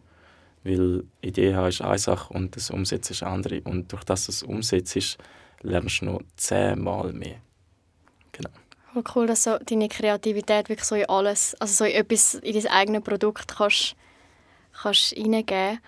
Weil 0.63 1.03
Idee 1.21 1.55
haben 1.55 1.67
ist 1.67 1.81
eine 1.81 1.97
Sache 1.97 2.33
und 2.33 2.55
das 2.55 2.69
Umsetzen 2.69 3.13
ist 3.13 3.23
eine 3.23 3.33
andere. 3.33 3.61
Und 3.61 3.91
durch 3.91 4.03
das 4.03 4.25
du 4.25 4.31
es 4.31 4.43
umsetzt, 4.43 5.17
lernst 5.61 6.01
du 6.01 6.05
noch 6.05 6.21
zehnmal 6.37 7.11
mehr. 7.11 7.37
Genau. 8.31 8.49
Voll 8.93 9.03
cool, 9.15 9.27
dass 9.27 9.43
so 9.43 9.57
deine 9.57 9.89
Kreativität 9.89 10.69
wirklich 10.69 10.87
so 10.87 10.95
in 10.95 11.09
alles, 11.09 11.55
also 11.59 11.73
so 11.73 11.85
in 11.85 11.95
etwas, 11.95 12.35
in 12.35 12.53
dein 12.53 12.67
eigenes 12.67 13.03
Produkt 13.03 13.55
kannst, 13.57 13.95
kannst 14.81 15.17
reingeben. 15.17 15.79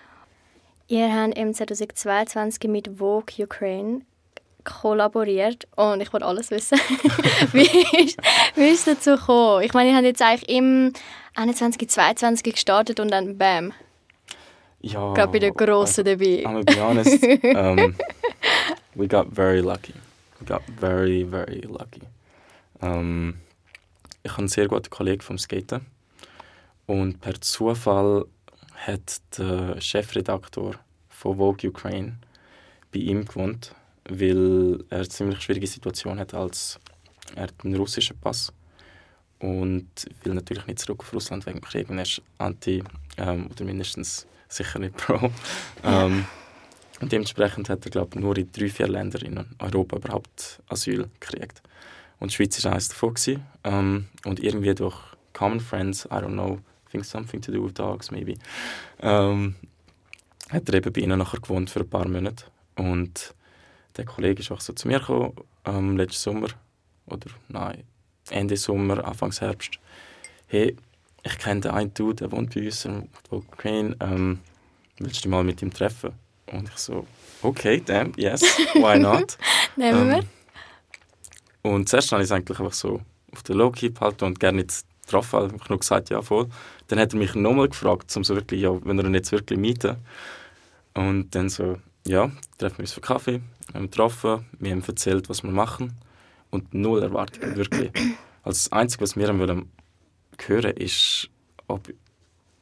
Ihr 0.88 1.12
habt 1.12 1.36
im 1.36 1.54
2022 1.54 2.68
mit 2.68 2.98
Vogue 2.98 3.32
Ukraine 3.38 4.02
kollaboriert 4.64 5.68
und 5.76 6.00
ich 6.00 6.12
wollte 6.12 6.26
alles 6.26 6.50
wissen. 6.50 6.78
wie, 7.52 7.62
ist, 8.04 8.18
wie 8.56 8.68
ist 8.68 8.86
es 8.86 8.96
dazu 8.96 9.16
gekommen? 9.16 9.62
Ich 9.62 9.72
meine, 9.72 9.90
ihr 9.90 9.96
habt 9.96 10.04
jetzt 10.04 10.22
eigentlich 10.22 10.48
im 10.48 10.92
21, 11.36 11.88
22 11.88 12.54
gestartet 12.54 12.98
und 12.98 13.10
dann 13.10 13.38
bam, 13.38 13.72
Ja, 14.80 15.12
gerade 15.14 15.32
bei 15.32 15.38
den 15.38 15.54
Grossen 15.54 16.04
dabei. 16.04 16.44
I'm 16.44 16.52
gonna 16.52 16.62
be 16.62 16.80
honest, 16.80 17.22
um, 17.54 17.94
we 18.94 19.06
got 19.06 19.28
very 19.32 19.60
lucky. 19.60 19.94
We 20.40 20.46
got 20.46 20.62
very, 20.78 21.24
very 21.24 21.62
lucky. 21.62 22.02
Um, 22.80 23.34
ich 24.22 24.32
habe 24.32 24.40
einen 24.40 24.48
sehr 24.48 24.68
guten 24.68 24.90
Kollegen 24.90 25.22
vom 25.22 25.38
Skaten 25.38 25.86
und 26.86 27.20
per 27.20 27.40
Zufall 27.40 28.26
hat 28.74 29.20
der 29.38 29.80
Chefredaktor 29.80 30.74
von 31.08 31.38
Vogue 31.38 31.70
Ukraine 31.70 32.18
bei 32.92 32.98
ihm 32.98 33.24
gewohnt 33.24 33.74
weil 34.08 34.84
er 34.90 34.98
eine 34.98 35.08
ziemlich 35.08 35.40
schwierige 35.40 35.66
Situation 35.66 36.18
hat 36.18 36.34
als 36.34 36.78
er 37.34 37.44
hat 37.44 37.54
einen 37.64 37.76
russischen 37.76 38.18
Pass 38.18 38.52
und 39.38 39.88
will 40.22 40.34
natürlich 40.34 40.66
nicht 40.66 40.78
zurück 40.78 41.00
auf 41.00 41.12
Russland 41.12 41.46
wegen 41.46 41.60
dem 41.60 41.64
Krieg 41.64 41.88
und 41.88 41.98
er 41.98 42.02
ist 42.02 42.22
anti 42.38 42.82
ähm, 43.16 43.48
oder 43.50 43.64
mindestens 43.64 44.26
sicher 44.48 44.78
nicht 44.78 44.96
pro. 44.96 45.30
Ähm, 45.84 46.26
und 47.00 47.12
dementsprechend 47.12 47.68
hat 47.68 47.84
er 47.84 47.90
glaube 47.90 48.18
nur 48.18 48.36
in 48.38 48.50
drei 48.50 48.68
vier 48.68 48.88
Ländern 48.88 49.22
in 49.22 49.46
Europa 49.58 49.96
überhaupt 49.96 50.62
Asyl 50.68 51.08
gekriegt 51.20 51.62
und 52.20 52.30
die 52.30 52.34
Schweiz 52.34 52.62
war 52.64 52.72
eines 52.72 52.88
davon 52.88 53.14
gewesen. 53.14 53.44
Ähm, 53.64 54.06
und 54.24 54.40
irgendwie 54.40 54.74
durch 54.74 54.96
Common 55.32 55.60
Friends 55.60 56.06
I 56.06 56.14
don't 56.14 56.32
know 56.32 56.58
I 56.88 56.90
think 56.90 57.04
something 57.04 57.40
to 57.42 57.52
do 57.52 57.64
with 57.64 57.74
dogs 57.74 58.10
maybe 58.10 58.34
ähm, 59.00 59.54
hat 60.48 60.68
er 60.68 60.74
eben 60.74 60.92
bei 60.92 61.00
ihnen 61.00 61.18
nachher 61.18 61.40
gewohnt 61.40 61.70
für 61.70 61.80
ein 61.80 61.90
paar 61.90 62.08
Monate 62.08 62.46
und 62.76 63.34
der 63.96 64.04
Kollege 64.04 64.40
ist 64.40 64.52
auch 64.52 64.60
so 64.60 64.72
zu 64.72 64.88
mir 64.88 65.00
gekommen, 65.00 65.32
ähm, 65.64 65.96
letzten 65.96 66.34
Sommer 66.34 66.48
oder 67.06 67.30
nein, 67.48 67.84
Ende 68.30 68.56
Sommer, 68.56 69.04
Anfang 69.04 69.32
Herbst. 69.32 69.78
Hey, 70.48 70.76
ich 71.22 71.38
kenne 71.38 71.60
den 71.62 71.70
einen 71.72 71.94
Dude, 71.94 72.16
der 72.16 72.32
wohnt 72.32 72.54
bei 72.54 72.64
uns 72.66 72.84
in 72.84 73.08
Ukraine, 73.30 73.96
ähm, 74.00 74.40
willst 74.98 75.18
du 75.18 75.22
dich 75.22 75.30
mal 75.30 75.44
mit 75.44 75.62
ihm 75.62 75.72
treffen? 75.72 76.12
Und 76.52 76.68
ich 76.68 76.76
so, 76.76 77.06
okay, 77.42 77.82
damn, 77.84 78.12
yes, 78.16 78.42
why 78.74 78.98
not? 78.98 79.36
Nehmen 79.76 80.08
wir. 80.08 80.18
Ähm, 80.18 80.24
und 81.66 81.88
zuerst 81.88 82.12
habe 82.12 82.22
ich 82.22 82.26
es 82.26 82.32
eigentlich 82.32 82.58
einfach 82.58 82.72
so 82.72 83.00
auf 83.32 83.42
der 83.42 83.56
Low-Key 83.56 83.90
behalten 83.90 84.24
und 84.24 84.40
gerne 84.40 84.58
nicht 84.58 84.84
getroffen, 85.04 85.40
habe 85.40 85.56
ich 85.56 85.68
nur 85.68 85.78
gesagt, 85.78 86.10
ja, 86.10 86.22
voll. 86.22 86.48
Dann 86.88 86.98
hat 86.98 87.12
er 87.12 87.18
mich 87.18 87.34
nochmal 87.34 87.68
gefragt, 87.68 88.14
um 88.16 88.24
so 88.24 88.34
wirklich, 88.34 88.62
ja, 88.62 88.70
wenn 88.84 88.98
er 88.98 89.04
ihn 89.04 89.14
jetzt 89.14 89.32
wirklich 89.32 89.58
mieten. 89.58 89.96
Und 90.94 91.34
dann 91.34 91.48
so, 91.48 91.78
ja, 92.06 92.30
treffen 92.58 92.78
wir 92.78 92.82
uns 92.84 92.92
für 92.92 93.00
Kaffee, 93.00 93.40
haben 93.74 93.82
wir 93.84 93.88
getroffen, 93.88 94.46
wir 94.58 94.72
haben 94.72 94.82
erzählt, 94.86 95.28
was 95.28 95.42
wir 95.42 95.50
machen 95.50 95.92
und 96.50 96.72
null 96.72 97.02
Erwartungen, 97.02 97.56
wirklich. 97.56 97.90
Also 98.42 98.58
das 98.58 98.72
Einzige, 98.72 99.02
was 99.02 99.16
wir 99.16 99.38
wollen 99.38 99.70
hören, 100.46 100.76
ist, 100.76 101.28
ob 101.66 101.92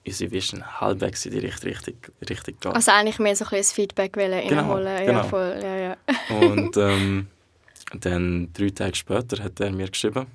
unsere 0.07 0.31
Vision 0.31 0.81
halbwegs 0.81 1.27
in 1.27 1.33
die 1.33 1.38
richtige 1.38 1.73
Richtung, 1.73 1.95
Richtung 2.29 2.55
geht. 2.61 2.75
Also 2.75 2.90
eigentlich 2.90 3.19
mehr 3.19 3.37
so 3.37 3.45
ein 3.45 3.51
bisschen 3.51 3.75
Feedback 3.75 4.17
wollen 4.17 4.49
Genau, 4.49 4.62
reinholen. 4.62 4.87
Ja, 4.87 5.05
genau. 5.05 5.23
voll, 5.25 5.61
ja, 5.62 5.77
ja. 5.77 5.97
Und 6.31 6.77
ähm, 6.77 7.27
dann 8.01 8.51
drei 8.53 8.71
Tage 8.71 8.95
später 8.97 9.43
hat 9.43 9.61
er 9.61 9.71
mir 9.73 9.89
geschrieben, 9.89 10.27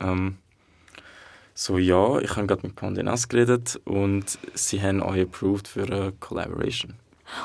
ähm, 0.00 0.36
so 1.54 1.78
ja, 1.78 2.18
ich 2.18 2.34
habe 2.36 2.46
gerade 2.46 2.66
mit 2.66 2.76
Condé 2.76 3.02
Nast 3.02 3.28
geredet 3.30 3.80
und 3.84 4.38
sie 4.54 4.82
haben 4.82 5.02
euch 5.02 5.22
approved 5.22 5.68
für 5.68 5.84
eine 5.84 6.12
Collaboration. 6.18 6.94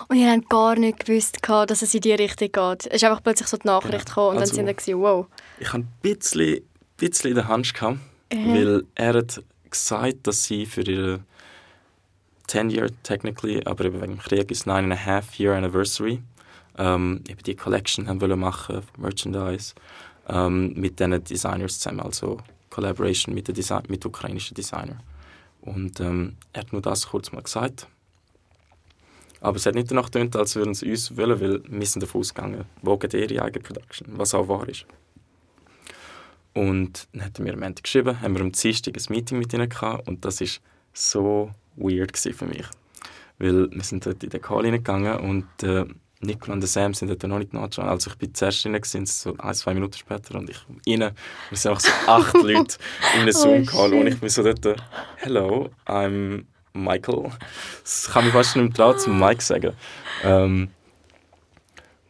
Und 0.08 0.18
ihr 0.18 0.32
habt 0.32 0.50
gar 0.50 0.76
nicht 0.76 1.06
gewusst, 1.06 1.38
dass 1.48 1.82
es 1.82 1.94
in 1.94 2.02
die 2.02 2.14
Richtung 2.14 2.52
geht. 2.52 2.88
Es 2.88 2.96
ist 2.96 3.04
einfach 3.04 3.24
plötzlich 3.24 3.48
so 3.48 3.58
die 3.58 3.68
Nachricht 3.68 3.92
Genau. 3.92 4.04
gekommen 4.06 4.30
und 4.36 4.42
Also- 4.42 4.56
dann 4.56 4.66
sind 4.68 4.82
sie 4.82 4.96
wow. 4.98 5.28
Ich 5.60 5.72
habe 5.72 5.84
ein 5.84 5.88
bisschen, 6.02 6.62
bisschen 6.98 7.30
in 7.30 7.36
der 7.36 7.48
Hand 7.48 7.74
gehabt, 7.74 8.00
weil 8.32 8.84
er 8.96 9.14
hat 9.14 9.42
gesagt, 9.70 10.26
dass 10.28 10.44
sie 10.44 10.66
für 10.66 10.82
ihre 10.82 11.20
10 12.48 12.72
Year 12.72 12.90
technically, 13.04 13.62
aber 13.66 13.86
eben 13.86 14.02
wegen 14.02 14.14
dem 14.16 14.20
Krieg 14.20 14.50
ist 14.52 14.66
9 14.66 14.86
and 14.86 14.94
a 14.94 15.06
half 15.06 15.38
Year 15.40 15.56
Anniversary, 15.56 16.20
ähm, 16.80 17.22
eben 17.28 17.44
die 17.44 17.56
Collection 17.56 18.08
haben 18.08 18.22
wollen 18.22 18.40
machen, 18.40 18.82
Merchandise, 18.98 19.76
ähm, 20.28 20.74
mit 20.74 21.00
diesen 21.00 21.24
Designers 21.24 21.80
zusammen, 21.80 22.00
also 22.00 22.38
Collaboration 22.70 23.36
mit, 23.36 23.48
den 23.48 23.56
Desi 23.56 23.76
mit 23.90 24.06
ukrainischen 24.06 24.56
Designern. 24.56 25.02
Und 25.62 26.00
ähm, 26.00 26.38
er 26.54 26.62
hat 26.62 26.72
nur 26.72 26.82
das 26.82 27.08
kurz 27.08 27.32
mal 27.32 27.44
gesagt. 27.44 27.88
Aber 29.42 29.58
es 29.58 29.66
hat 29.66 29.76
nicht 29.76 29.92
danach 29.92 30.06
getönt, 30.06 30.36
als 30.36 30.56
würden 30.56 30.74
sie 30.74 30.90
uns 30.90 31.16
wollen, 31.16 31.40
weil 31.40 31.62
wir 31.68 31.86
sind 31.86 32.02
davon 32.02 32.22
ausgegangen, 32.22 32.66
wogen 32.82 33.10
ihre 33.12 33.44
eigene 33.44 33.64
Production, 33.64 34.08
was 34.18 34.34
auch 34.34 34.48
wahr 34.48 34.68
ist. 34.68 34.86
Und 36.54 37.08
dann 37.14 37.26
hat 37.26 37.40
er 37.40 37.44
mir 37.44 37.54
am 37.54 37.64
Ende 37.64 37.82
geschrieben, 37.82 38.20
haben 38.22 38.36
wir 38.36 38.42
am 38.42 38.52
Dienstag 38.52 38.98
ein 38.98 39.04
Meeting 39.10 39.38
mit 39.38 39.54
ihnen 39.54 39.70
gehabt 39.70 40.08
und 40.08 40.26
das 40.26 40.42
ist 40.42 40.62
so 40.94 41.52
weird 41.76 42.18
für 42.18 42.46
mich. 42.46 42.66
Weil 43.38 43.72
wir 43.72 43.84
sind 43.84 44.06
dort 44.06 44.24
in 44.24 44.30
den 44.30 44.42
Call 44.42 44.66
reingegangen 44.66 45.20
und 45.20 45.64
äh, 45.64 45.86
Nicola 46.22 46.54
und 46.54 46.62
der 46.62 46.68
Sam 46.68 46.94
sind 46.94 47.08
dort 47.10 47.24
noch 47.24 47.40
nicht 47.40 47.54
nachgeschaut. 47.54 47.86
Also 47.86 48.10
ich 48.10 48.18
bin 48.18 48.34
zuerst 48.34 48.66
rein, 48.66 48.78
sind 48.84 49.08
so 49.08 49.36
ein, 49.38 49.54
zwei 49.54 49.74
Minuten 49.74 49.98
später 49.98 50.36
und 50.38 50.50
ich 50.50 50.58
rein. 50.68 51.14
Wir 51.50 51.58
sind 51.58 51.72
einfach 51.72 51.82
so 51.82 51.92
acht 52.12 52.34
Leute 52.44 52.78
in 53.16 53.22
einem 53.22 53.30
Oh, 53.30 53.40
Zoom-Call 53.40 53.94
und 53.94 54.04
shit. 54.04 54.14
ich 54.14 54.20
bin 54.20 54.30
so 54.30 54.44
dort, 54.44 54.82
«Hello, 55.18 55.70
I'm 55.86 56.44
Michael». 56.74 57.32
Das 57.84 58.10
kann 58.12 58.26
mich 58.26 58.34
fast 58.34 58.56
nicht 58.58 58.66
mehr 58.66 58.74
trauen, 58.74 59.00
zum 59.00 59.18
Mike 59.20 59.42
sagen. 59.42 59.74
Ähm, 60.24 60.70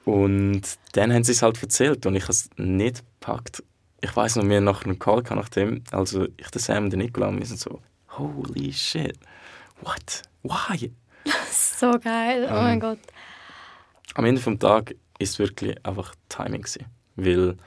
und 0.05 0.61
dann 0.93 1.13
haben 1.13 1.23
sie 1.23 1.33
es 1.33 1.41
halt 1.43 1.61
erzählt 1.61 2.05
und 2.05 2.15
ich 2.15 2.23
habe 2.23 2.31
es 2.31 2.49
nicht 2.57 3.03
gepackt. 3.19 3.63
Ich 4.01 4.15
weiß 4.15 4.37
noch, 4.37 4.45
wir 4.47 4.59
nachher 4.61 4.85
einen 4.85 4.97
Call 4.97 5.21
gehabt 5.21 5.39
nach 5.39 5.49
dem, 5.49 5.83
also 5.91 6.25
ich, 6.37 6.49
der 6.49 6.61
Sam 6.61 6.85
und 6.85 6.89
der 6.91 6.97
Nicola, 6.97 7.27
und 7.27 7.37
wir 7.37 7.45
sind 7.45 7.59
so, 7.59 7.79
holy 8.17 8.73
shit, 8.73 9.17
what, 9.81 10.23
why? 10.43 10.91
So 11.51 11.91
geil, 11.99 12.45
oh 12.49 12.53
mein 12.55 12.73
Ähm, 12.73 12.79
Gott. 12.81 12.99
Am 14.15 14.25
Ende 14.25 14.41
des 14.41 14.59
Tages 14.59 14.97
ist 15.19 15.31
es 15.31 15.39
wirklich 15.39 15.85
einfach 15.85 16.15
Timing 16.29 16.63
gewesen, 16.63 16.85
weil 17.15 17.57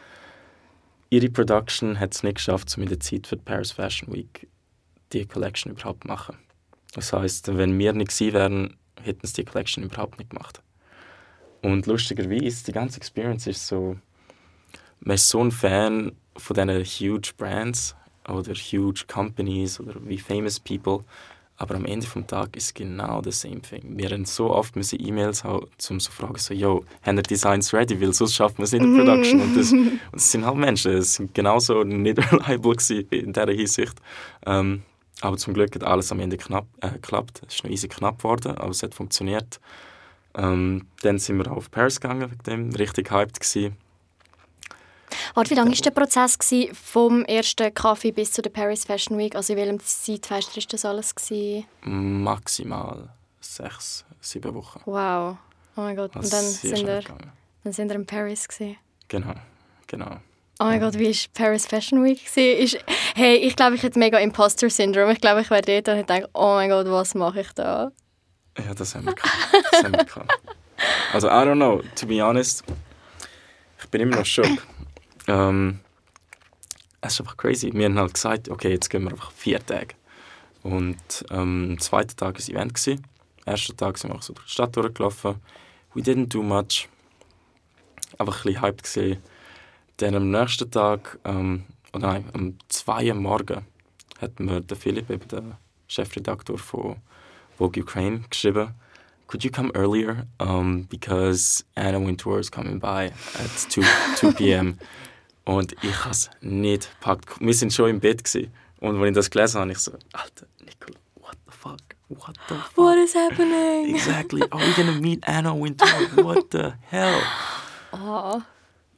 ihre 1.10 1.30
Production 1.30 2.00
hat 2.00 2.14
es 2.14 2.22
nicht 2.22 2.36
geschafft, 2.36 2.72
um 2.76 2.82
in 2.82 2.88
der 2.88 3.00
Zeit 3.00 3.26
für 3.26 3.36
die 3.36 3.42
Paris 3.42 3.72
Fashion 3.72 4.12
Week 4.12 4.48
die 5.12 5.26
Collection 5.26 5.72
überhaupt 5.72 6.02
zu 6.02 6.08
machen. 6.08 6.38
Das 6.94 7.12
heißt, 7.12 7.56
wenn 7.56 7.78
wir 7.78 7.92
nicht 7.92 8.10
gewesen 8.10 8.34
wären, 8.34 8.76
hätten 9.02 9.26
sie 9.26 9.34
die 9.34 9.44
Collection 9.44 9.84
überhaupt 9.84 10.18
nicht 10.18 10.30
gemacht. 10.30 10.62
Und 11.62 11.86
lustigerweise, 11.86 12.64
die 12.64 12.72
ganze 12.72 12.96
Experience 12.96 13.46
ist 13.46 13.66
so, 13.66 13.96
man 15.00 15.14
ist 15.14 15.28
so 15.28 15.42
ein 15.42 15.52
Fan 15.52 16.12
von 16.36 16.54
diesen 16.54 16.84
huge 16.84 17.32
Brands 17.36 17.94
oder 18.28 18.52
huge 18.54 19.04
Companies 19.06 19.80
oder 19.80 19.94
wie 20.06 20.18
famous 20.18 20.58
people, 20.58 21.04
aber 21.56 21.76
am 21.76 21.84
Ende 21.84 22.06
vom 22.06 22.26
Tag 22.26 22.56
ist 22.56 22.74
genau 22.74 23.22
the 23.22 23.30
same 23.30 23.60
thing. 23.60 23.82
Wir 23.96 24.10
haben 24.10 24.24
so 24.24 24.50
oft 24.50 24.74
müssen 24.74 24.98
E-Mails 25.00 25.44
haben, 25.44 25.66
um 25.90 26.00
zu 26.00 26.10
fragen, 26.10 26.38
so, 26.38 26.54
yo, 26.54 26.84
haben 27.02 27.18
ihr 27.18 27.22
Designs 27.22 27.72
ready? 27.72 28.00
Weil 28.00 28.12
sonst 28.12 28.34
schaffen 28.34 28.58
wir 28.58 28.64
es 28.64 28.72
nicht 28.72 28.82
in 28.82 28.96
der 28.96 29.04
Production. 29.04 29.40
und, 29.40 29.56
das, 29.56 29.72
und 29.72 30.00
es 30.12 30.32
sind 30.32 30.44
halt 30.44 30.56
Menschen, 30.56 30.92
es 30.92 31.14
sind 31.14 31.34
genauso 31.34 31.84
nicht 31.84 32.18
reliable 32.32 32.76
in 33.10 33.32
dieser 33.32 33.52
Hinsicht. 33.52 33.94
Ähm, 34.46 34.82
aber 35.20 35.36
zum 35.36 35.54
Glück 35.54 35.74
hat 35.74 35.84
alles 35.84 36.10
am 36.10 36.20
Ende 36.20 36.36
knapp, 36.36 36.66
äh, 36.80 36.90
geklappt. 36.90 37.42
Es 37.46 37.54
ist 37.54 37.64
noch 37.64 37.70
easy 37.70 37.86
knapp 37.86 38.18
geworden, 38.18 38.56
aber 38.56 38.70
es 38.70 38.82
hat 38.82 38.94
funktioniert. 38.94 39.60
Ähm, 40.34 40.86
dann 41.02 41.18
sind 41.18 41.38
wir 41.38 41.52
auf 41.52 41.70
Paris 41.70 42.00
gegangen, 42.00 42.30
wegen 42.30 42.42
dem, 42.42 42.74
richtig 42.74 43.10
hyped 43.10 43.38
gewesen. 43.38 43.76
Warte, 45.34 45.50
wie 45.50 45.54
lange 45.54 45.70
war 45.70 45.78
der 45.78 45.90
Prozess 45.90 46.38
gewesen, 46.38 46.74
vom 46.74 47.24
ersten 47.24 47.72
Kaffee 47.72 48.12
bis 48.12 48.32
zu 48.32 48.42
der 48.42 48.50
Paris 48.50 48.84
Fashion 48.84 49.16
Week? 49.16 49.34
Also 49.34 49.54
in 49.54 49.58
welchem 49.58 49.80
Zeitfenster 49.80 50.56
war 50.56 50.64
das 50.70 50.84
alles? 50.84 51.14
Gewesen? 51.14 51.64
Maximal 51.84 53.08
sechs, 53.40 54.04
sieben 54.20 54.54
Wochen. 54.54 54.80
Wow, 54.84 55.36
oh 55.76 55.80
mein 55.80 55.96
Gott. 55.96 56.14
Und 56.14 56.32
dann 56.32 56.44
sind, 56.44 56.86
wir, 56.86 57.00
dann 57.64 57.72
sind 57.72 57.88
wir 57.88 57.96
in 57.96 58.06
Paris. 58.06 58.46
Gewesen. 58.46 58.76
Genau, 59.08 59.34
genau. 59.86 60.18
Oh 60.60 60.64
mein 60.64 60.80
Gott, 60.80 60.98
wie 60.98 61.08
war 61.08 61.28
Paris 61.34 61.66
Fashion 61.66 62.04
Week? 62.04 62.20
Ist, 62.36 62.78
hey, 63.14 63.36
ich 63.36 63.56
glaube, 63.56 63.74
ich 63.74 63.82
hätte 63.82 63.98
mega 63.98 64.18
Imposter-Syndrom. 64.18 65.10
Ich 65.10 65.20
glaube, 65.20 65.40
ich 65.40 65.50
wäre 65.50 65.62
dort 65.62 65.88
und 65.88 65.96
hätte 65.96 66.14
gedacht, 66.14 66.30
oh 66.34 66.54
mein 66.54 66.68
Gott, 66.68 66.86
was 66.86 67.14
mache 67.14 67.40
ich 67.40 67.52
da? 67.52 67.90
Ja, 68.58 68.74
das 68.74 68.94
haben 68.94 69.06
wir 69.06 69.14
gehabt. 69.14 69.34
Das 69.72 69.82
haben 69.82 69.92
wir 69.92 70.04
gehabt. 70.04 70.30
Also, 71.12 71.28
I 71.28 71.30
don't 71.30 71.54
know, 71.56 71.82
to 71.96 72.06
be 72.06 72.22
honest, 72.22 72.62
ich 73.80 73.88
bin 73.88 74.02
immer 74.02 74.16
noch 74.16 74.26
schock. 74.26 74.46
Ähm, 75.26 75.80
es 77.00 77.14
ist 77.14 77.20
einfach 77.20 77.36
crazy. 77.36 77.72
Wir 77.72 77.86
haben 77.86 77.98
halt 77.98 78.14
gesagt, 78.14 78.48
okay, 78.48 78.70
jetzt 78.70 78.88
gehen 78.88 79.04
wir 79.04 79.10
einfach 79.10 79.32
vier 79.32 79.64
Tage. 79.64 79.94
Und 80.62 81.24
ähm, 81.30 81.70
am 81.72 81.78
zweiten 81.80 82.16
Tag 82.16 82.28
war 82.28 82.32
das 82.34 82.48
Event. 82.48 82.74
Gewesen. 82.74 83.04
Am 83.44 83.52
ersten 83.52 83.76
Tag 83.76 83.98
sind 83.98 84.10
wir 84.10 84.16
auch 84.16 84.22
so 84.22 84.32
durch 84.32 84.46
die 84.46 84.52
Stadt 84.52 84.76
durchgelaufen. 84.76 85.36
We 85.94 86.02
didn't 86.02 86.28
do 86.28 86.42
much. 86.42 86.88
Einfach 88.18 88.38
ein 88.38 88.42
bisschen 88.42 88.62
hyped 88.62 88.82
gesehen. 88.84 89.22
Dann 89.96 90.14
am 90.14 90.30
nächsten 90.30 90.70
Tag, 90.70 91.18
ähm, 91.24 91.64
oder 91.92 92.06
nein, 92.06 92.24
am 92.32 92.56
2 92.68 93.08
Uhr 93.08 93.14
morgen, 93.14 93.66
hat 94.20 94.38
mir 94.38 94.60
der 94.60 94.76
Philipp, 94.76 95.10
eben 95.10 95.28
der 95.28 95.58
Chefredaktor 95.88 96.56
von 96.56 96.96
Vogue 97.58 97.82
Ukraine, 97.82 98.20
geschrieben, 98.30 98.74
could 99.26 99.44
you 99.44 99.50
come 99.50 99.70
earlier? 99.74 100.26
Um, 100.38 100.84
because 100.84 101.64
Anna 101.76 101.98
Wintour 101.98 102.38
is 102.38 102.50
coming 102.50 102.78
by 102.78 103.12
at 103.34 103.50
2, 103.70 103.82
2 104.16 104.32
p.m. 104.32 104.78
Und 105.44 105.72
ich 105.82 105.98
habe 106.00 106.10
es 106.10 106.30
nicht 106.40 106.88
gepackt. 107.00 107.40
Wir 107.40 107.54
sind 107.54 107.72
schon 107.72 107.90
im 107.90 108.00
Bett. 108.00 108.24
Gewesen. 108.24 108.52
Und 108.80 108.96
als 108.96 109.08
ich 109.08 109.14
das 109.14 109.30
gelesen 109.30 109.60
habe, 109.60 109.72
ich 109.72 109.78
so, 109.78 109.92
Alter, 110.12 110.46
Nicola, 110.64 110.98
what 111.16 111.36
the 111.46 111.52
fuck? 111.52 111.80
What 112.08 112.36
the 112.48 112.54
fuck? 112.54 112.76
What 112.76 112.98
is 112.98 113.14
happening? 113.14 113.94
Exactly. 113.94 114.42
Are 114.50 114.60
we 114.60 114.72
gonna 114.74 115.00
meet 115.00 115.26
Anna 115.26 115.54
Wintour? 115.54 115.88
What 116.24 116.50
the 116.50 116.74
hell? 116.90 117.20
Oh. 117.92 118.42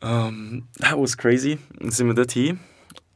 Um, 0.02 0.68
that 0.80 0.98
was 0.98 1.16
crazy. 1.16 1.58
Dann 1.78 1.90
sind 1.90 2.08
wir 2.08 2.14
dort 2.14 2.32
hin 2.32 2.60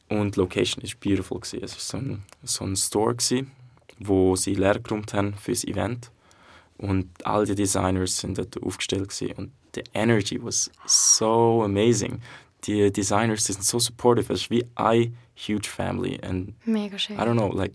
und 0.09 0.37
die 0.37 0.41
Location 0.41 0.83
war 0.83 0.91
beautiful. 1.01 1.41
Gewesen. 1.41 1.63
Es 1.63 1.75
war 1.75 1.81
so 1.81 1.97
ein, 1.99 2.23
so 2.43 2.65
ein 2.65 2.77
Store, 2.77 3.15
gewesen, 3.15 3.51
wo 3.99 4.37
sie 4.37 4.55
leer 4.55 4.79
geräumt 4.79 5.13
haben 5.13 5.35
für 5.35 5.53
das 5.53 5.65
Event. 5.65 6.11
Und 6.79 7.09
all 7.27 7.45
die 7.45 7.55
Designers 7.55 8.17
sind 8.19 8.39
dort 8.39 8.63
aufgestellt 8.63 9.09
gewesen. 9.09 9.35
und 9.37 9.53
the 9.75 9.85
energy 9.95 10.39
was 10.43 10.71
so 10.87 11.63
amazing. 11.63 12.21
Die 12.65 12.93
Designers 12.93 13.45
die 13.45 13.53
sind 13.53 13.65
so 13.65 13.79
supportive. 13.79 14.33
Es 14.33 14.43
ist 14.43 14.51
wie 14.51 14.65
eine 14.75 15.13
huge 15.37 15.69
family. 15.69 16.19
And 16.23 16.55
Mega 16.67 16.99
schön. 16.99 17.17
I 17.17 17.21
don't 17.21 17.33
know, 17.33 17.53
like, 17.53 17.73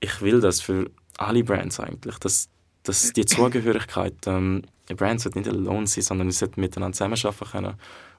ich 0.00 0.20
will 0.20 0.40
das 0.40 0.60
für 0.60 0.90
alle 1.18 1.44
Brands 1.44 1.80
eigentlich, 1.80 2.18
dass, 2.18 2.48
dass 2.82 3.12
die 3.12 3.24
Zugehörigkeit, 3.24 4.14
ähm, 4.26 4.62
die 4.88 4.94
Brands 4.94 5.24
sollte 5.24 5.38
nicht 5.38 5.50
alone 5.50 5.86
sein, 5.86 6.02
sondern 6.02 6.30
sie 6.30 6.38
sollten 6.38 6.60
miteinander 6.60 6.94
zusammenarbeiten 6.94 7.50
können 7.50 7.74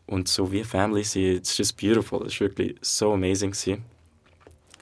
und 0.06 0.28
so 0.28 0.52
wie 0.52 0.64
Family 0.64 1.04
sein. 1.04 1.38
It's 1.38 1.58
just 1.58 1.78
beautiful. 1.78 2.26
Es 2.26 2.40
war 2.40 2.48
wirklich 2.48 2.76
so 2.82 3.14
amazing. 3.14 3.52
Gewesen. 3.52 3.84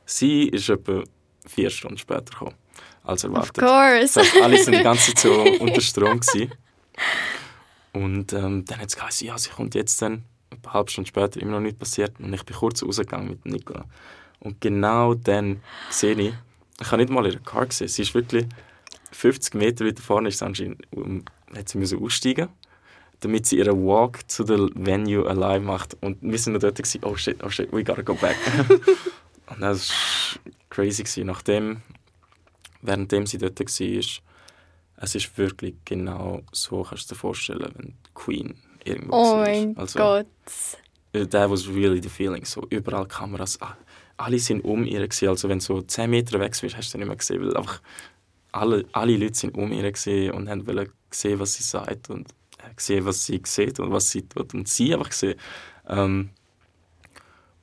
Sie 0.06 0.44
ist 0.44 0.70
etwa 0.70 1.04
vier 1.48 1.70
Stunden 1.70 1.98
später 1.98 2.26
gekommen, 2.26 2.56
als 3.04 3.24
erwartet. 3.24 3.58
Of 3.58 3.70
course. 3.70 4.20
Das 4.20 4.34
heißt, 4.34 4.44
alle 4.44 4.64
sind 4.64 4.76
die 4.76 4.84
ganze 4.84 5.14
Zeit 5.14 5.20
so 5.20 5.42
unter 5.60 5.82
Strom 5.82 6.20
gewesen. 6.20 6.52
Und 7.94 8.34
ähm, 8.34 8.66
dann 8.66 8.80
hat 8.80 8.90
es 8.90 8.96
geheißen, 8.96 9.28
ja, 9.28 9.38
sie 9.38 9.50
kommt 9.50 9.74
jetzt 9.74 10.02
dann, 10.02 10.24
eine 10.64 10.74
halbe 10.74 10.92
Stunde 10.92 11.08
später, 11.08 11.40
immer 11.42 11.54
noch 11.54 11.60
nichts 11.60 11.80
passiert. 11.80 12.20
Und 12.20 12.34
ich 12.34 12.44
bin 12.44 12.56
kurz 12.56 12.84
rausgegangen 12.84 13.30
mit 13.30 13.46
Nicola. 13.46 13.86
Und 14.40 14.62
genau 14.62 15.14
dann 15.14 15.62
sehe 15.90 16.16
ich, 16.16 16.34
ich 16.80 16.88
habe 16.88 16.98
nicht 17.02 17.12
mal 17.12 17.26
ihre 17.26 17.40
Car 17.40 17.66
gesehen, 17.66 17.88
sie 17.88 18.02
ist 18.02 18.14
wirklich 18.14 18.46
50 19.12 19.54
Meter 19.56 19.86
weiter 19.86 20.02
vorne, 20.02 20.30
ist 20.30 20.44
anscheinend, 20.44 20.82
um, 20.92 21.24
hat 21.56 21.70
sie 21.70 21.78
müssen 21.78 22.04
aussteigen 22.04 22.50
damit 23.22 23.46
sie 23.46 23.58
ihren 23.58 23.86
Walk 23.86 24.30
zu 24.30 24.44
der 24.44 24.70
Venue 24.76 25.28
allein 25.28 25.64
macht. 25.64 25.98
Und 26.02 26.18
wir 26.22 26.38
sind 26.38 26.62
dort 26.62 26.76
gewesen, 26.76 27.02
oh 27.04 27.16
shit, 27.16 27.44
oh 27.44 27.50
shit, 27.50 27.72
we 27.72 27.84
gotta 27.84 28.02
go 28.02 28.14
back. 28.14 28.38
und 29.48 29.62
das 29.62 29.90
war 29.90 30.52
crazy. 30.70 31.04
Gewesen. 31.04 31.28
Nachdem, 31.28 31.82
währenddem 32.82 33.26
sie 33.26 33.38
dort 33.38 33.60
war, 33.60 34.22
es 34.98 35.16
ist 35.16 35.38
wirklich 35.38 35.76
genau 35.86 36.42
so, 36.52 36.84
kannst 36.84 37.10
du 37.10 37.16
dir 37.16 37.20
vorstellen, 37.20 37.72
wenn 37.76 37.94
Queen 38.14 38.56
irgendwo 38.86 39.16
Oh 39.16 39.36
mein 39.38 39.78
Also, 39.78 40.00
Gott. 40.00 40.28
That 41.12 41.50
was 41.50 41.68
really 41.68 42.02
the 42.02 42.10
feeling. 42.10 42.46
So, 42.46 42.66
überall 42.70 43.08
Kameras, 43.08 43.58
alle 44.18 44.40
sind 44.40 44.64
um 44.64 44.86
ihr 44.86 45.08
gewesen. 45.08 45.30
Also 45.30 45.50
wenn 45.50 45.60
du 45.60 45.66
so 45.66 45.82
10 45.82 46.10
Meter 46.10 46.40
weg 46.40 46.56
bist, 46.60 46.76
hast 46.78 46.94
du 46.94 46.98
nicht 46.98 47.08
mehr 47.08 47.16
gesehen, 47.16 47.42
weil 47.42 47.56
einfach 47.56 47.82
alle, 48.52 48.86
alle 48.94 49.18
Leute 49.18 49.36
sind 49.36 49.56
um 49.56 49.72
ihr 49.72 49.92
gewesen 49.92 50.32
und 50.32 50.50
haben 50.50 50.66
sehen, 51.12 51.40
was 51.40 51.56
sie 51.56 51.64
sagt 51.64 52.10
und 52.10 52.30
äh, 52.60 52.74
gesehen, 52.76 53.06
was 53.06 53.26
sie 53.26 53.42
sieht 53.46 53.80
und 53.80 53.92
was 53.92 54.10
sie 54.12 54.24
tut 54.24 54.54
und 54.54 54.68
sie 54.68 54.94
einfach 54.94 55.10
gesehen. 55.10 55.40
Ähm, 55.88 56.30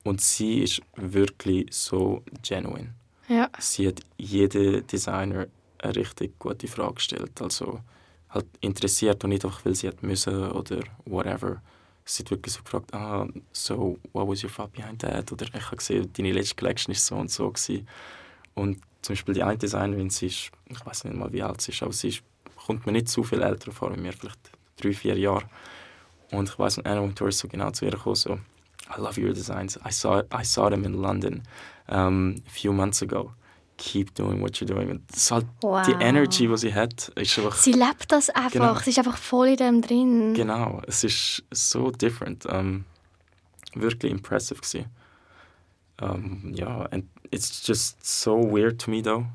und 0.03 0.21
sie 0.21 0.63
ist 0.63 0.81
wirklich 0.95 1.67
so 1.71 2.23
genuine. 2.47 2.93
Ja. 3.27 3.49
Sie 3.57 3.87
hat 3.87 4.01
jede 4.17 4.81
Designer 4.81 5.47
eine 5.79 5.95
richtig 5.95 6.37
gute 6.39 6.67
Frage 6.67 6.95
gestellt. 6.95 7.41
Also 7.41 7.79
halt 8.33 8.45
interessiert 8.61 9.23
und 9.23 9.29
nicht 9.29 9.45
einfach, 9.45 9.63
weil 9.65 9.75
sie 9.75 9.87
hat 9.87 10.01
müssen 10.03 10.51
oder 10.51 10.79
whatever. 11.05 11.61
Sie 12.05 12.23
hat 12.23 12.31
wirklich 12.31 12.53
so 12.53 12.63
gefragt, 12.63 12.93
ah, 12.93 13.27
so, 13.53 13.97
what 14.11 14.27
was 14.27 14.43
your 14.43 14.51
thought 14.51 14.73
behind 14.73 14.99
that? 15.01 15.31
Oder 15.31 15.45
ich 15.53 15.65
habe 15.65 15.77
gesehen, 15.77 16.11
deine 16.13 16.33
letzte 16.33 16.55
Collection 16.55 16.91
ist 16.91 17.05
so 17.05 17.15
und 17.15 17.31
so 17.31 17.49
gewesen. 17.49 17.87
Und 18.55 18.79
zum 19.01 19.13
Beispiel 19.13 19.33
die 19.35 19.43
eine 19.43 19.57
Designerin, 19.57 20.09
sie 20.09 20.27
ist, 20.27 20.51
ich 20.65 20.85
weiß 20.85 21.05
nicht 21.05 21.15
mal, 21.15 21.31
wie 21.31 21.43
alt 21.43 21.61
sie 21.61 21.71
ist, 21.71 21.83
aber 21.83 21.93
sie 21.93 22.09
ist, 22.09 22.23
kommt 22.65 22.85
mir 22.85 22.91
nicht 22.91 23.09
so 23.09 23.23
viel 23.23 23.41
älter 23.41 23.71
vor 23.71 23.91
als 23.91 23.99
mir, 23.99 24.13
vielleicht 24.13 24.39
drei, 24.77 24.93
vier 24.93 25.17
Jahre. 25.17 25.49
Und 26.31 26.49
ich 26.49 26.57
weiß, 26.57 26.79
Anna 26.79 27.01
Wintour 27.01 27.29
ist 27.29 27.39
so 27.39 27.47
genau 27.47 27.71
zu 27.71 27.85
ihr 27.85 27.91
gekommen, 27.91 28.15
so, 28.15 28.39
I 28.89 28.99
love 28.99 29.19
your 29.19 29.33
designs. 29.33 29.77
I 29.85 29.91
saw, 29.91 30.23
I 30.31 30.43
saw 30.43 30.69
them 30.69 30.83
in 30.83 30.93
London 30.93 31.43
um, 31.87 32.35
a 32.45 32.49
few 32.49 32.73
months 32.73 33.01
ago. 33.01 33.33
Keep 33.85 34.15
doing 34.15 34.41
what 34.41 34.51
you're 34.55 34.65
doing. 34.65 34.89
Und 34.89 35.11
das 35.11 35.17
ist 35.23 35.31
halt 35.31 35.45
Wow. 35.61 35.85
die 35.85 35.91
Energy, 35.91 36.47
die 36.47 36.57
sie 36.57 36.73
hat, 36.73 37.09
ist 37.15 37.37
einfach... 37.37 37.57
Sie 37.57 37.73
lebt 37.73 38.09
das 38.13 38.29
einfach. 38.29 38.51
Genau. 38.51 38.75
Sie 38.79 38.91
ist 38.91 38.97
einfach 38.97 39.17
voll 39.17 39.49
in 39.49 39.57
dem 39.57 39.81
drin. 39.81 40.33
Genau, 40.33 40.81
es 40.87 41.03
ist 41.03 41.43
so 41.51 41.91
different. 41.91 42.45
Um, 42.45 42.85
wirklich 43.73 44.11
impressive 44.11 44.61
gewesen. 44.61 44.85
Um, 46.01 46.53
ja, 46.53 46.83
and 46.91 47.05
it's 47.31 47.67
just 47.67 47.97
so 48.05 48.37
weird 48.37 48.79
to 48.79 48.89
me 48.89 49.01
though, 49.01 49.25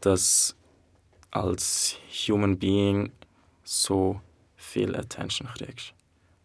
dass 0.00 0.56
als 1.30 1.96
human 2.08 2.56
being 2.58 3.12
so 3.62 4.20
viel 4.56 4.96
Attention 4.96 5.48
kriegst. 5.48 5.92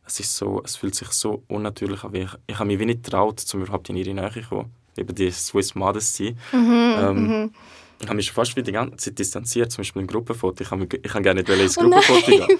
Es 0.06 0.20
ist 0.20 0.36
so, 0.36 0.62
es 0.64 0.76
fühlt 0.76 0.96
sich 0.96 1.08
so 1.10 1.44
unnatürlich 1.48 2.04
an. 2.04 2.14
Ich, 2.14 2.30
ich 2.46 2.60
habe 2.60 2.68
mich 2.68 2.80
wie 2.80 2.86
nicht 2.86 3.04
getraut, 3.04 3.44
um 3.54 3.62
überhaupt 3.62 3.90
in 3.90 3.96
ihre 3.96 4.14
Nähe 4.14 4.32
zu 4.32 4.42
kommen. 4.42 4.74
Eben 4.98 5.14
die 5.16 5.32
Swiss 5.32 5.76
Modesty. 5.76 6.36
ähm, 6.54 7.52
Ich 8.00 8.08
habe 8.08 8.16
mich 8.16 8.32
fast 8.32 8.56
wie 8.56 8.64
die 8.64 8.72
ganze 8.74 8.98
Zeit 8.98 9.20
distanziert, 9.20 9.72
zum 9.72 9.82
Beispiel 9.82 10.02
im 10.02 10.08
Gruppenfoto. 10.08 10.62
Ich 10.64 10.72
habe, 10.72 10.88
ich 11.02 11.14
habe 11.14 11.24
gerne 11.24 11.42
nicht 11.42 11.50
ins 11.50 11.78
Oh 11.78 11.82
Gruppenfoto 11.82 12.26
gehen. 12.26 12.60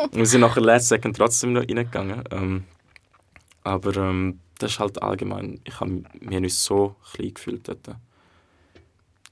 Und 0.00 0.16
wir 0.16 0.26
sind 0.26 0.40
nachher 0.42 0.60
last 0.60 0.88
second 0.88 1.16
trotzdem 1.16 1.52
noch 1.52 1.62
reingegangen. 1.62 2.22
Ähm, 2.30 2.64
aber 3.64 3.96
ähm, 3.96 4.38
das 4.58 4.72
ist 4.72 4.78
halt 4.78 5.02
allgemein, 5.02 5.60
ich 5.64 5.80
habe 5.80 6.04
mich 6.20 6.40
nicht 6.40 6.56
so 6.56 6.94
klein 7.12 7.34
gefühlt 7.34 7.66
dort. 7.68 7.96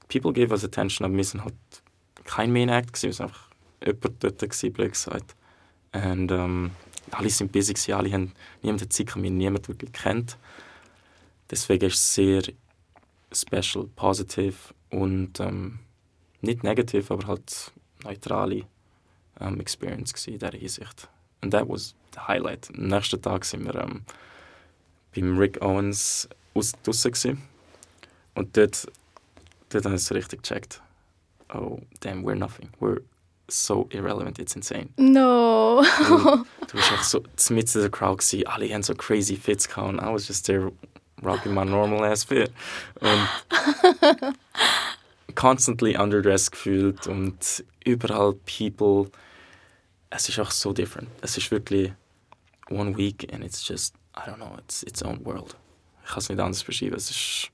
People 0.09 0.33
gave 0.33 0.51
us 0.51 0.63
attention, 0.65 1.05
aber 1.05 1.15
wir 1.15 1.23
sind 1.23 1.43
halt 1.43 1.55
kein 2.25 2.51
Main 2.51 2.69
Act 2.69 2.93
gewesen, 2.93 3.07
wir 3.07 3.13
sind 3.13 3.25
einfach 3.27 3.49
jemand 3.83 4.23
dort 4.23 4.39
gewesen, 4.39 4.73
blöd 4.73 4.91
gesagt. 4.91 5.35
Und 5.93 6.31
ähm, 6.31 6.71
alle 7.11 7.29
sind 7.29 7.51
busy 7.51 7.73
gewesen, 7.73 7.93
alle 7.93 8.11
haben, 8.11 8.33
niemand 8.61 8.81
hat 8.81 8.93
Zeit, 8.93 9.15
niemand 9.15 9.67
wirklich 9.67 9.91
kennt. 9.93 10.37
Deswegen 11.49 11.87
ist 11.87 11.95
es 11.95 12.13
sehr 12.15 12.43
special, 13.31 13.87
positive 13.95 14.55
und 14.89 15.39
ähm, 15.39 15.79
nicht 16.41 16.63
negativ, 16.63 17.11
aber 17.11 17.27
halt 17.27 17.71
neutrale 18.03 18.63
ähm, 19.39 19.59
Experience 19.59 20.13
in 20.27 20.33
dieser 20.33 20.51
Hinsicht. 20.51 21.07
Und 21.41 21.51
that 21.51 21.67
was 21.67 21.95
the 22.13 22.19
highlight. 22.19 22.69
Am 22.75 22.87
nächsten 22.87 23.21
Tag 23.21 23.45
sind 23.45 23.65
wir 23.65 23.75
ähm, 23.75 24.03
beim 25.15 25.37
Rick 25.37 25.61
Owens 25.61 26.27
aus 26.53 26.73
draussen 26.83 27.41
und 28.35 28.55
dort, 28.55 28.87
dort 29.69 29.85
habe 29.85 29.95
ich 29.95 30.01
es 30.01 30.11
richtig 30.11 30.43
gecheckt. 30.43 30.81
Oh, 31.53 31.79
damn, 31.99 32.23
we're 32.23 32.35
nothing. 32.35 32.69
We're 32.79 33.01
so 33.49 33.87
irrelevant, 33.91 34.39
it's 34.39 34.55
insane. 34.55 34.89
No. 34.97 35.83
Du 36.67 36.77
warst 36.77 36.91
einfach 36.91 37.03
so 37.03 37.53
mitten 37.53 37.77
in 37.77 37.81
der 37.83 37.91
Crowd 37.91 38.17
gewesen, 38.17 38.47
alle 38.47 38.73
haben 38.73 38.83
so 38.83 38.95
crazy 38.95 39.35
Fits 39.35 39.67
gehabt 39.67 39.89
und 39.89 39.99
I 39.99 40.11
was 40.11 40.27
just 40.27 40.45
there 40.45 40.71
rocking 41.23 41.53
my 41.53 41.65
normal 41.65 42.03
ass 42.03 42.23
fit. 42.23 42.51
Und 42.99 44.35
constantly 45.35 45.95
underdressed 45.97 46.51
gefühlt 46.51 47.07
und 47.07 47.63
überall 47.85 48.33
people. 48.45 49.11
Es 50.09 50.29
ist 50.29 50.39
auch 50.39 50.51
so 50.51 50.73
different. 50.73 51.09
Es 51.21 51.37
ist 51.37 51.49
wirklich 51.51 51.91
one 52.69 52.95
week 52.95 53.27
and 53.33 53.43
it's 53.43 53.67
just, 53.67 53.95
I 54.15 54.29
don't 54.29 54.35
know, 54.35 54.55
it's 54.57 54.83
its 54.83 55.03
own 55.03 55.25
world. 55.25 55.55
Ich 56.03 56.09
kann 56.09 56.19
es 56.19 56.29
nicht 56.29 56.39
anders 56.39 56.63
beschreiben. 56.63 56.95
Es 56.95 57.09
ist, 57.09 57.51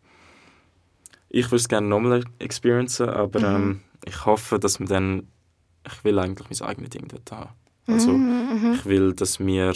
ich 1.30 1.46
würde 1.46 1.58
es 1.58 1.70
gerne 1.70 1.88
nochmal 1.88 2.24
experiencen, 2.40 3.10
aber 3.10 3.42
ähm, 3.42 3.82
ich 4.06 4.26
hoffe, 4.26 4.60
dass 4.60 4.80
wir 4.80 4.88
dann, 4.88 5.28
ich 5.86 6.04
will 6.04 6.20
eigentlich 6.20 6.60
mein 6.60 6.70
eigenes 6.70 6.90
Ding 6.90 7.08
dort 7.08 7.32
haben. 7.32 7.50
Also 7.88 8.12
ich 8.74 8.86
will, 8.86 9.14
dass 9.14 9.40
wir 9.40 9.74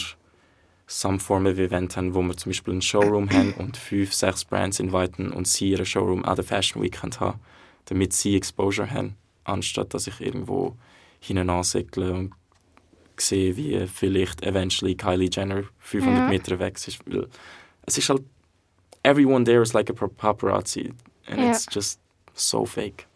some 0.86 1.18
Form 1.18 1.46
of 1.46 1.58
Event 1.58 1.96
haben, 1.96 2.14
wo 2.14 2.22
wir 2.22 2.36
zum 2.36 2.50
Beispiel 2.50 2.72
einen 2.72 2.82
Showroom 2.82 3.30
haben 3.30 3.54
und 3.54 3.76
fünf, 3.76 4.12
sechs 4.12 4.44
Brands 4.44 4.80
inviten 4.80 5.32
und 5.32 5.48
sie 5.48 5.70
ihren 5.70 5.86
Showroom 5.86 6.24
an 6.24 6.36
der 6.36 6.44
Fashion 6.44 6.82
Week 6.82 7.00
haben 7.02 7.40
damit 7.86 8.12
sie 8.14 8.34
Exposure 8.36 8.90
haben, 8.90 9.14
anstatt 9.44 9.92
dass 9.92 10.06
ich 10.06 10.20
irgendwo 10.20 10.74
hinten 11.20 11.50
ansäckle 11.50 12.12
und 12.14 12.32
sehe, 13.18 13.56
wie 13.56 13.86
vielleicht 13.86 14.42
eventually 14.42 14.94
Kylie 14.94 15.28
Jenner 15.30 15.64
500 15.78 16.18
Ja. 16.18 16.28
Meter 16.28 16.58
weg 16.58 16.76
ist. 16.76 16.98
Weil 17.06 17.28
es 17.86 17.98
ist 17.98 18.08
halt, 18.08 18.22
everyone 19.02 19.44
there 19.44 19.62
is 19.62 19.72
like 19.72 19.90
a 19.90 19.92
paparazzi 19.92 20.92
and 21.26 21.38
Ja. 21.40 21.50
it's 21.50 21.66
just 21.70 22.00
so 22.34 22.64
fake. 22.64 23.06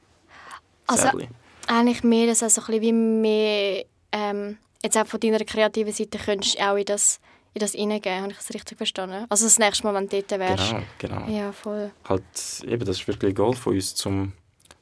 Also, 0.87 1.05
Sadly. 1.05 1.29
Eigentlich 1.67 2.03
mehr, 2.05 2.27
dass 2.27 2.43
also 2.43 2.61
ein 2.63 2.67
bisschen 2.67 2.83
wie 2.83 2.93
mehr, 2.93 3.85
ähm, 4.13 4.59
jetzt 4.83 4.97
auch 4.97 5.07
von 5.07 5.21
deiner 5.21 5.41
kreativen 5.45 5.93
Seite 5.93 6.19
könntest 6.19 6.61
auch 6.61 6.77
in 6.77 6.85
das, 6.85 7.21
in 7.55 7.61
das 7.61 7.75
reingehen. 7.75 8.23
Habe 8.23 8.31
ich 8.31 8.37
das 8.37 8.55
richtig 8.55 8.77
verstanden? 8.77 9.27
Also 9.29 9.47
das 9.47 9.59
nächste 9.59 9.85
Mal, 9.85 9.95
wenn 9.95 10.09
du 10.09 10.23
dort 10.23 10.41
wärst. 10.41 10.71
Genau, 10.99 11.21
genau. 11.21 11.29
Ja, 11.29 11.53
voll. 11.53 11.91
halt, 12.09 12.23
eben, 12.67 12.85
das 12.85 13.01
ist 13.01 13.09
wirklich 13.09 13.33
ein 13.33 13.35
Goal 13.35 13.55
von 13.55 13.75
uns, 13.75 13.95
zum 13.95 14.33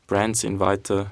Brands 0.06 0.44
inviten 0.44 1.10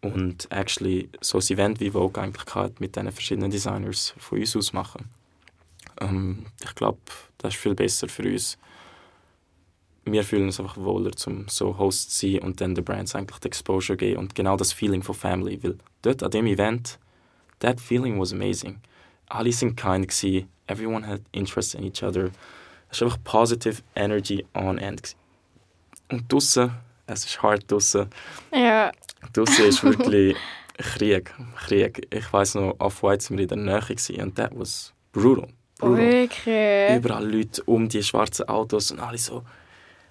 und 0.00 0.50
actually 0.50 1.08
so 1.20 1.38
ein 1.38 1.44
Event 1.48 1.80
wie 1.80 1.90
Vogue 1.90 2.22
eigentlich 2.22 2.44
gehabt, 2.44 2.80
mit 2.80 2.94
diesen 2.96 3.10
verschiedenen 3.10 3.50
Designers 3.50 4.14
von 4.18 4.38
uns 4.38 4.56
aus 4.56 4.72
machen. 4.72 5.08
Ähm, 6.00 6.46
ich 6.62 6.74
glaube, 6.74 6.98
das 7.38 7.54
ist 7.54 7.60
viel 7.60 7.74
besser 7.74 8.08
für 8.08 8.24
uns. 8.24 8.58
Wir 10.04 10.22
fühlen 10.22 10.44
uns 10.44 10.60
einfach 10.60 10.76
wohler, 10.76 11.12
zum 11.12 11.48
so 11.48 11.78
Host 11.78 12.18
zu 12.18 12.32
sein 12.32 12.40
und 12.40 12.60
dann 12.60 12.74
den 12.74 12.84
Brands 12.84 13.14
eigentlich 13.14 13.38
die 13.38 13.48
Exposure 13.48 13.96
geben 13.96 14.18
und 14.18 14.34
genau 14.34 14.56
das 14.56 14.72
Feeling 14.72 15.02
von 15.02 15.14
Family, 15.14 15.62
weil 15.62 15.78
dort 16.02 16.22
an 16.22 16.30
dem 16.30 16.46
Event, 16.46 16.98
that 17.60 17.80
feeling 17.80 18.20
was 18.20 18.32
amazing. 18.32 18.80
Alle 19.28 19.52
sind 19.52 19.76
kind 19.76 20.06
gewesen, 20.06 20.48
everyone 20.66 21.06
had 21.06 21.20
interest 21.32 21.74
in 21.74 21.84
each 21.84 22.02
other. 22.02 22.30
Es 22.90 23.00
war 23.00 23.08
einfach 23.08 23.22
positive 23.24 23.82
energy 23.94 24.44
on 24.54 24.78
end. 24.78 25.16
Und 26.10 26.30
draussen, 26.32 26.70
es 27.06 27.24
ist 27.24 27.42
hart 27.42 27.70
draussen. 27.70 28.08
Ja, 28.52 28.92
Draussen 29.32 29.64
ist 29.66 29.82
wirklich 29.84 30.36
Krieg, 30.76 31.34
Krieg. 31.56 32.06
Ich 32.12 32.32
weiß 32.32 32.56
noch, 32.56 32.74
auf 32.78 33.02
White 33.02 33.24
sind 33.24 33.36
wir 33.38 33.44
in 33.44 33.48
der 33.48 33.58
Nähe 33.58 33.80
gewesen, 33.80 34.20
und 34.20 34.34
that 34.36 34.50
was 34.54 34.92
brutal. 35.12 35.48
brutal. 35.78 35.96
Wirklich? 35.96 36.96
Überall 36.96 37.30
Leute 37.30 37.62
um 37.64 37.88
die 37.88 38.02
schwarzen 38.02 38.48
Autos 38.48 38.90
und 38.90 39.00
alle 39.00 39.18
so, 39.18 39.42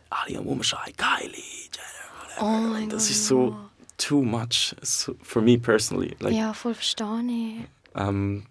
alle 0.09 0.37
am 0.39 0.47
Umschreien, 0.47 0.95
Kylie, 0.97 1.31
Jenner, 1.71 2.41
Oh 2.41 2.45
mein 2.45 2.89
Das 2.89 3.03
Gott. 3.03 3.11
ist 3.11 3.27
so 3.27 3.55
too 3.97 4.21
much 4.23 4.75
so, 4.81 5.15
for 5.21 5.41
me 5.41 5.57
personally. 5.57 6.15
Like, 6.19 6.33
Ja, 6.33 6.53
voll 6.53 6.73
verstehe 6.73 7.05
ich. 7.27 7.65
ähm, 7.95 8.45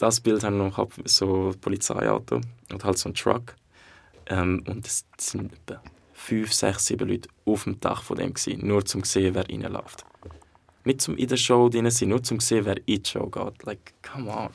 das 0.00 0.20
Bild 0.20 0.42
haben 0.42 0.56
wir 0.58 0.64
noch 0.64 0.76
gehabt, 0.76 0.94
so 1.08 1.50
ein 1.50 1.60
Polizeiauto 1.60 2.40
und 2.72 2.84
halt 2.84 2.98
so 2.98 3.10
ein 3.10 3.14
Truck. 3.14 3.54
Ähm, 4.26 4.64
und 4.66 4.86
es 4.86 5.04
sind 5.18 5.52
etwa 5.52 5.82
fünf, 6.14 6.52
sechs, 6.52 6.86
sieben 6.86 7.08
Leute 7.08 7.28
auf 7.44 7.64
dem 7.64 7.78
Dach 7.80 8.02
von 8.02 8.16
dem 8.16 8.32
gewesen, 8.34 8.66
nur 8.66 8.84
zum 8.84 9.04
sehen, 9.04 9.34
wer 9.34 9.48
reinläuft. 9.48 10.04
Nicht 10.84 11.02
zum 11.02 11.16
in 11.16 11.28
der 11.28 11.36
Show 11.36 11.68
drin 11.68 11.90
sein, 11.90 12.08
nur 12.08 12.22
zum 12.22 12.40
sehen, 12.40 12.64
wer 12.64 12.76
in 12.78 13.02
die 13.02 13.08
Show 13.08 13.26
geht. 13.26 13.62
Like, 13.64 13.92
come 14.02 14.30
on. 14.30 14.50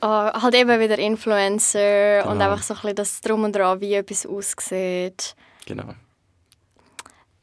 Oh, 0.00 0.06
halt 0.06 0.54
eben 0.54 0.78
wieder 0.78 0.96
Influencer 0.98 2.22
und 2.24 2.38
Genau. 2.38 2.50
einfach 2.52 2.62
so 2.62 2.74
ein 2.74 2.80
bisschen 2.80 2.96
das 2.96 3.20
Drum 3.20 3.42
und 3.44 3.56
Dran, 3.56 3.80
wie 3.80 3.94
etwas 3.94 4.26
aussieht. 4.26 5.34
Genau. 5.66 5.94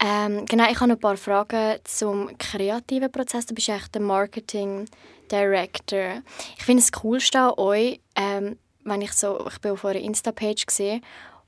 Ähm, 0.08 0.46
genau, 0.46 0.70
ich 0.70 0.78
habe 0.78 0.92
ein 0.92 1.00
paar 1.00 1.16
Fragen 1.16 1.80
zum 1.82 2.38
kreativen 2.38 3.10
Prozess. 3.10 3.44
Du 3.44 3.54
bist 3.54 3.68
echt 3.68 3.92
der 3.92 4.02
Marketing 4.02 4.84
Director. 5.32 6.22
Ich 6.56 6.62
finde 6.62 6.84
es 6.84 7.34
an 7.34 7.52
euch, 7.56 8.00
ähm, 8.14 8.56
wenn 8.84 9.02
ich 9.02 9.12
so, 9.14 9.44
ich 9.48 9.60
bin 9.60 9.72
auf 9.72 9.82
eurer 9.82 9.96
Insta-Page 9.96 10.64
gesehen 10.64 11.02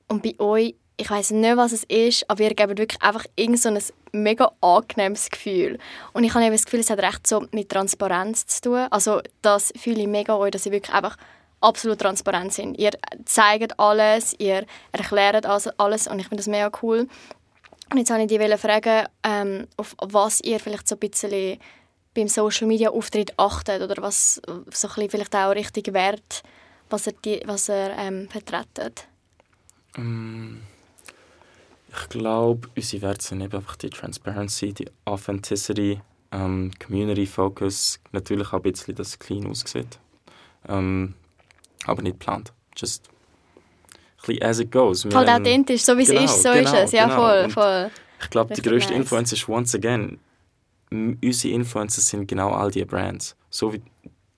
und 0.09 0.25
bei 0.25 0.35
euch, 0.41 0.75
ich 0.97 1.09
weiß 1.09 1.31
nicht, 1.31 1.57
was 1.57 1.71
es 1.71 1.85
ist, 1.85 2.29
aber 2.29 2.43
ihr 2.43 2.55
gebt 2.55 2.77
wirklich 2.77 3.01
einfach 3.01 3.27
irgend 3.37 3.61
so 3.61 3.69
ein 3.69 3.79
mega 4.11 4.51
angenehmes 4.61 5.31
Gefühl. 5.31 5.79
Und 6.13 6.25
ich 6.25 6.35
habe 6.35 6.51
das 6.51 6.65
Gefühl, 6.65 6.81
es 6.81 6.91
hat 6.91 6.99
recht 6.99 7.29
so 7.29 7.47
mit 7.53 7.69
Transparenz 7.69 8.45
zu 8.49 8.63
tun. 8.63 8.87
Also 8.91 9.21
das 9.41 9.73
fühle 9.77 10.01
ich 10.01 10.09
mega 10.09 10.35
euch, 10.35 10.51
dass 10.51 10.67
ihr 10.67 10.73
wirklich 10.73 10.93
einfach 10.93 11.17
absolut 11.61 12.01
transparent 12.01 12.53
sind. 12.53 12.79
Ihr 12.79 12.91
zeigt 13.25 13.79
alles, 13.79 14.35
ihr 14.39 14.65
erklärt 14.93 15.47
also 15.47 15.71
alles 15.77 16.07
und 16.09 16.19
ich 16.19 16.27
finde 16.27 16.43
das 16.43 16.49
mega 16.49 16.71
cool. 16.83 17.07
Und 17.91 17.99
jetzt 17.99 18.11
wollte 18.11 18.35
ich 18.35 18.41
dich 18.41 18.61
fragen, 18.61 19.07
ähm, 19.25 19.67
auf 19.77 19.95
was 19.99 20.41
ihr 20.43 20.61
vielleicht 20.61 20.89
so 20.89 20.95
ein 20.95 20.99
bisschen 20.99 21.59
beim 22.15 22.29
Social 22.29 22.67
Media 22.67 22.91
Auftritt 22.91 23.33
achtet 23.39 23.83
oder 23.83 24.03
was 24.03 24.41
so 24.73 24.89
ein 24.89 25.11
vielleicht 25.11 25.35
auch 25.35 25.51
richtig 25.51 25.93
wert, 25.93 26.43
was 26.91 27.07
er, 27.07 27.13
die, 27.25 27.41
was 27.47 27.69
er 27.69 27.97
ähm, 27.97 28.29
vertretet. 28.29 29.07
Ähm, 29.97 30.63
ich 31.89 32.09
glaube, 32.11 32.69
unsere 32.77 33.03
Werte 33.03 33.25
sind 33.25 33.41
eben 33.41 33.57
einfach 33.57 33.77
die 33.77 33.91
Transparency, 33.91 34.75
die 34.75 34.89
Authenticity, 35.05 36.01
ähm, 36.33 36.71
Community 36.79 37.27
Focus, 37.27 37.99
natürlich 38.13 38.49
auch 38.49 38.55
ein 38.55 38.63
bisschen, 38.63 38.95
dass 38.95 39.09
es 39.09 39.19
clean 39.19 39.47
aussieht. 39.47 39.99
Ähm, 40.69 41.15
aber 41.87 42.03
nicht 42.03 42.19
geplant. 42.19 42.53
Just 42.77 43.09
bisschen 44.27 44.43
as 44.43 44.59
it 44.61 44.71
goes. 44.73 45.05
Wir 45.05 45.15
haben- 45.15 45.29
authentisch, 45.43 45.83
so 45.83 45.97
wie 45.97 46.03
es 46.03 46.09
Genau, 46.09 46.25
ist, 46.25 46.43
so 46.43 46.51
genau, 46.53 46.61
ist 46.73 46.85
es. 46.85 46.93
Ja, 46.93 47.05
genau. 47.07 47.17
voll, 47.17 47.45
Und 47.45 47.53
voll. 47.53 47.91
Ich 48.23 48.31
glaube, 48.31 48.55
die 48.55 48.63
grösste 48.63 48.91
nice. 48.93 49.01
Influence 49.03 49.33
ist 49.33 49.49
once 49.49 49.75
again, 49.75 50.19
unsere 50.91 51.55
Influencer 51.55 52.01
sind 52.01 52.27
genau 52.27 52.51
all 52.51 52.71
diese 52.71 52.87
Brands. 52.87 53.37
So 53.51 53.73
wie 53.73 53.83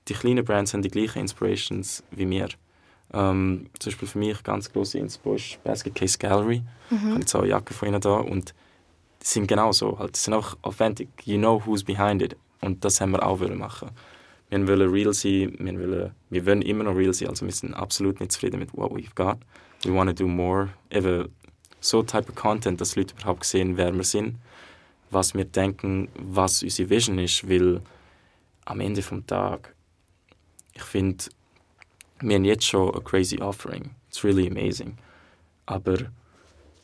die 0.09 0.15
kleinen 0.15 0.45
Brands 0.45 0.75
haben 0.75 0.83
die 0.83 0.91
gleichen 0.91 1.21
Inspirations 1.21 2.03
wie 2.11 2.29
wir. 2.29 2.49
Ähm, 3.13 3.67
zum 3.79 3.91
Beispiel 3.91 4.09
für 4.09 4.19
mich 4.19 4.43
ganz 4.43 4.73
große 4.73 4.99
Inspo 4.99 5.35
ist 5.35 5.63
Basket 5.65 5.95
Case 5.95 6.17
Gallery. 6.19 6.63
Ich 6.91 6.99
habe 6.99 7.21
jetzt 7.21 7.35
auch 7.35 7.41
eine 7.41 7.49
Jacke 7.49 7.75
von 7.75 7.89
ihnen 7.89 8.01
da 8.01 8.17
und 8.17 8.55
die 9.23 9.27
sind 9.27 9.47
genau 9.49 9.73
so. 9.73 9.99
Halt, 9.99 10.15
die 10.17 10.21
sind 10.21 10.35
auch 10.35 10.57
authentic. 10.63 11.09
You 11.25 11.37
know 11.39 11.61
who's 11.65 11.83
behind 11.85 12.23
it. 12.23 12.37
Und 12.61 12.85
das 12.85 13.01
haben 13.01 13.13
wir 13.13 13.25
auch 13.27 13.41
wollen 13.41 13.59
machen. 13.59 13.91
Wir 14.49 14.67
wollen 14.69 14.91
real 14.91 15.13
sein, 15.13 15.57
wir 15.59 15.79
wollen, 15.79 16.11
wir 16.31 16.47
wollen 16.47 16.63
immer 16.63 16.85
noch 16.85 16.97
real 16.97 17.13
sein. 17.15 17.29
Also 17.29 17.47
wir 17.47 17.53
sind 17.53 17.75
absolut 17.75 18.21
nicht 18.21 18.33
zufrieden 18.33 18.59
mit 18.61 18.77
what 18.77 18.91
we've 18.93 19.15
got. 19.15 19.39
We 19.85 19.93
want 19.93 20.09
to 20.09 20.15
do 20.15 20.29
more. 20.29 20.71
Eben 20.91 21.29
so 21.81 22.03
Type 22.03 22.29
of 22.29 22.35
Content, 22.35 22.81
dass 22.81 22.97
Leute 22.97 23.15
überhaupt 23.15 23.45
sehen, 23.45 23.77
wer 23.77 23.95
wir 23.95 24.05
sind, 24.05 24.37
was 25.11 25.35
wir 25.35 25.45
denken, 25.45 26.09
was 26.15 26.63
unsere 26.63 26.91
Vision 26.91 27.19
ist, 27.19 27.49
weil 27.49 27.81
am 28.67 28.81
Ende 28.81 29.03
vom 29.03 29.27
Tag, 29.27 29.75
ich 30.75 30.83
finde, 30.83 31.25
wir 32.21 32.37
haben 32.37 32.45
jetzt 32.45 32.67
schon 32.67 32.95
a 32.95 33.01
crazy 33.01 33.41
offering. 33.41 33.91
It's 34.09 34.23
really 34.23 34.47
amazing. 34.47 34.99
Aber 35.67 35.97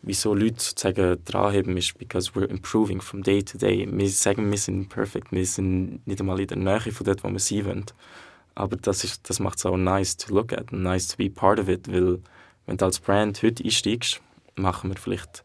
wieso 0.02 0.34
Leute 0.34 0.60
sozusagen 0.60 1.22
dranheben, 1.24 1.76
ist, 1.76 1.98
because 1.98 2.32
we're 2.32 2.48
improving 2.48 3.00
from 3.00 3.22
day 3.22 3.42
to 3.42 3.58
day. 3.58 3.86
Wir 3.90 4.08
sagen, 4.08 4.50
wir 4.50 4.58
sind 4.58 4.88
perfect, 4.88 5.32
wir 5.32 5.44
sind 5.44 6.06
nicht 6.06 6.20
einmal 6.20 6.40
in 6.40 6.46
der 6.46 6.56
Nähe 6.56 6.92
von 6.92 7.04
dort, 7.04 7.22
wo 7.22 7.28
wir 7.28 7.38
sein 7.38 7.66
wollen. 7.66 7.84
Aber 8.54 8.76
das, 8.76 9.20
das 9.22 9.40
macht 9.40 9.58
es 9.58 9.66
auch 9.66 9.76
nice 9.76 10.16
to 10.16 10.32
look 10.32 10.52
at 10.52 10.72
nice 10.72 11.08
to 11.08 11.16
be 11.16 11.28
part 11.28 11.58
of 11.58 11.68
it, 11.68 11.92
weil 11.92 12.20
wenn 12.66 12.76
du 12.76 12.84
als 12.84 13.00
Brand 13.00 13.42
heute 13.42 13.64
einsteigst, 13.64 14.20
machen 14.56 14.90
wir 14.90 14.96
vielleicht 14.96 15.44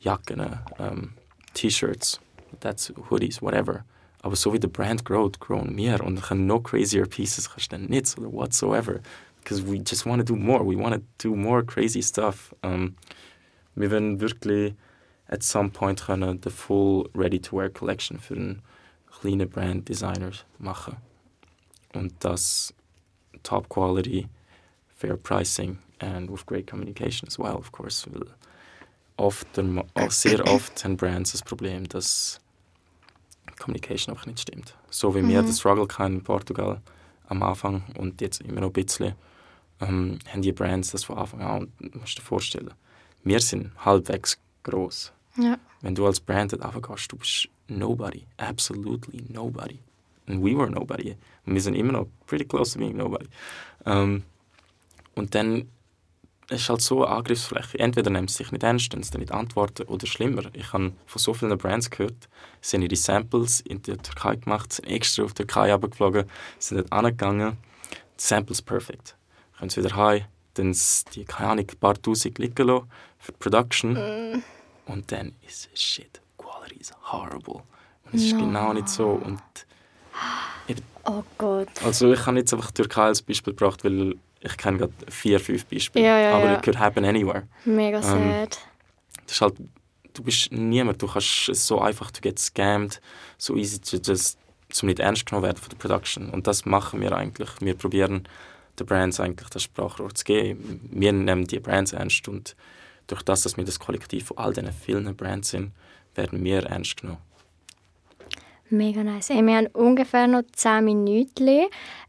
Jacken, 0.00 0.60
ähm, 0.78 1.14
T-Shirts, 1.54 2.20
that's 2.60 2.92
Hoodies, 3.10 3.42
whatever. 3.42 3.84
Aber 4.22 4.36
so 4.36 4.52
wie 4.52 4.60
der 4.60 4.68
Brand 4.68 5.04
growt, 5.04 5.40
grown 5.40 5.76
wir 5.76 6.02
und 6.02 6.22
können 6.22 6.46
no 6.46 6.60
crazier 6.60 7.06
pieces 7.06 7.50
kannst 7.50 7.72
du 7.72 7.76
dann 7.76 7.86
nicht 7.86 8.16
oder 8.18 8.32
whatsoever. 8.32 9.00
Because 9.38 9.64
we 9.64 9.76
just 9.76 10.06
want 10.06 10.18
to 10.18 10.24
do 10.24 10.36
more, 10.36 10.64
we 10.64 10.76
want 10.76 10.94
to 10.94 11.02
do 11.18 11.36
more 11.36 11.64
crazy 11.64 12.02
stuff. 12.02 12.54
Um, 12.62 12.96
wir 13.74 13.90
wollen 13.90 14.20
wirklich 14.20 14.74
at 15.28 15.42
some 15.42 15.70
point 15.70 16.04
können 16.04 16.40
the 16.42 16.50
full 16.50 17.08
ready-to-wear 17.14 17.70
collection 17.70 18.18
für 18.18 18.34
einen 18.34 18.62
kleinen 19.20 19.48
Brand 19.48 19.88
Designer 19.88 20.32
machen. 20.58 20.96
Und 21.92 22.12
das 22.20 22.74
top 23.42 23.68
quality, 23.68 24.28
fair 24.96 25.16
pricing 25.16 25.78
and 25.98 26.30
with 26.30 26.44
great 26.46 26.66
communication 26.66 27.26
as 27.28 27.38
well, 27.38 27.56
of 27.56 27.72
course. 27.72 28.06
Weil 28.12 28.26
oft, 29.16 29.46
sehr 30.10 30.46
oft 30.46 30.84
haben 30.84 30.96
Brands 30.96 31.32
das 31.32 31.42
Problem, 31.42 31.88
dass 31.88 32.40
Communication 33.58 34.14
einfach 34.14 34.26
nicht 34.26 34.40
stimmt. 34.40 34.74
So 34.90 35.14
wie 35.14 35.26
wir 35.26 35.40
Mhm. 35.42 35.46
den 35.46 35.54
Struggle 35.54 35.88
hatten 35.98 36.16
in 36.16 36.22
Portugal 36.22 36.80
am 37.28 37.42
Anfang 37.42 37.82
und 37.98 38.20
jetzt 38.20 38.40
immer 38.42 38.60
noch 38.60 38.68
ein 38.68 38.72
bisschen, 38.72 39.14
ähm, 39.80 40.18
haben 40.32 40.42
die 40.42 40.52
Brands 40.52 40.90
das 40.92 41.04
von 41.04 41.18
Anfang 41.18 41.40
an. 41.40 41.72
Und 41.80 41.94
du 41.94 41.98
musst 41.98 42.18
dir 42.18 42.22
vorstellen, 42.22 42.70
wir 43.24 43.40
sind 43.40 43.72
halbwegs 43.84 44.38
groß. 44.64 45.12
Ja. 45.38 45.58
Wenn 45.80 45.94
du 45.94 46.06
als 46.06 46.20
Brand 46.20 46.52
dort 46.52 46.64
runtergehst, 46.64 47.12
du 47.12 47.16
bist 47.16 47.48
nobody. 47.68 48.24
Absolutely 48.36 49.24
nobody. 49.28 49.78
And 50.28 50.42
we 50.44 50.56
were 50.56 50.70
nobody. 50.70 51.16
Und 51.46 51.54
wir 51.54 51.60
sind 51.60 51.74
immer 51.74 51.92
noch 51.92 52.06
pretty 52.26 52.44
close 52.44 52.72
to 52.74 52.78
being 52.78 52.96
nobody. 52.96 53.26
Ähm, 53.84 54.22
und 55.14 55.34
dann 55.34 55.68
ist 56.48 56.68
halt 56.68 56.80
so 56.80 57.04
eine 57.04 57.16
Angriffsfläche. 57.16 57.78
Entweder 57.78 58.10
nehmen 58.10 58.28
sie 58.28 58.38
dich 58.44 58.52
nicht 58.52 58.62
ernst, 58.62 58.92
wenn 58.92 59.02
sie 59.02 59.18
nicht 59.18 59.32
antworten, 59.32 59.82
oder 59.88 60.06
schlimmer. 60.06 60.42
Ich 60.52 60.72
habe 60.72 60.92
von 61.06 61.20
so 61.20 61.34
vielen 61.34 61.56
Brands 61.58 61.90
gehört, 61.90 62.28
sie 62.60 62.76
haben 62.76 62.82
ihre 62.82 62.96
Samples 62.96 63.60
in 63.60 63.82
der 63.82 63.98
Türkei 63.98 64.36
gemacht, 64.36 64.72
sind 64.72 64.86
extra 64.88 65.24
auf 65.24 65.32
die 65.32 65.42
Türkei 65.44 65.72
runtergeflogen, 65.72 66.24
sind 66.58 66.78
dort 66.78 66.92
angegangen. 66.92 67.56
Die 67.92 68.22
Samples 68.22 68.62
perfect. 68.62 69.16
Können 69.58 69.70
sie 69.70 69.82
wieder 69.82 69.96
heim, 69.96 70.24
dann 70.54 70.74
die, 71.14 71.24
keine 71.24 71.50
Ahnung, 71.50 71.66
ein 71.70 71.78
paar 71.78 72.00
Tausend 72.00 72.38
liegen 72.38 72.66
lassen 72.66 72.86
für 73.18 73.32
die 73.32 73.38
Production. 73.38 74.42
Und 74.86 75.10
dann 75.12 75.34
ist 75.46 75.68
es 75.72 75.80
shit. 75.82 76.20
Quality 76.38 76.76
is 76.76 76.92
horrible. 77.10 77.62
Und 78.04 78.14
es 78.14 78.22
ist 78.24 78.34
No. 78.34 78.38
genau 78.40 78.72
nicht 78.72 78.88
so. 78.88 79.08
Und 79.10 79.40
Oh 81.08 81.22
Gott. 81.38 81.68
also 81.84 82.12
ich 82.12 82.26
habe 82.26 82.36
jetzt 82.38 82.52
einfach 82.52 82.70
die 82.72 82.82
Türkei 82.82 83.02
als 83.04 83.22
Beispiel 83.22 83.52
gebracht, 83.54 83.84
weil 83.84 84.16
ich 84.46 84.56
kenne 84.56 84.78
gerade 84.78 84.92
vier, 85.08 85.40
fünf 85.40 85.66
Beispiele. 85.66 86.04
Ja, 86.04 86.18
ja, 86.18 86.34
Aber 86.36 86.46
ja. 86.46 86.54
it 86.54 86.62
could 86.62 86.78
happen 86.78 87.04
anywhere. 87.04 87.44
Mega 87.64 87.98
Ähm, 87.98 88.02
sad. 88.02 88.58
Das 89.26 89.34
ist 89.34 89.40
halt, 89.40 89.54
du 90.14 90.22
bist 90.22 90.52
niemand, 90.52 91.02
du 91.02 91.06
kannst 91.06 91.48
es 91.48 91.66
so 91.66 91.80
einfach 91.80 92.10
to 92.10 92.20
get 92.20 92.38
scammed, 92.38 93.00
so 93.38 93.56
easy 93.56 93.80
to 93.80 93.98
just, 93.98 94.38
zum 94.70 94.88
nicht 94.88 95.00
ernst 95.00 95.26
genommen 95.26 95.44
werden 95.44 95.58
von 95.58 95.68
der 95.70 95.76
Production. 95.76 96.30
Und 96.30 96.46
das 96.46 96.64
machen 96.64 97.00
wir 97.00 97.12
eigentlich. 97.12 97.50
Wir 97.60 97.74
probieren 97.74 98.28
den 98.78 98.86
Brands 98.86 99.20
eigentlich 99.20 99.48
das 99.50 99.62
Sprachrohr 99.62 100.14
zu 100.14 100.24
geben. 100.24 100.88
Wir 100.90 101.12
nehmen 101.12 101.46
die 101.46 101.60
Brands 101.60 101.92
ernst 101.92 102.28
und 102.28 102.56
durch 103.06 103.22
das, 103.22 103.42
dass 103.42 103.56
wir 103.56 103.64
das 103.64 103.78
Kollektiv 103.78 104.26
von 104.26 104.38
all 104.38 104.52
diesen 104.52 104.72
vielen 104.72 105.14
Brands 105.16 105.50
sind, 105.50 105.72
werden 106.14 106.42
wir 106.44 106.64
ernst 106.64 107.00
genommen. 107.00 107.20
Mega 108.70 109.02
nice. 109.04 109.28
Wir 109.28 109.56
haben 109.56 109.66
ungefähr 109.68 110.26
noch 110.26 110.42
10 110.52 110.84
Minuten. 110.84 111.66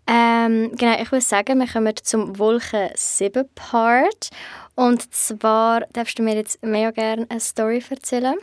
Ähm, 0.08 0.72
genau, 0.76 1.00
ich 1.02 1.12
würde 1.12 1.22
sagen, 1.26 1.60
wir 1.60 1.68
kommen 1.68 1.94
zum 2.02 2.40
Wolke 2.40 2.92
7 2.96 3.46
Part. 3.54 4.30
Und 4.76 5.14
zwar 5.14 5.82
darfst 5.94 6.18
du 6.18 6.24
mir 6.24 6.36
jetzt 6.36 6.64
mega 6.64 6.92
gerne 6.92 7.26
eine 7.30 7.40
Story 7.40 7.84
erzählen, 7.90 8.36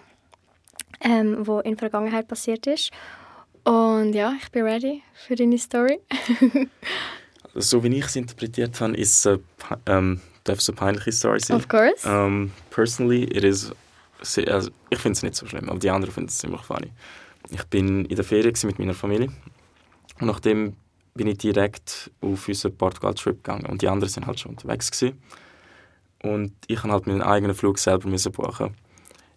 ähm, 1.00 1.44
die 1.44 1.50
in 1.68 1.72
der 1.76 1.78
Vergangenheit 1.78 2.28
passiert 2.28 2.66
ist. 2.66 2.90
Und 3.64 4.12
ja, 4.12 4.34
ich 4.40 4.50
bin 4.52 4.64
ready 4.64 5.02
für 5.14 5.34
deine 5.36 5.58
Story. 5.58 5.98
So 7.56 7.84
wie 7.84 7.96
ich 7.96 8.04
es 8.04 8.16
interpretiert 8.16 8.80
habe, 8.80 8.96
ist 8.96 9.16
es 9.18 9.26
eine, 9.28 9.38
pe- 9.58 9.78
ähm, 9.86 10.20
darf 10.42 10.58
es 10.58 10.68
eine 10.68 10.74
peinliche 10.76 11.12
Story 11.12 11.38
sein. 11.38 11.56
Of 11.56 11.68
course. 11.68 12.04
Um, 12.08 12.50
personally, 12.70 13.24
it 13.24 13.44
is. 13.44 13.70
Also, 14.48 14.70
ich 14.90 14.98
finde 14.98 15.16
es 15.16 15.22
nicht 15.22 15.36
so 15.36 15.46
schlimm, 15.46 15.68
aber 15.68 15.78
die 15.78 15.88
anderen 15.88 16.12
finden 16.12 16.30
es 16.30 16.38
ziemlich 16.38 16.62
funny. 16.62 16.90
Ich 17.54 17.64
bin 17.64 18.04
in 18.04 18.16
der 18.16 18.24
Ferien 18.24 18.54
mit 18.64 18.78
meiner 18.78 18.94
Familie 18.94 19.28
und 20.20 20.26
nachdem 20.26 20.76
bin 21.14 21.28
ich 21.28 21.38
direkt 21.38 22.10
auf 22.20 22.48
unseren 22.48 22.76
Portugal-Trip 22.76 23.42
gegangen 23.42 23.66
und 23.66 23.82
die 23.82 23.88
anderen 23.88 24.12
sind 24.12 24.26
halt 24.26 24.40
schon 24.40 24.52
unterwegs 24.52 24.90
gewesen. 24.90 25.22
und 26.22 26.52
ich 26.66 26.80
kann 26.80 26.90
halt 26.90 27.06
meinen 27.06 27.22
eigenen 27.22 27.54
Flug 27.54 27.78
selber 27.78 28.08
müssen 28.08 28.32
buchen. 28.32 28.74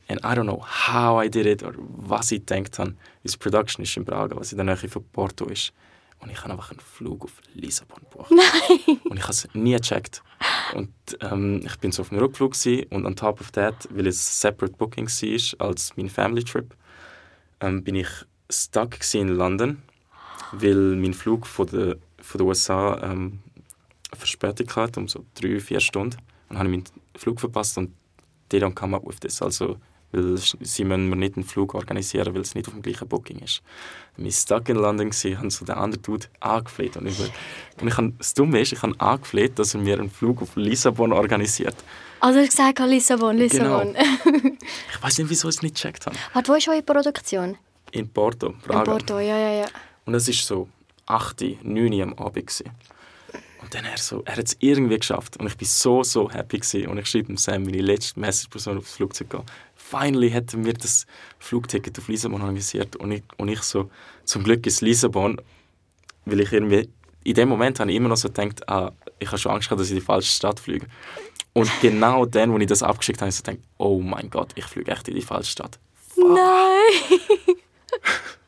And 0.09 0.22
I 0.22 0.30
don't 0.30 0.43
know 0.43 0.65
how 0.65 1.24
I 1.24 1.30
did 1.30 1.45
it 1.45 1.63
oder 1.63 1.78
was 1.78 2.32
ich 2.32 2.45
gedacht 2.45 2.80
habe. 2.80 2.95
Unsere 3.24 3.39
Production 3.39 3.84
ist 3.84 3.97
in 3.97 4.05
Braga, 4.05 4.38
was 4.38 4.51
in 4.53 4.57
der 4.57 4.65
Nähe 4.65 4.78
von 4.78 5.03
Porto 5.11 5.45
ist. 5.45 5.74
Und 6.20 6.32
ich 6.32 6.41
habe 6.41 6.51
einfach 6.53 6.72
einen 6.72 6.80
Flug 6.80 7.26
auf 7.26 7.34
Lissabon 7.53 7.99
gebucht. 8.09 8.32
Nein! 8.32 8.99
Und 9.03 9.18
ich 9.18 9.24
habe 9.24 9.34
es 9.34 9.47
nie 9.53 9.76
gecheckt. 9.76 10.24
Und 10.74 10.89
ähm, 11.20 11.61
ich 11.63 11.78
bin 11.78 11.91
so 11.91 12.01
auf 12.01 12.11
einem 12.11 12.22
Rückflug 12.22 12.53
gewesen, 12.53 12.86
und 12.89 13.05
on 13.05 13.15
top 13.15 13.41
of 13.41 13.51
that, 13.51 13.88
weil 13.91 14.07
es 14.07 14.41
separate 14.41 14.74
booking 14.78 15.07
war 15.07 15.68
als 15.68 15.95
mein 15.97 16.09
Family 16.09 16.43
Trip, 16.43 16.74
ähm, 17.61 17.83
bin 17.83 17.95
ich 17.95 18.09
stuck 18.49 18.95
in 19.13 19.29
London, 19.29 19.81
weil 20.51 20.95
mein 20.95 21.13
Flug 21.13 21.47
von 21.47 21.67
den 21.67 21.95
von 22.19 22.39
der 22.39 22.47
USA 22.47 23.11
ähm, 23.11 23.39
Verspätung 24.13 24.67
hatte, 24.75 24.99
um 24.99 25.07
so 25.07 25.23
drei, 25.35 25.59
vier 25.59 25.79
Stunden. 25.79 26.17
Und 26.49 26.57
dann 26.57 26.59
habe 26.59 26.69
ich 26.69 26.75
meinen 26.77 27.01
Flug 27.15 27.39
verpasst 27.39 27.77
und 27.77 27.93
they 28.49 28.59
don't 28.59 28.73
come 28.73 28.99
with 29.05 29.19
this. 29.19 29.41
Also 29.41 29.77
weil 30.11 30.37
sie 30.37 30.85
müssen 30.85 31.09
mir 31.09 31.15
nicht 31.15 31.35
einen 31.35 31.45
Flug 31.45 31.75
organisieren, 31.75 32.33
weil 32.33 32.41
es 32.41 32.55
nicht 32.55 32.67
auf 32.67 32.73
dem 32.73 32.81
gleichen 32.81 33.07
Booking 33.07 33.39
ist. 33.39 33.61
Dann 34.15 34.23
war 34.23 34.29
ich 34.29 34.35
stuck 34.35 34.69
in 34.69 34.77
London, 34.77 35.11
habe 35.11 35.51
so 35.51 35.65
den 35.65 35.75
anderen 35.75 36.01
Dude 36.01 36.27
angefleht. 36.39 36.95
Und, 36.97 37.07
ich, 37.07 37.19
und 37.19 37.87
ich 37.87 37.97
habe, 37.97 38.13
das 38.17 38.33
Dumme 38.33 38.61
ist, 38.61 38.71
ich 38.71 38.81
habe 38.81 38.99
angefleht, 38.99 39.59
dass 39.59 39.73
er 39.73 39.81
mir 39.81 39.99
einen 39.99 40.09
Flug 40.09 40.41
auf 40.41 40.55
Lissabon 40.55 41.11
organisiert. 41.11 41.75
Also 42.20 42.39
ich 42.39 42.49
gesagt, 42.49 42.80
Lissabon, 42.80 43.38
Lissabon. 43.38 43.93
Genau. 43.93 44.55
ich 44.91 45.03
weiß 45.03 45.20
nicht, 45.20 45.30
wieso 45.30 45.49
ich 45.49 45.55
es 45.55 45.61
nicht 45.61 45.76
gecheckt 45.76 46.05
habe. 46.05 46.15
Warte, 46.34 46.51
wo 46.51 46.55
ist 46.55 46.68
eure 46.68 46.82
Produktion? 46.82 47.57
In 47.91 48.09
Porto, 48.09 48.53
Braga. 48.65 48.80
In 48.80 48.86
Porto, 48.86 49.20
ja, 49.20 49.38
ja, 49.38 49.51
ja. 49.61 49.65
Und 50.05 50.15
es 50.15 50.28
war 50.28 50.34
so 50.34 50.70
8, 51.05 51.63
9 51.63 51.93
Uhr 51.93 52.03
am 52.03 52.13
Abend. 52.13 52.47
Gewesen. 52.47 52.72
Und 53.61 53.74
dann 53.74 53.86
er 53.86 53.97
so, 53.97 54.22
er 54.26 54.38
hat 54.38 54.45
es 54.45 54.55
irgendwie 54.59 54.97
geschafft. 54.97 55.38
Und 55.38 55.47
ich 55.47 55.59
war 55.59 55.68
so, 55.68 56.03
so 56.03 56.32
happy. 56.32 56.59
Gewesen. 56.59 56.88
Und 56.88 56.97
ich 56.97 57.07
schreibe 57.07 57.32
ihm 57.32 57.38
Sam, 57.38 57.63
meine 57.63 57.82
letzte 57.82 58.20
Message-Person 58.20 58.78
aufs 58.78 58.93
Flugzeug 58.93 59.30
gehen 59.30 59.43
finally 59.89 60.30
hätten 60.30 60.65
wir 60.65 60.74
das 60.74 61.05
Flugticket 61.39 61.97
auf 61.97 62.07
Lissabon 62.07 62.41
organisiert 62.41 62.95
und 62.97 63.11
ich, 63.11 63.24
und 63.38 63.47
ich 63.47 63.61
so, 63.61 63.89
zum 64.26 64.43
Glück 64.43 64.65
ist 64.68 64.82
Lissabon, 64.82 65.39
weil 66.26 66.41
ich 66.41 66.51
irgendwie, 66.51 66.89
in 67.24 67.34
dem 67.34 67.49
Moment 67.49 67.80
habe 67.80 67.89
ich 67.91 67.97
immer 67.97 68.09
noch 68.09 68.18
so 68.18 68.28
gedacht, 68.28 68.68
ah, 68.70 68.91
ich 69.20 69.28
habe 69.28 69.38
schon 69.38 69.53
Angst 69.53 69.70
gehabt, 69.70 69.80
dass 69.80 69.88
ich 69.88 69.93
in 69.93 69.99
die 69.99 70.05
falsche 70.05 70.32
Stadt 70.32 70.59
fliege. 70.59 70.88
Und 71.57 71.71
genau 71.81 72.27
dann, 72.27 72.51
als 72.51 72.61
ich 72.61 72.67
das 72.67 72.83
abgeschickt 72.83 73.19
habe, 73.19 73.31
habe 73.31 73.35
ich 73.35 73.43
gedacht, 73.43 73.67
oh 73.79 73.99
mein 73.99 74.29
Gott, 74.29 74.51
ich 74.53 74.65
fliege 74.65 74.91
echt 74.91 75.07
in 75.07 75.15
die 75.15 75.23
falsche 75.23 75.53
Stadt. 75.53 75.79
Fuck. 76.13 76.35
Nein! 76.35 77.19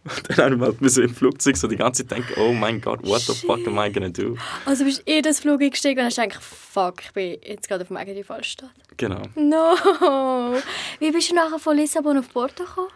dann 0.38 0.62
habe 0.62 0.78
ich 0.80 0.96
halt 0.96 1.06
im 1.10 1.16
Flugzeug 1.16 1.58
so 1.58 1.68
die 1.68 1.78
ganze 1.78 2.06
Zeit 2.06 2.20
denken, 2.20 2.40
oh 2.40 2.54
mein 2.54 2.80
Gott, 2.80 3.04
what 3.04 3.22
the 3.22 3.34
fuck 3.34 3.66
am 3.66 3.80
I 3.80 3.92
gonna 3.92 4.10
do? 4.10 4.38
Also 4.64 4.84
bist 4.84 5.00
du 5.00 5.12
in 5.12 5.24
das 5.24 5.40
Flugzeug 5.40 5.72
gestiegen 5.72 6.00
und 6.00 6.06
hast 6.06 6.18
gedacht, 6.18 6.44
fuck, 6.44 7.02
ich 7.04 7.12
bin 7.14 7.40
jetzt 7.44 7.68
gerade 7.68 7.82
auf 7.82 7.88
dem 7.88 7.98
Weg 7.98 8.10
in 8.10 8.16
die 8.16 8.24
falsche 8.24 8.52
Stadt. 8.52 8.70
Genau. 8.96 9.24
No! 9.34 10.62
Wie 11.00 11.10
bist 11.10 11.32
du 11.32 11.36
nachher 11.36 11.58
von 11.58 11.78
Lissabon 11.78 12.16
auf 12.16 12.32
Porto 12.32 12.64
gekommen? 12.64 12.90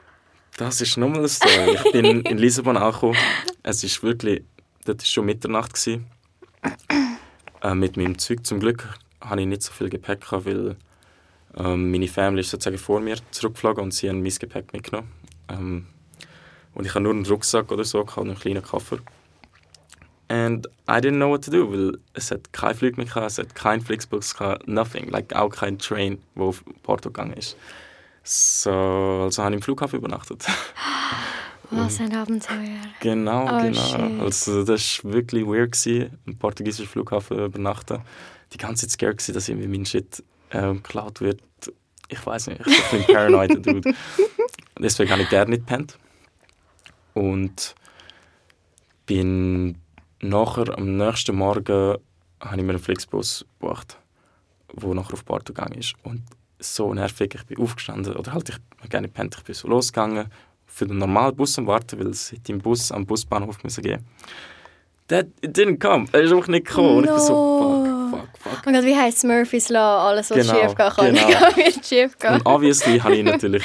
Das 0.57 0.79
ist 0.79 0.95
nochmal 0.95 1.19
eine 1.19 1.29
Story. 1.29 1.75
Ich 1.83 1.91
bin 1.91 2.05
in 2.21 2.37
Lissabon 2.37 2.77
angekommen. 2.77 3.17
Es 3.63 3.83
ist 3.83 4.03
wirklich, 4.03 4.43
das 4.85 4.97
war 4.97 5.05
schon 5.05 5.25
Mitternacht. 5.25 5.73
Gewesen. 5.73 6.05
Äh, 7.63 7.73
mit 7.73 7.97
meinem 7.97 8.19
Zeug 8.19 8.45
zum 8.45 8.59
Glück 8.59 8.87
hatte 9.23 9.41
ich 9.41 9.47
nicht 9.47 9.63
so 9.63 9.71
viel 9.71 9.89
Gepäck, 9.89 10.25
weil 10.31 10.75
ähm, 11.57 11.91
meine 11.91 12.07
Family 12.07 12.41
ist 12.41 12.49
sozusagen 12.49 12.77
vor 12.77 12.99
mir 12.99 13.17
zurückgeflogen 13.31 13.83
und 13.83 13.93
sie 13.93 14.09
haben 14.09 14.21
mein 14.21 14.31
Gepäck 14.31 14.73
mitgenommen. 14.73 15.11
Ähm, 15.49 15.85
und 16.73 16.85
ich 16.85 16.91
hatte 16.91 17.01
nur 17.01 17.13
einen 17.13 17.25
Rucksack 17.25 17.71
oder 17.71 17.83
so, 17.83 18.01
und 18.01 18.17
einen 18.17 18.35
kleinen 18.35 18.63
Koffer. 18.63 18.97
And 20.29 20.67
I 20.87 20.93
didn't 20.93 21.17
know 21.17 21.29
what 21.29 21.43
to 21.45 21.51
do, 21.51 21.71
weil 21.71 21.99
es 22.13 22.31
hat 22.31 22.51
kein 22.53 22.73
Flug 22.73 22.97
mehr 22.97 23.05
gehabt, 23.05 23.27
es 23.27 23.37
hat 23.37 23.53
kein 23.53 23.81
Flixbus 23.81 24.35
gehabt, 24.35 24.67
nothing. 24.67 25.09
Like, 25.09 25.35
auch 25.35 25.49
kein 25.49 25.77
Train, 25.77 26.17
der 26.35 26.43
auf 26.43 26.63
Porto 26.81 27.09
gegangen 27.09 27.33
ist. 27.33 27.55
So, 28.23 28.71
also 28.71 29.43
habe 29.43 29.53
ich 29.53 29.57
im 29.57 29.61
Flughafen 29.61 29.99
übernachtet. 29.99 30.45
Was 31.69 31.99
ein 31.99 32.15
Abenteuer. 32.15 32.81
Genau, 32.99 33.45
oh, 33.45 33.61
genau. 33.61 33.79
Shit. 33.79 34.21
Also 34.21 34.63
das 34.63 35.03
war 35.03 35.13
wirklich 35.13 35.45
weird, 35.45 35.71
gewesen, 35.71 36.17
im 36.25 36.37
portugiesischen 36.37 36.87
Flughafen 36.87 37.45
übernachten. 37.45 37.99
Die 38.53 38.57
ganze 38.57 38.87
Zeit 38.87 38.91
scared, 38.91 39.17
gewesen, 39.17 39.33
dass 39.33 39.49
irgendwie 39.49 39.67
mein 39.67 39.85
Shit 39.85 40.23
äh, 40.51 40.73
geklaut 40.73 41.21
wird. 41.21 41.41
Ich 42.09 42.25
weiß 42.25 42.47
nicht, 42.47 42.61
ich 42.65 42.91
bin 42.91 43.03
paranoid, 43.05 43.65
Dude. 43.65 43.93
Deswegen 44.79 45.11
habe 45.11 45.23
ich 45.23 45.29
gerne 45.29 45.51
nicht 45.51 45.61
gepennt. 45.61 45.97
Und 47.13 47.75
bin 49.05 49.77
nachher, 50.21 50.77
am 50.77 50.97
nächsten 50.97 51.35
Morgen, 51.35 51.97
habe 52.39 52.57
ich 52.57 52.63
mir 52.63 52.69
einen 52.69 52.79
Flixbus 52.79 53.45
gebucht, 53.59 53.97
der 54.73 54.93
nachher 54.93 55.13
auf 55.13 55.25
Porto 55.25 55.53
gegangen 55.53 55.79
ist. 55.79 55.95
Und 56.03 56.21
so 56.59 56.93
nervig, 56.93 57.35
ich 57.35 57.45
bin 57.45 57.57
aufgestanden, 57.57 58.15
oder 58.15 58.33
halt, 58.33 58.49
ich 58.49 58.55
habe 58.79 58.89
gerne 58.89 59.07
gepennt, 59.07 59.35
ich 59.37 59.43
bin 59.43 59.55
so 59.55 59.67
losgegangen, 59.67 60.27
für 60.65 60.87
den 60.87 60.97
normalen 60.97 61.35
Bus 61.35 61.57
am 61.59 61.67
Warten, 61.67 61.99
weil 61.99 62.07
es 62.07 62.31
hätte 62.31 62.51
im 62.51 62.59
Bus 62.59 62.91
am 62.91 63.05
Busbahnhof 63.05 63.63
müssen 63.63 63.83
gehen 63.83 64.03
That 65.07 65.27
didn't 65.41 65.79
come. 65.79 66.07
Er 66.13 66.21
ist 66.21 66.31
einfach 66.31 66.47
nicht 66.47 66.65
gekommen. 66.65 66.97
Und 66.97 67.03
ich 67.03 67.11
bin 67.11 67.19
so, 67.19 67.59
fuck, 67.59 67.92
fuck, 68.17 68.29
fuck. 68.39 68.63
Gott, 68.63 68.83
wie 68.83 68.95
heisst 68.95 69.23
Murphy's 69.23 69.69
Law? 69.69 70.07
Alles, 70.07 70.29
was 70.29 70.37
Genau, 70.37 70.53
schief 70.53 70.75
gehen 70.75 70.89
kann, 70.89 71.15
genau. 71.15 71.27
wird 71.55 71.85
schief 71.85 72.17
gehen. 72.17 72.33
Und 72.35 72.45
obviously 72.45 72.99
habe 72.99 73.15
ich 73.15 73.23
natürlich 73.25 73.63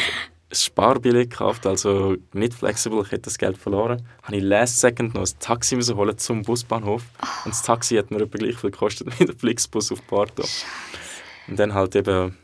ein 0.50 0.54
Sparbillett 0.54 1.30
gekauft, 1.30 1.66
also 1.66 2.16
nicht 2.32 2.54
flexibel, 2.54 3.02
ich 3.02 3.12
hätte 3.12 3.22
das 3.22 3.38
Geld 3.38 3.58
verloren. 3.58 4.02
Habe 4.22 4.36
ich 4.36 4.42
last 4.42 4.80
second 4.80 5.14
noch 5.14 5.22
ein 5.22 5.38
Taxi 5.40 5.76
müssen 5.76 5.96
holen 5.96 6.16
zum 6.16 6.42
Busbahnhof. 6.42 7.02
Und 7.44 7.52
das 7.54 7.62
Taxi 7.62 7.96
hat 7.96 8.10
mir 8.10 8.22
etwa 8.22 8.38
gleich 8.38 8.56
viel 8.56 8.70
gekostet 8.70 9.08
wie 9.20 9.26
der 9.26 9.34
Flixbus 9.36 9.92
auf 9.92 10.06
Porto. 10.06 10.44
Und 11.48 11.58
dann 11.58 11.74
halt 11.74 11.96
eben, 11.96 12.36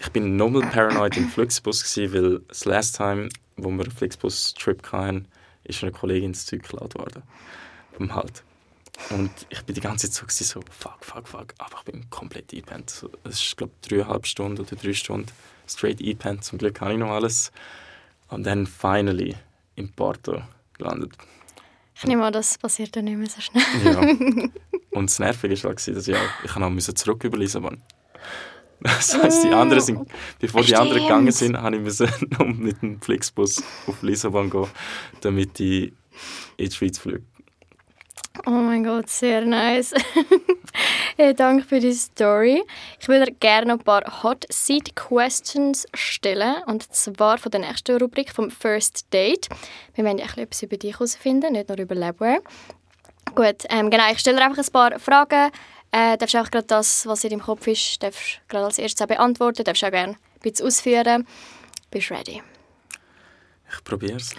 ich 0.00 0.10
bin 0.10 0.36
nochmal 0.36 0.68
paranoid 0.70 1.16
im 1.16 1.28
Flixbus 1.28 1.82
gewesen, 1.82 2.14
weil 2.14 2.40
das 2.48 2.64
last 2.64 2.96
time, 2.96 3.28
wo 3.56 3.70
wir 3.70 3.84
einen 3.84 3.90
Flixbus-Trip 3.90 4.82
hatten, 4.92 5.28
ist 5.64 5.82
eine 5.82 5.92
Kollegin 5.92 6.30
ins 6.30 6.44
Zeug 6.46 6.62
geklaut 6.62 6.94
worden. 6.94 7.22
Vom 7.96 8.14
Halt. 8.14 8.42
Und 9.10 9.30
ich 9.48 9.62
bin 9.62 9.74
die 9.74 9.80
ganze 9.80 10.10
Zeit 10.10 10.28
so, 10.28 10.44
so 10.44 10.60
fuck, 10.70 11.04
fuck, 11.04 11.28
fuck. 11.28 11.54
Aber 11.58 11.78
ich 11.78 11.92
bin 11.92 12.08
komplett 12.10 12.52
eingepennt. 12.52 12.90
So, 12.90 13.10
Es 13.24 13.42
ist, 13.42 13.56
glaube 13.56 13.72
ich, 13.82 13.88
dreieinhalb 13.88 14.26
Stunden 14.26 14.60
oder 14.60 14.76
drei 14.76 14.92
Stunden 14.92 15.26
straight 15.68 16.00
eingepennt. 16.00 16.44
Zum 16.44 16.58
Glück 16.58 16.80
habe 16.80 16.92
ich 16.92 16.98
noch 16.98 17.10
alles. 17.10 17.52
Und 18.28 18.44
dann 18.44 18.66
finally 18.66 19.34
in 19.76 19.92
Porto 19.92 20.42
gelandet. 20.78 21.12
Ich 21.96 22.04
nehme 22.04 22.24
an, 22.24 22.32
das 22.32 22.58
passiert 22.58 22.96
dann 22.96 23.04
nicht 23.04 23.16
mehr 23.16 23.28
so 23.28 23.40
schnell. 23.40 23.62
Ja. 23.84 24.00
Und 24.90 25.10
das 25.10 25.18
Nervige 25.18 25.62
war, 25.64 25.74
dass 25.74 25.88
ich, 25.88 26.14
auch, 26.14 26.44
ich 26.44 26.56
auch 26.56 26.94
zurück 26.94 27.24
über 27.24 27.38
Lissabon. 27.38 27.82
Das 28.80 29.16
heisst, 29.16 29.44
die 29.44 29.48
anderen 29.48 29.82
sind, 29.82 30.08
bevor 30.38 30.62
die 30.62 30.76
anderen 30.76 30.98
Stimmt. 30.98 31.08
gegangen 31.08 31.32
sind, 31.32 31.56
habe 31.56 31.76
ich 31.76 31.82
müssen 31.82 32.08
mit 32.58 32.82
dem 32.82 33.00
Flixbus 33.00 33.62
auf 33.86 34.02
Lissabon 34.02 34.50
gehen, 34.50 34.66
damit 35.20 35.58
ich 35.58 35.92
in 36.56 36.68
die 36.68 36.70
Schweiz 36.70 36.98
fliege. 36.98 37.22
Oh 38.46 38.50
mein 38.50 38.82
Gott, 38.82 39.08
sehr 39.08 39.42
nice. 39.42 39.94
hey, 41.16 41.32
danke 41.34 41.64
für 41.64 41.78
die 41.78 41.92
Story. 41.92 42.64
Ich 43.00 43.06
würde 43.06 43.26
dir 43.26 43.32
gerne 43.32 43.68
noch 43.68 43.78
ein 43.78 43.84
paar 43.84 44.22
Hot 44.24 44.44
Seat 44.50 44.96
Questions 44.96 45.86
stellen. 45.94 46.56
Und 46.66 46.92
zwar 46.92 47.38
von 47.38 47.52
der 47.52 47.60
nächsten 47.60 47.96
Rubrik 47.96 48.32
vom 48.32 48.50
First 48.50 49.06
Date. 49.12 49.48
Wir 49.94 50.04
wollen 50.04 50.18
ja 50.18 50.26
etwas 50.36 50.62
über 50.62 50.76
dich 50.76 50.94
herausfinden, 50.94 51.52
nicht 51.52 51.68
nur 51.68 51.78
über 51.78 51.94
Labware. 51.94 52.42
Gut, 53.36 53.64
ähm, 53.70 53.88
genau, 53.88 54.10
ich 54.10 54.18
stelle 54.18 54.42
einfach 54.42 54.58
ein 54.58 54.72
paar 54.72 54.98
Fragen. 54.98 55.52
Äh, 55.92 56.18
darfst 56.18 56.34
auch 56.34 56.50
gerade 56.50 56.66
das, 56.66 57.06
was 57.06 57.22
in 57.22 57.30
deinem 57.30 57.42
Kopf 57.42 57.68
ist, 57.68 58.02
darfst 58.02 58.40
gerade 58.48 58.64
als 58.64 58.78
erstes 58.78 59.06
beantworten. 59.06 59.62
Darfst 59.62 59.84
auch 59.84 59.92
gerne 59.92 60.14
ein 60.14 60.40
bisschen 60.42 60.66
ausführen. 60.66 61.26
Bist 61.90 62.10
du 62.10 62.14
ready? 62.14 62.42
Ich 63.72 63.84
probiere 63.84 64.16
es. 64.16 64.34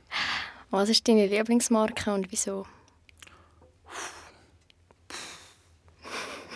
Was 0.70 0.88
ist 0.90 1.08
deine 1.08 1.26
Lieblingsmarke 1.26 2.12
und 2.12 2.30
wieso? 2.30 2.66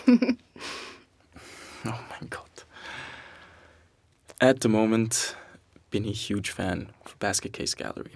Oh 1.85 1.89
mein 2.09 2.29
Gott. 2.29 2.65
At 4.39 4.61
the 4.61 4.69
moment 4.69 5.35
bin 5.89 6.05
ich 6.05 6.29
huge 6.29 6.49
Fan 6.53 6.89
von 7.03 7.17
Basket 7.19 7.51
Case 7.51 7.75
Gallery. 7.75 8.11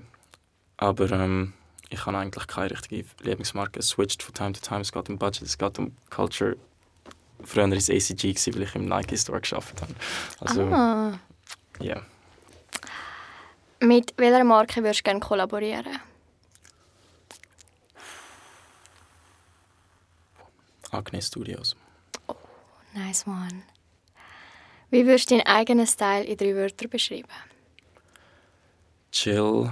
Aber 0.78 1.12
ähm, 1.12 1.52
ich 1.90 2.06
habe 2.06 2.18
eigentlich 2.18 2.48
keine 2.48 2.72
richtige 2.72 3.04
Lieblingsmarke. 3.22 3.80
Es 3.80 3.90
switcht 3.90 4.24
von 4.24 4.34
Time 4.34 4.54
to 4.54 4.62
Time. 4.62 4.82
Es 4.82 4.92
geht 4.94 5.10
um 5.10 5.18
Budget, 5.18 5.42
es 5.44 5.58
geht 5.58 5.78
um 5.80 5.96
Culture. 6.10 6.56
Früher 7.44 7.70
war 7.70 7.76
es 7.78 7.90
ACG, 7.90 8.36
weil 8.56 8.62
ich 8.64 8.76
im 8.76 8.86
Nike 8.86 9.18
Store 9.18 9.42
gearbeitet 9.42 9.82
habe. 9.82 9.94
Also, 10.40 10.64
Ah. 10.74 11.20
ja. 11.80 12.02
Mit 13.80 14.14
welcher 14.18 14.44
Marke 14.44 14.82
würdest 14.82 15.02
du 15.02 15.04
gerne 15.04 15.20
kollaborieren? 15.20 16.00
Agnes 20.92 21.28
Studios. 21.28 21.76
Nice 22.94 23.28
one. 23.28 23.64
Wie 24.90 25.06
würdest 25.06 25.30
du 25.30 25.36
deinen 25.36 25.46
eigenen 25.48 25.86
Style 25.88 26.24
in 26.24 26.38
drei 26.38 26.56
Wörtern 26.56 26.90
beschreiben? 26.90 27.28
Chill, 29.12 29.70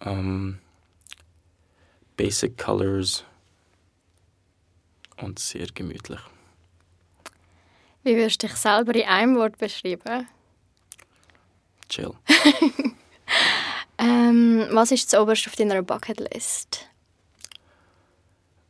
Ähm, 0.00 0.58
basic 2.16 2.58
Colors 2.58 3.24
und 5.16 5.38
sehr 5.38 5.66
gemütlich. 5.66 6.20
Wie 8.02 8.16
würdest 8.16 8.42
du 8.42 8.46
dich 8.46 8.56
selber 8.56 8.94
in 8.94 9.08
einem 9.08 9.36
Wort 9.36 9.58
beschreiben? 9.58 10.28
Chill. 11.88 12.12
ähm, 13.98 14.66
was 14.70 14.92
ist 14.92 15.12
das 15.12 15.20
oberste 15.20 15.50
auf 15.50 15.56
deiner 15.56 15.82
Bucketlist? 15.82 16.88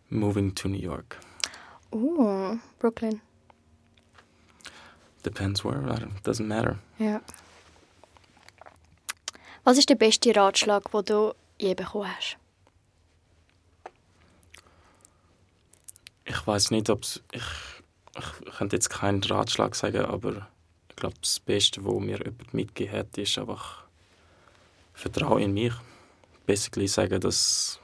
Moving 0.09 0.55
to 0.55 0.69
New 0.69 0.79
York. 0.79 1.19
Uh, 1.97 2.59
Brooklyn. 2.79 3.23
Depends 5.23 5.65
where. 5.65 5.81
It 5.95 6.23
doesn't 6.23 6.47
matter. 6.47 6.79
Ja. 6.99 7.23
Was 9.65 9.79
ist 9.79 9.89
der 9.89 9.95
beste 9.95 10.37
Ratschlag, 10.37 10.91
den 10.93 11.05
du 11.07 11.33
je 11.59 11.75
bekommen 11.75 12.15
hast? 12.15 12.37
Ich 16.27 16.47
weiß 16.47 16.71
nicht, 16.71 16.91
ob 16.91 17.03
ich, 17.33 17.43
ich 18.19 18.55
könnte 18.59 18.77
jetzt 18.77 18.91
keinen 18.91 19.23
Ratschlag 19.23 19.75
sagen, 19.75 20.05
aber 20.05 20.49
ich 20.91 20.97
glaube, 20.97 21.17
das 21.23 21.41
Beste, 21.41 21.83
was 21.85 22.01
mir 22.01 22.19
jemand 22.19 22.53
mitgegeben 22.53 22.99
hat, 22.99 23.17
ist 23.17 23.39
einfach 23.39 23.85
Vertrauen 24.93 25.43
in 25.43 25.55
mich. 25.55 25.73
Basically 26.45 26.89
sagen, 26.89 27.21
dass 27.21 27.81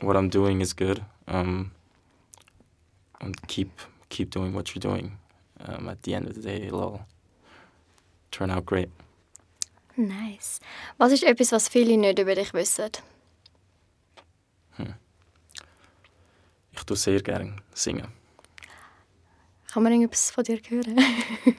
what 0.00 0.16
I'm 0.16 0.30
doing 0.30 0.60
is 0.60 0.74
good. 0.74 1.00
Um, 1.26 1.70
and 3.20 3.36
keep 3.46 3.70
keep 4.08 4.30
doing 4.30 4.54
what 4.54 4.74
you're 4.74 4.80
doing. 4.80 5.18
Um, 5.66 5.88
at 5.88 6.02
the 6.02 6.14
end 6.14 6.26
of 6.26 6.34
the 6.34 6.42
day, 6.42 6.62
it'll 6.66 7.06
turn 8.30 8.50
out 8.50 8.64
great. 8.66 8.90
Nice. 9.96 10.60
Was 10.98 11.12
ist 11.12 11.24
etwas, 11.24 11.52
was 11.52 11.68
viele 11.68 11.96
nicht 11.96 12.18
über 12.18 12.34
dich 12.34 12.54
wissen? 12.54 12.90
Hm. 14.76 14.94
Ich 16.72 16.84
tue 16.84 16.96
sehr 16.96 17.20
gerne 17.22 17.56
singen. 17.74 18.08
Kann 19.72 19.82
man 19.82 19.92
irgendwas 19.92 20.30
von 20.30 20.44
dir 20.44 20.58
hören? 20.68 20.98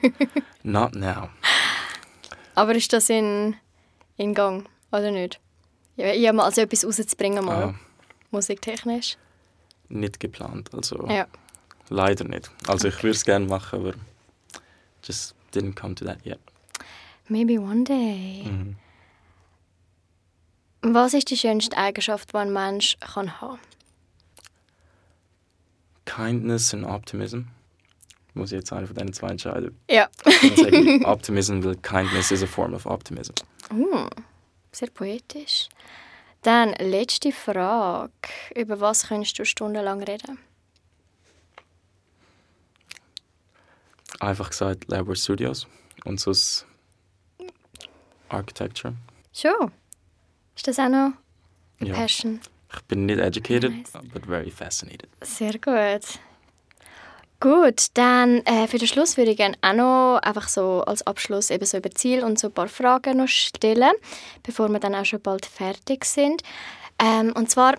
Not 0.62 0.94
now. 0.94 1.30
Aber 2.54 2.74
ist 2.74 2.92
das 2.92 3.08
in, 3.08 3.56
in 4.16 4.34
Gang, 4.34 4.68
oder 4.90 5.10
nicht? 5.10 5.40
Ja, 5.96 6.32
mal 6.32 6.44
also 6.44 6.60
etwas 6.60 6.84
rauszubringen, 6.84 7.44
mal, 7.44 7.62
ah. 7.62 7.74
musiktechnisch? 8.30 9.16
Nicht 9.88 10.20
geplant, 10.20 10.74
also 10.74 11.06
ja. 11.08 11.26
Leider 11.88 12.24
nicht. 12.24 12.50
Also 12.66 12.88
ich 12.88 12.96
würde 13.02 13.10
es 13.10 13.24
gerne 13.24 13.46
machen, 13.46 13.80
aber 13.80 13.94
just 15.04 15.34
didn't 15.54 15.74
come 15.74 15.94
to 15.94 16.04
that 16.04 16.24
yet. 16.24 16.40
Maybe 17.28 17.60
one 17.60 17.84
day. 17.84 18.44
Mhm. 18.44 18.76
Was 20.82 21.14
ist 21.14 21.30
die 21.30 21.36
schönste 21.36 21.76
Eigenschaft, 21.76 22.32
die 22.32 22.36
ein 22.36 22.52
Mensch 22.52 22.96
kann 22.98 23.40
haben 23.40 23.58
Kindness 26.04 26.74
and 26.74 26.84
Optimism. 26.84 27.42
Muss 28.34 28.50
ich 28.50 28.56
jetzt 28.56 28.72
eine 28.72 28.86
von 28.86 28.96
diesen 28.96 29.12
zwei 29.12 29.28
entscheiden? 29.28 29.78
Ja. 29.90 30.08
Optimism, 31.04 31.62
weil 31.64 31.76
Kindness 31.76 32.30
is 32.30 32.42
a 32.42 32.46
form 32.46 32.74
of 32.74 32.86
optimism. 32.86 33.34
Uh, 33.70 34.08
sehr 34.72 34.90
poetisch. 34.90 35.68
Dann 36.42 36.72
letzte 36.78 37.30
Frage. 37.30 38.10
Über 38.54 38.80
was 38.80 39.08
könntest 39.08 39.38
du 39.38 39.44
stundenlang 39.44 40.02
reden? 40.02 40.38
Einfach 44.22 44.50
gesagt, 44.50 44.84
Labor 44.86 45.16
Studios 45.16 45.66
und 46.04 46.20
so 46.20 46.32
Architecture. 48.28 48.94
Schon? 49.34 49.72
Ist 50.54 50.68
das 50.68 50.78
auch 50.78 50.88
noch 50.88 51.12
ja. 51.80 51.92
Passion? 51.92 52.40
Ich 52.72 52.82
bin 52.82 53.06
nicht 53.06 53.18
educated, 53.18 53.72
nice. 53.72 53.92
but 54.14 54.24
very 54.24 54.50
fascinated. 54.50 55.08
Sehr 55.22 55.54
gut. 55.54 56.20
Gut, 57.40 57.86
dann 57.94 58.46
äh, 58.46 58.68
für 58.68 58.78
den 58.78 58.86
Schluss 58.86 59.16
würde 59.16 59.32
ich 59.32 59.36
gerne 59.38 59.56
auch 59.60 59.72
noch 59.72 60.20
einfach 60.22 60.48
so 60.48 60.82
als 60.82 61.04
Abschluss 61.04 61.50
eben 61.50 61.66
so 61.66 61.78
über 61.78 61.90
Ziel 61.90 62.22
und 62.22 62.38
so 62.38 62.46
ein 62.46 62.54
paar 62.54 62.68
Fragen 62.68 63.16
noch 63.16 63.28
stellen, 63.28 63.94
bevor 64.44 64.68
wir 64.68 64.78
dann 64.78 64.94
auch 64.94 65.04
schon 65.04 65.20
bald 65.20 65.46
fertig 65.46 66.04
sind. 66.04 66.44
Ähm, 67.00 67.32
und 67.34 67.50
zwar 67.50 67.74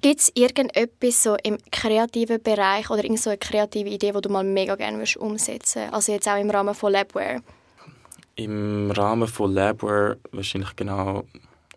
gibt 0.00 0.20
es 0.20 0.32
irgendetwas 0.34 1.22
so 1.22 1.36
im 1.42 1.58
kreativen 1.70 2.42
Bereich 2.42 2.90
oder 2.90 3.04
irgend 3.04 3.20
so 3.20 3.30
eine 3.30 3.38
kreative 3.38 3.88
Idee, 3.88 4.12
die 4.12 4.20
du 4.20 4.28
mal 4.28 4.44
mega 4.44 4.74
gerne 4.74 5.04
umsetzen 5.18 5.82
würdest? 5.82 5.94
Also 5.94 6.12
jetzt 6.12 6.28
auch 6.28 6.38
im 6.38 6.50
Rahmen 6.50 6.74
von 6.74 6.92
Labware? 6.92 7.42
Im 8.36 8.90
Rahmen 8.90 9.28
von 9.28 9.52
Labware 9.52 10.18
wahrscheinlich 10.30 10.74
genau 10.76 11.24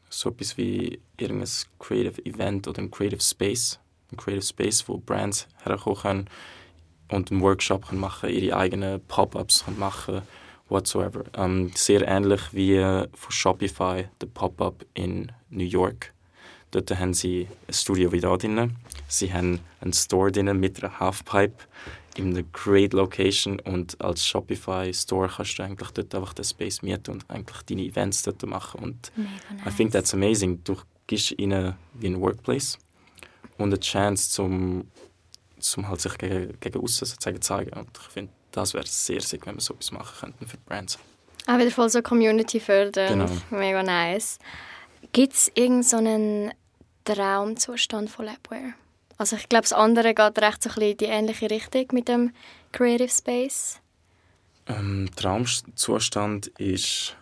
so 0.09 0.30
etwas 0.30 0.57
wie 0.57 0.99
irgendein 1.18 1.49
Creative 1.80 2.26
Event 2.26 2.68
oder 2.68 2.82
ein 2.82 2.91
Creative 2.91 3.22
Space. 3.22 3.80
Ein 4.11 4.18
Creative 4.18 4.45
Space, 4.45 4.88
wo 4.88 4.97
Brands 4.97 5.47
herkommen 5.63 5.99
können 5.99 6.30
und 7.11 7.32
einen 7.32 7.41
Workshop 7.41 7.88
können 7.88 7.99
machen 7.99 8.30
ihre 8.30 8.55
eigenen 8.55 9.01
Pop-ups 9.07 9.66
machen 9.78 10.22
whatsoever. 10.70 11.24
Ähm, 11.36 11.72
sehr 11.76 12.07
ähnlich 12.07 12.41
wie 12.53 12.80
von 12.80 13.32
Shopify, 13.32 14.07
der 14.22 14.28
Pop-up 14.28 14.86
in 14.93 15.32
New 15.49 15.63
York. 15.63 16.14
Dort 16.76 16.99
haben 16.99 17.13
sie 17.13 17.47
ein 17.69 17.73
Studio 17.73 18.11
wie 18.11 18.19
da 18.19 18.36
drin. 18.36 18.76
Sie 19.07 19.32
haben 19.32 19.61
einen 19.80 19.93
Store 19.93 20.30
drin 20.30 20.59
mit 20.59 20.84
einer 20.84 20.99
Halfpipe 20.99 21.63
in 22.17 22.32
einer 22.32 22.43
great 22.51 22.91
Location 22.91 23.61
und 23.61 24.01
als 24.01 24.28
Shopify 24.28 24.93
Store 24.93 25.30
kannst 25.34 25.57
du 25.57 25.63
eigentlich 25.63 25.91
dort 25.91 26.13
einfach 26.13 26.34
den 26.34 26.43
Space 26.43 26.82
mieten 26.82 27.11
und 27.11 27.30
eigentlich 27.30 27.61
deine 27.61 27.84
Events 27.84 28.23
dort 28.23 28.45
machen 28.45 28.84
und 28.84 29.11
nice. 29.15 29.30
I 29.65 29.69
think 29.69 29.93
that's 29.93 30.13
amazing. 30.13 30.61
Du 30.65 30.76
gibst 31.07 31.32
ihnen 31.39 31.76
wie 31.93 32.07
ein 32.07 32.19
Workplace 32.19 32.78
und 33.57 33.67
eine 33.67 33.80
Chance 33.80 34.32
zum 34.32 34.91
um 35.78 35.88
halt 35.88 36.01
sich 36.01 36.17
gegen, 36.17 36.59
gegen 36.59 36.82
aussen 36.82 37.05
sozusagen 37.05 37.41
zu 37.41 37.47
zeigen. 37.47 37.71
Und 37.71 37.88
ich 37.97 38.07
finde, 38.09 38.34
das 38.51 38.73
wäre 38.73 38.86
sehr 38.86 39.21
sick, 39.21 39.45
wenn 39.45 39.55
wir 39.55 39.61
so 39.61 39.73
etwas 39.73 39.93
machen 39.93 40.13
könnten 40.19 40.45
für 40.45 40.57
die 40.57 40.63
Brands. 40.65 40.99
Auch 41.47 41.57
wieder 41.57 41.71
voll 41.71 41.89
so 41.89 42.01
Community 42.01 42.59
fördern. 42.59 43.19
Genau. 43.19 43.32
Mega 43.49 43.82
nice. 43.82 44.39
Gibt 45.13 45.34
es 45.34 45.51
irgendeinen 45.55 46.49
so 46.49 46.55
Traumzustand 47.06 48.10
von 48.10 48.26
Labware? 48.26 48.74
Also 49.18 49.38
ich 49.38 49.47
glaube, 49.47 49.64
das 49.64 49.74
andere 49.74 50.14
geht 50.14 50.39
recht 50.39 50.62
so 50.62 50.70
ein 50.70 50.76
bisschen 50.76 50.91
in 50.91 50.97
die 50.97 51.06
ähnliche 51.06 51.49
Richtung 51.49 51.86
mit 51.93 52.08
dem 52.08 52.34
Creative 52.72 53.10
Space. 53.10 53.80
Ähm, 54.68 55.10
Traumzustand 55.16 56.47
ist 56.58 57.16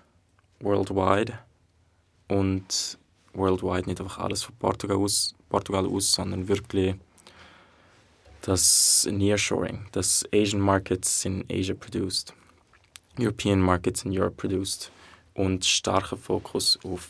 worldwide 0.59 1.37
und 2.29 2.97
worldwide 3.33 3.87
nicht 3.87 3.99
einfach 4.01 4.17
alles 4.19 4.43
von 4.43 4.55
Portugal 4.55 4.97
aus, 4.97 5.35
Portugal 5.49 5.85
aus 5.85 6.13
sondern 6.13 6.47
wirklich 6.47 6.95
das 8.41 9.07
Nearshoring, 9.09 9.87
dass 9.91 10.25
Asian 10.33 10.61
Markets 10.61 11.25
in 11.25 11.45
Asia 11.49 11.75
produced, 11.75 12.33
European 13.19 13.59
Markets 13.59 14.03
in 14.03 14.17
Europe 14.17 14.35
produced 14.35 14.91
und 15.33 15.65
starker 15.65 16.17
Fokus 16.17 16.77
auf, 16.83 17.09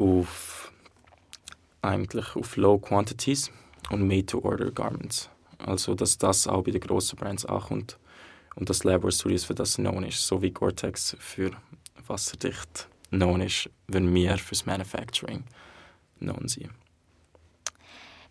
auf 0.00 0.72
eigentlich 1.82 2.36
auf 2.36 2.56
Low 2.56 2.78
Quantities 2.78 3.50
und 3.90 4.06
Made-to-Order 4.06 4.70
Garments. 4.70 5.30
Also 5.58 5.94
dass 5.94 6.18
das 6.18 6.46
auch 6.46 6.64
bei 6.64 6.70
den 6.70 6.80
grossen 6.80 7.18
Brands 7.18 7.44
ankommt 7.44 7.98
und 8.56 8.68
dass 8.68 8.84
Labor 8.84 9.10
Studios 9.12 9.44
für 9.44 9.54
das 9.54 9.76
known 9.76 10.04
ist, 10.04 10.26
so 10.26 10.42
wie 10.42 10.50
Gore-Tex 10.50 11.16
für 11.18 11.50
wasserdicht 12.06 12.88
known 13.10 13.42
ist, 13.42 13.68
wenn 13.88 14.12
wir 14.14 14.36
fürs 14.38 14.66
Manufacturing 14.66 15.44
known 16.18 16.48
sind. 16.48 16.70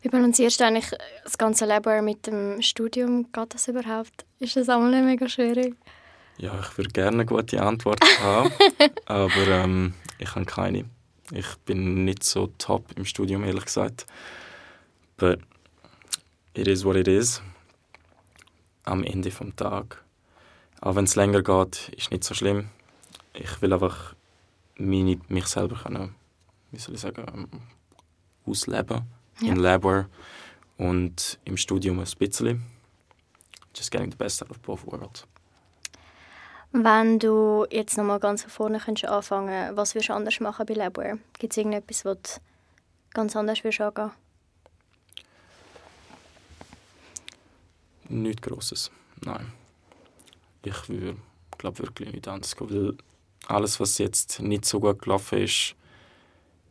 Wie 0.01 0.09
balancierst 0.09 0.59
du 0.59 0.65
eigentlich 0.65 0.91
das 1.23 1.37
ganze 1.37 1.65
Leben 1.65 2.05
mit 2.05 2.25
dem 2.25 2.61
Studium? 2.61 3.31
Geht 3.33 3.53
das 3.53 3.67
überhaupt? 3.67 4.25
Ist 4.39 4.55
das 4.55 4.69
auch 4.69 4.81
nicht 4.81 5.03
mega 5.03 5.27
schwierig? 5.27 5.75
Ja, 6.37 6.57
ich 6.61 6.77
würde 6.77 6.91
gerne 6.91 7.17
eine 7.17 7.25
gute 7.25 7.61
Antwort 7.61 7.99
haben, 8.21 8.49
aber 9.05 9.47
ähm, 9.47 9.93
ich 10.17 10.33
habe 10.35 10.45
keine. 10.45 10.85
Ich 11.31 11.57
bin 11.65 12.05
nicht 12.05 12.23
so 12.23 12.47
top 12.57 12.91
im 12.95 13.05
Studium, 13.05 13.43
ehrlich 13.43 13.65
gesagt. 13.65 14.07
But 15.17 15.39
it 16.53 16.67
is 16.67 16.83
what 16.83 16.95
it 16.95 17.07
is. 17.07 17.41
Am 18.83 19.03
Ende 19.03 19.29
des 19.29 19.55
Tages. 19.55 19.99
Auch 20.81 20.95
wenn 20.95 21.03
es 21.03 21.15
länger 21.15 21.43
geht, 21.43 21.89
ist 21.89 22.11
nicht 22.11 22.23
so 22.23 22.33
schlimm. 22.33 22.69
Ich 23.33 23.61
will 23.61 23.73
einfach 23.73 24.15
meine, 24.77 25.19
mich 25.27 25.45
selber 25.47 25.75
können, 25.75 26.15
wie 26.71 26.79
soll 26.79 26.95
ich 26.95 27.01
sagen, 27.01 27.25
ähm, 27.33 27.49
ausleben 28.45 29.03
ja. 29.41 29.51
in 29.51 29.57
Labware 29.57 30.09
und 30.77 31.37
im 31.45 31.57
Studium 31.57 31.99
ein 31.99 32.07
bisschen. 32.17 32.63
Just 33.75 33.91
getting 33.91 34.09
the 34.09 34.17
best 34.17 34.41
out 34.41 34.49
of 34.49 34.59
both 34.61 34.85
worlds. 34.85 35.27
Wenn 36.71 37.17
du 37.17 37.65
jetzt 37.71 37.97
nochmal 37.97 38.19
ganz 38.19 38.43
vorne 38.43 38.79
könntest 38.79 39.11
anfangen 39.11 39.75
was 39.75 39.95
würdest 39.95 40.09
du 40.09 40.13
anders 40.13 40.39
machen 40.39 40.65
bei 40.67 40.75
Labware? 40.75 41.17
Gibt 41.39 41.53
es 41.53 41.57
irgendetwas, 41.57 42.05
was 42.05 42.17
du 42.21 42.41
ganz 43.13 43.35
anders 43.35 43.63
würdest 43.63 43.81
angehen 43.81 44.11
Nichts 48.09 48.41
Grosses, 48.41 48.91
nein. 49.21 49.51
Ich 50.63 50.89
würde, 50.89 51.15
glaube 51.57 51.79
wirklich 51.79 52.11
nicht 52.11 52.27
anders 52.27 52.55
gehen, 52.55 52.69
weil 52.69 52.97
alles, 53.47 53.79
was 53.79 53.97
jetzt 53.97 54.39
nicht 54.39 54.65
so 54.65 54.79
gut 54.79 55.01
gelaufen 55.01 55.39
ist, 55.39 55.75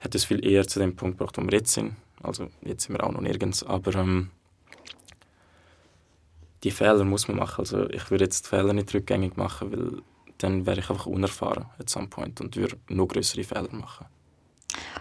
hat 0.01 0.14
es 0.14 0.24
viel 0.24 0.44
eher 0.44 0.66
zu 0.66 0.78
dem 0.78 0.94
Punkt 0.94 1.18
gebracht, 1.18 1.36
wo 1.38 1.42
wir 1.42 1.59
jetzt 1.59 1.72
sind. 1.72 1.96
Also 2.22 2.49
jetzt 2.62 2.84
sind 2.84 2.96
wir 2.96 3.05
auch 3.05 3.12
noch 3.12 3.20
nirgends, 3.20 3.62
aber 3.62 3.94
ähm, 3.94 4.30
die 6.65 6.71
Fehler 6.71 7.05
muss 7.05 7.29
man 7.29 7.37
machen. 7.37 7.61
Also 7.61 7.89
ich 7.91 8.11
würde 8.11 8.25
jetzt 8.25 8.47
die 8.47 8.49
Fehler 8.49 8.73
nicht 8.73 8.93
rückgängig 8.95 9.37
machen, 9.37 9.73
weil 9.73 10.03
dann 10.39 10.67
wäre 10.67 10.79
ich 10.81 10.91
einfach 10.91 11.07
unerfahren 11.07 11.67
at 11.79 11.89
some 11.91 12.09
point 12.09 12.41
und 12.41 12.57
würde 12.57 12.77
noch 12.89 13.07
größere 13.07 13.45
Fehler 13.45 13.73
machen. 13.73 14.07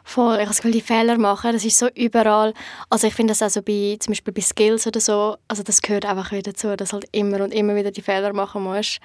Voll, 0.04 0.36
ich 0.36 0.40
habe 0.40 0.48
das 0.48 0.58
Gefühl, 0.58 0.72
die 0.72 0.82
Fehler 0.82 1.18
machen, 1.18 1.52
das 1.54 1.66
ist 1.66 1.78
so 1.78 1.90
überall. 1.90 2.54
Also 2.90 3.08
ich 3.08 3.14
finde 3.14 3.32
das 3.32 3.42
auch 3.42 3.50
so 3.50 3.62
bei, 3.62 3.98
zum 4.00 4.12
Beispiel 4.12 4.34
bei 4.34 4.42
Skills 4.42 4.88
oder 4.88 5.00
so, 5.00 5.38
also 5.48 5.64
das 5.64 5.82
gehört 5.82 6.06
einfach 6.06 6.32
wieder 6.32 6.54
dazu, 6.54 6.76
dass 6.76 6.94
halt 6.94 7.06
immer 7.12 7.42
und 7.44 7.54
immer 7.54 7.76
wieder 7.76 7.92
die 7.92 8.02
Fehler 8.02 8.34
machen 8.34 8.64
musst, 8.64 9.00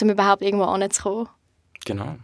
um 0.00 0.10
überhaupt 0.10 0.42
irgendwo 0.42 0.64
anzukommen. 0.64 1.28
Genau. 1.84 2.16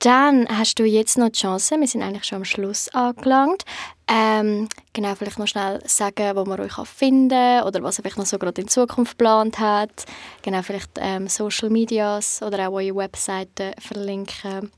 Dann 0.00 0.48
hast 0.48 0.78
du 0.78 0.84
jetzt 0.84 1.18
noch 1.18 1.28
die 1.28 1.40
Chance, 1.40 1.78
wir 1.78 1.86
sind 1.86 2.02
eigentlich 2.02 2.24
schon 2.24 2.36
am 2.36 2.44
Schluss 2.44 2.88
angelangt, 2.88 3.64
ähm, 4.08 4.68
genau, 4.92 5.14
vielleicht 5.14 5.38
noch 5.38 5.46
schnell 5.46 5.80
sagen, 5.86 6.36
wo 6.36 6.44
man 6.44 6.58
euch 6.58 6.72
finden 6.88 7.28
kann 7.28 7.64
oder 7.64 7.82
was 7.82 7.98
ihr 7.98 8.02
vielleicht 8.02 8.18
noch 8.18 8.26
so 8.26 8.38
gerade 8.38 8.62
in 8.62 8.66
Zukunft 8.66 9.18
geplant 9.18 9.60
hat. 9.60 10.06
Genau, 10.42 10.62
vielleicht 10.62 10.90
ähm, 10.96 11.28
Social 11.28 11.70
Medias 11.70 12.42
oder 12.42 12.68
auch 12.68 12.72
eure 12.72 12.96
Webseite 12.96 13.72
verlinken. 13.78 14.72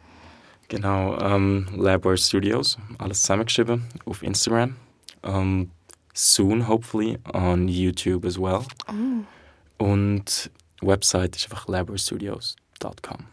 Genau, 0.68 1.18
ähm, 1.18 1.68
Labware 1.76 2.18
Studios, 2.18 2.76
alles 2.98 3.22
zusammengeschrieben 3.22 3.84
auf 4.04 4.22
Instagram. 4.22 4.76
Um, 5.22 5.32
ähm, 5.32 5.70
soon, 6.14 6.66
hopefully, 6.66 7.18
on 7.32 7.68
YouTube 7.68 8.24
as 8.24 8.36
well. 8.38 8.66
Oh. 8.88 9.84
Und 9.84 10.50
Website 10.82 11.36
ist 11.36 11.44
einfach 11.44 11.68
labwarestudios.com. 11.68 13.31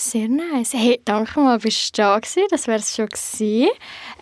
Sehr 0.00 0.28
nice. 0.28 0.74
Hey, 0.74 1.00
danke 1.04 1.40
mal, 1.40 1.58
bist 1.58 1.98
du 1.98 2.02
da 2.02 2.16
gewesen. 2.20 2.44
Das 2.50 2.68
wäre 2.68 2.78
es 2.78 2.94
schon 2.94 3.08
gewesen. 3.08 3.68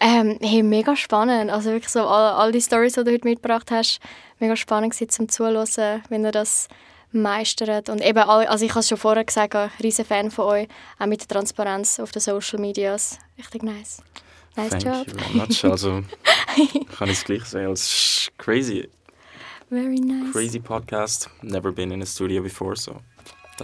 Ähm, 0.00 0.38
hey, 0.40 0.62
mega 0.62 0.96
spannend. 0.96 1.50
Also 1.50 1.70
wirklich 1.70 1.92
so 1.92 2.00
all, 2.08 2.32
all 2.32 2.50
die 2.50 2.62
Stories, 2.62 2.94
die 2.94 3.04
du 3.04 3.12
heute 3.12 3.28
mitgebracht 3.28 3.70
hast, 3.70 4.00
mega 4.40 4.56
spannend 4.56 4.94
gewesen 4.94 5.10
zum 5.10 5.28
Zuhören, 5.28 6.02
wenn 6.08 6.22
du 6.22 6.30
das 6.30 6.68
meistert. 7.12 7.90
Und 7.90 8.00
eben, 8.00 8.20
all, 8.20 8.46
also 8.46 8.64
ich 8.64 8.70
habe 8.70 8.80
es 8.80 8.88
schon 8.88 8.96
vorher 8.96 9.22
gesagt, 9.22 9.54
ein 9.54 9.70
riesen 9.82 10.06
Fan 10.06 10.30
von 10.30 10.46
euch, 10.46 10.68
auch 10.98 11.04
mit 11.04 11.20
der 11.20 11.28
Transparenz 11.28 12.00
auf 12.00 12.10
den 12.10 12.20
Social 12.20 12.58
Medias. 12.58 13.18
Richtig 13.36 13.62
nice. 13.62 14.02
Nice 14.56 14.70
Thank 14.70 14.82
job. 14.82 15.06
you 15.06 15.18
very 15.18 15.34
much. 15.34 15.62
Also, 15.62 16.02
kann 16.96 17.10
ich 17.10 17.18
es 17.18 17.24
gleich 17.24 17.44
sagen. 17.44 17.72
Es 17.72 17.82
ist 17.82 18.38
crazy. 18.38 18.88
Very 19.68 20.00
nice. 20.00 20.32
Crazy 20.32 20.58
podcast. 20.58 21.28
Never 21.42 21.70
been 21.70 21.90
in 21.90 22.00
a 22.00 22.06
studio 22.06 22.42
before, 22.42 22.76
so... 22.76 22.96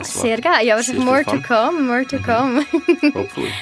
Sehr 0.01 0.40
geil. 0.40 0.66
Ja, 0.66 0.76
aber 0.76 0.95
more 0.95 1.24
to 1.24 1.40
come, 1.40 1.82
more 1.82 2.07
to 2.07 2.18
come. 2.18 2.64
Hopefully. 3.14 3.53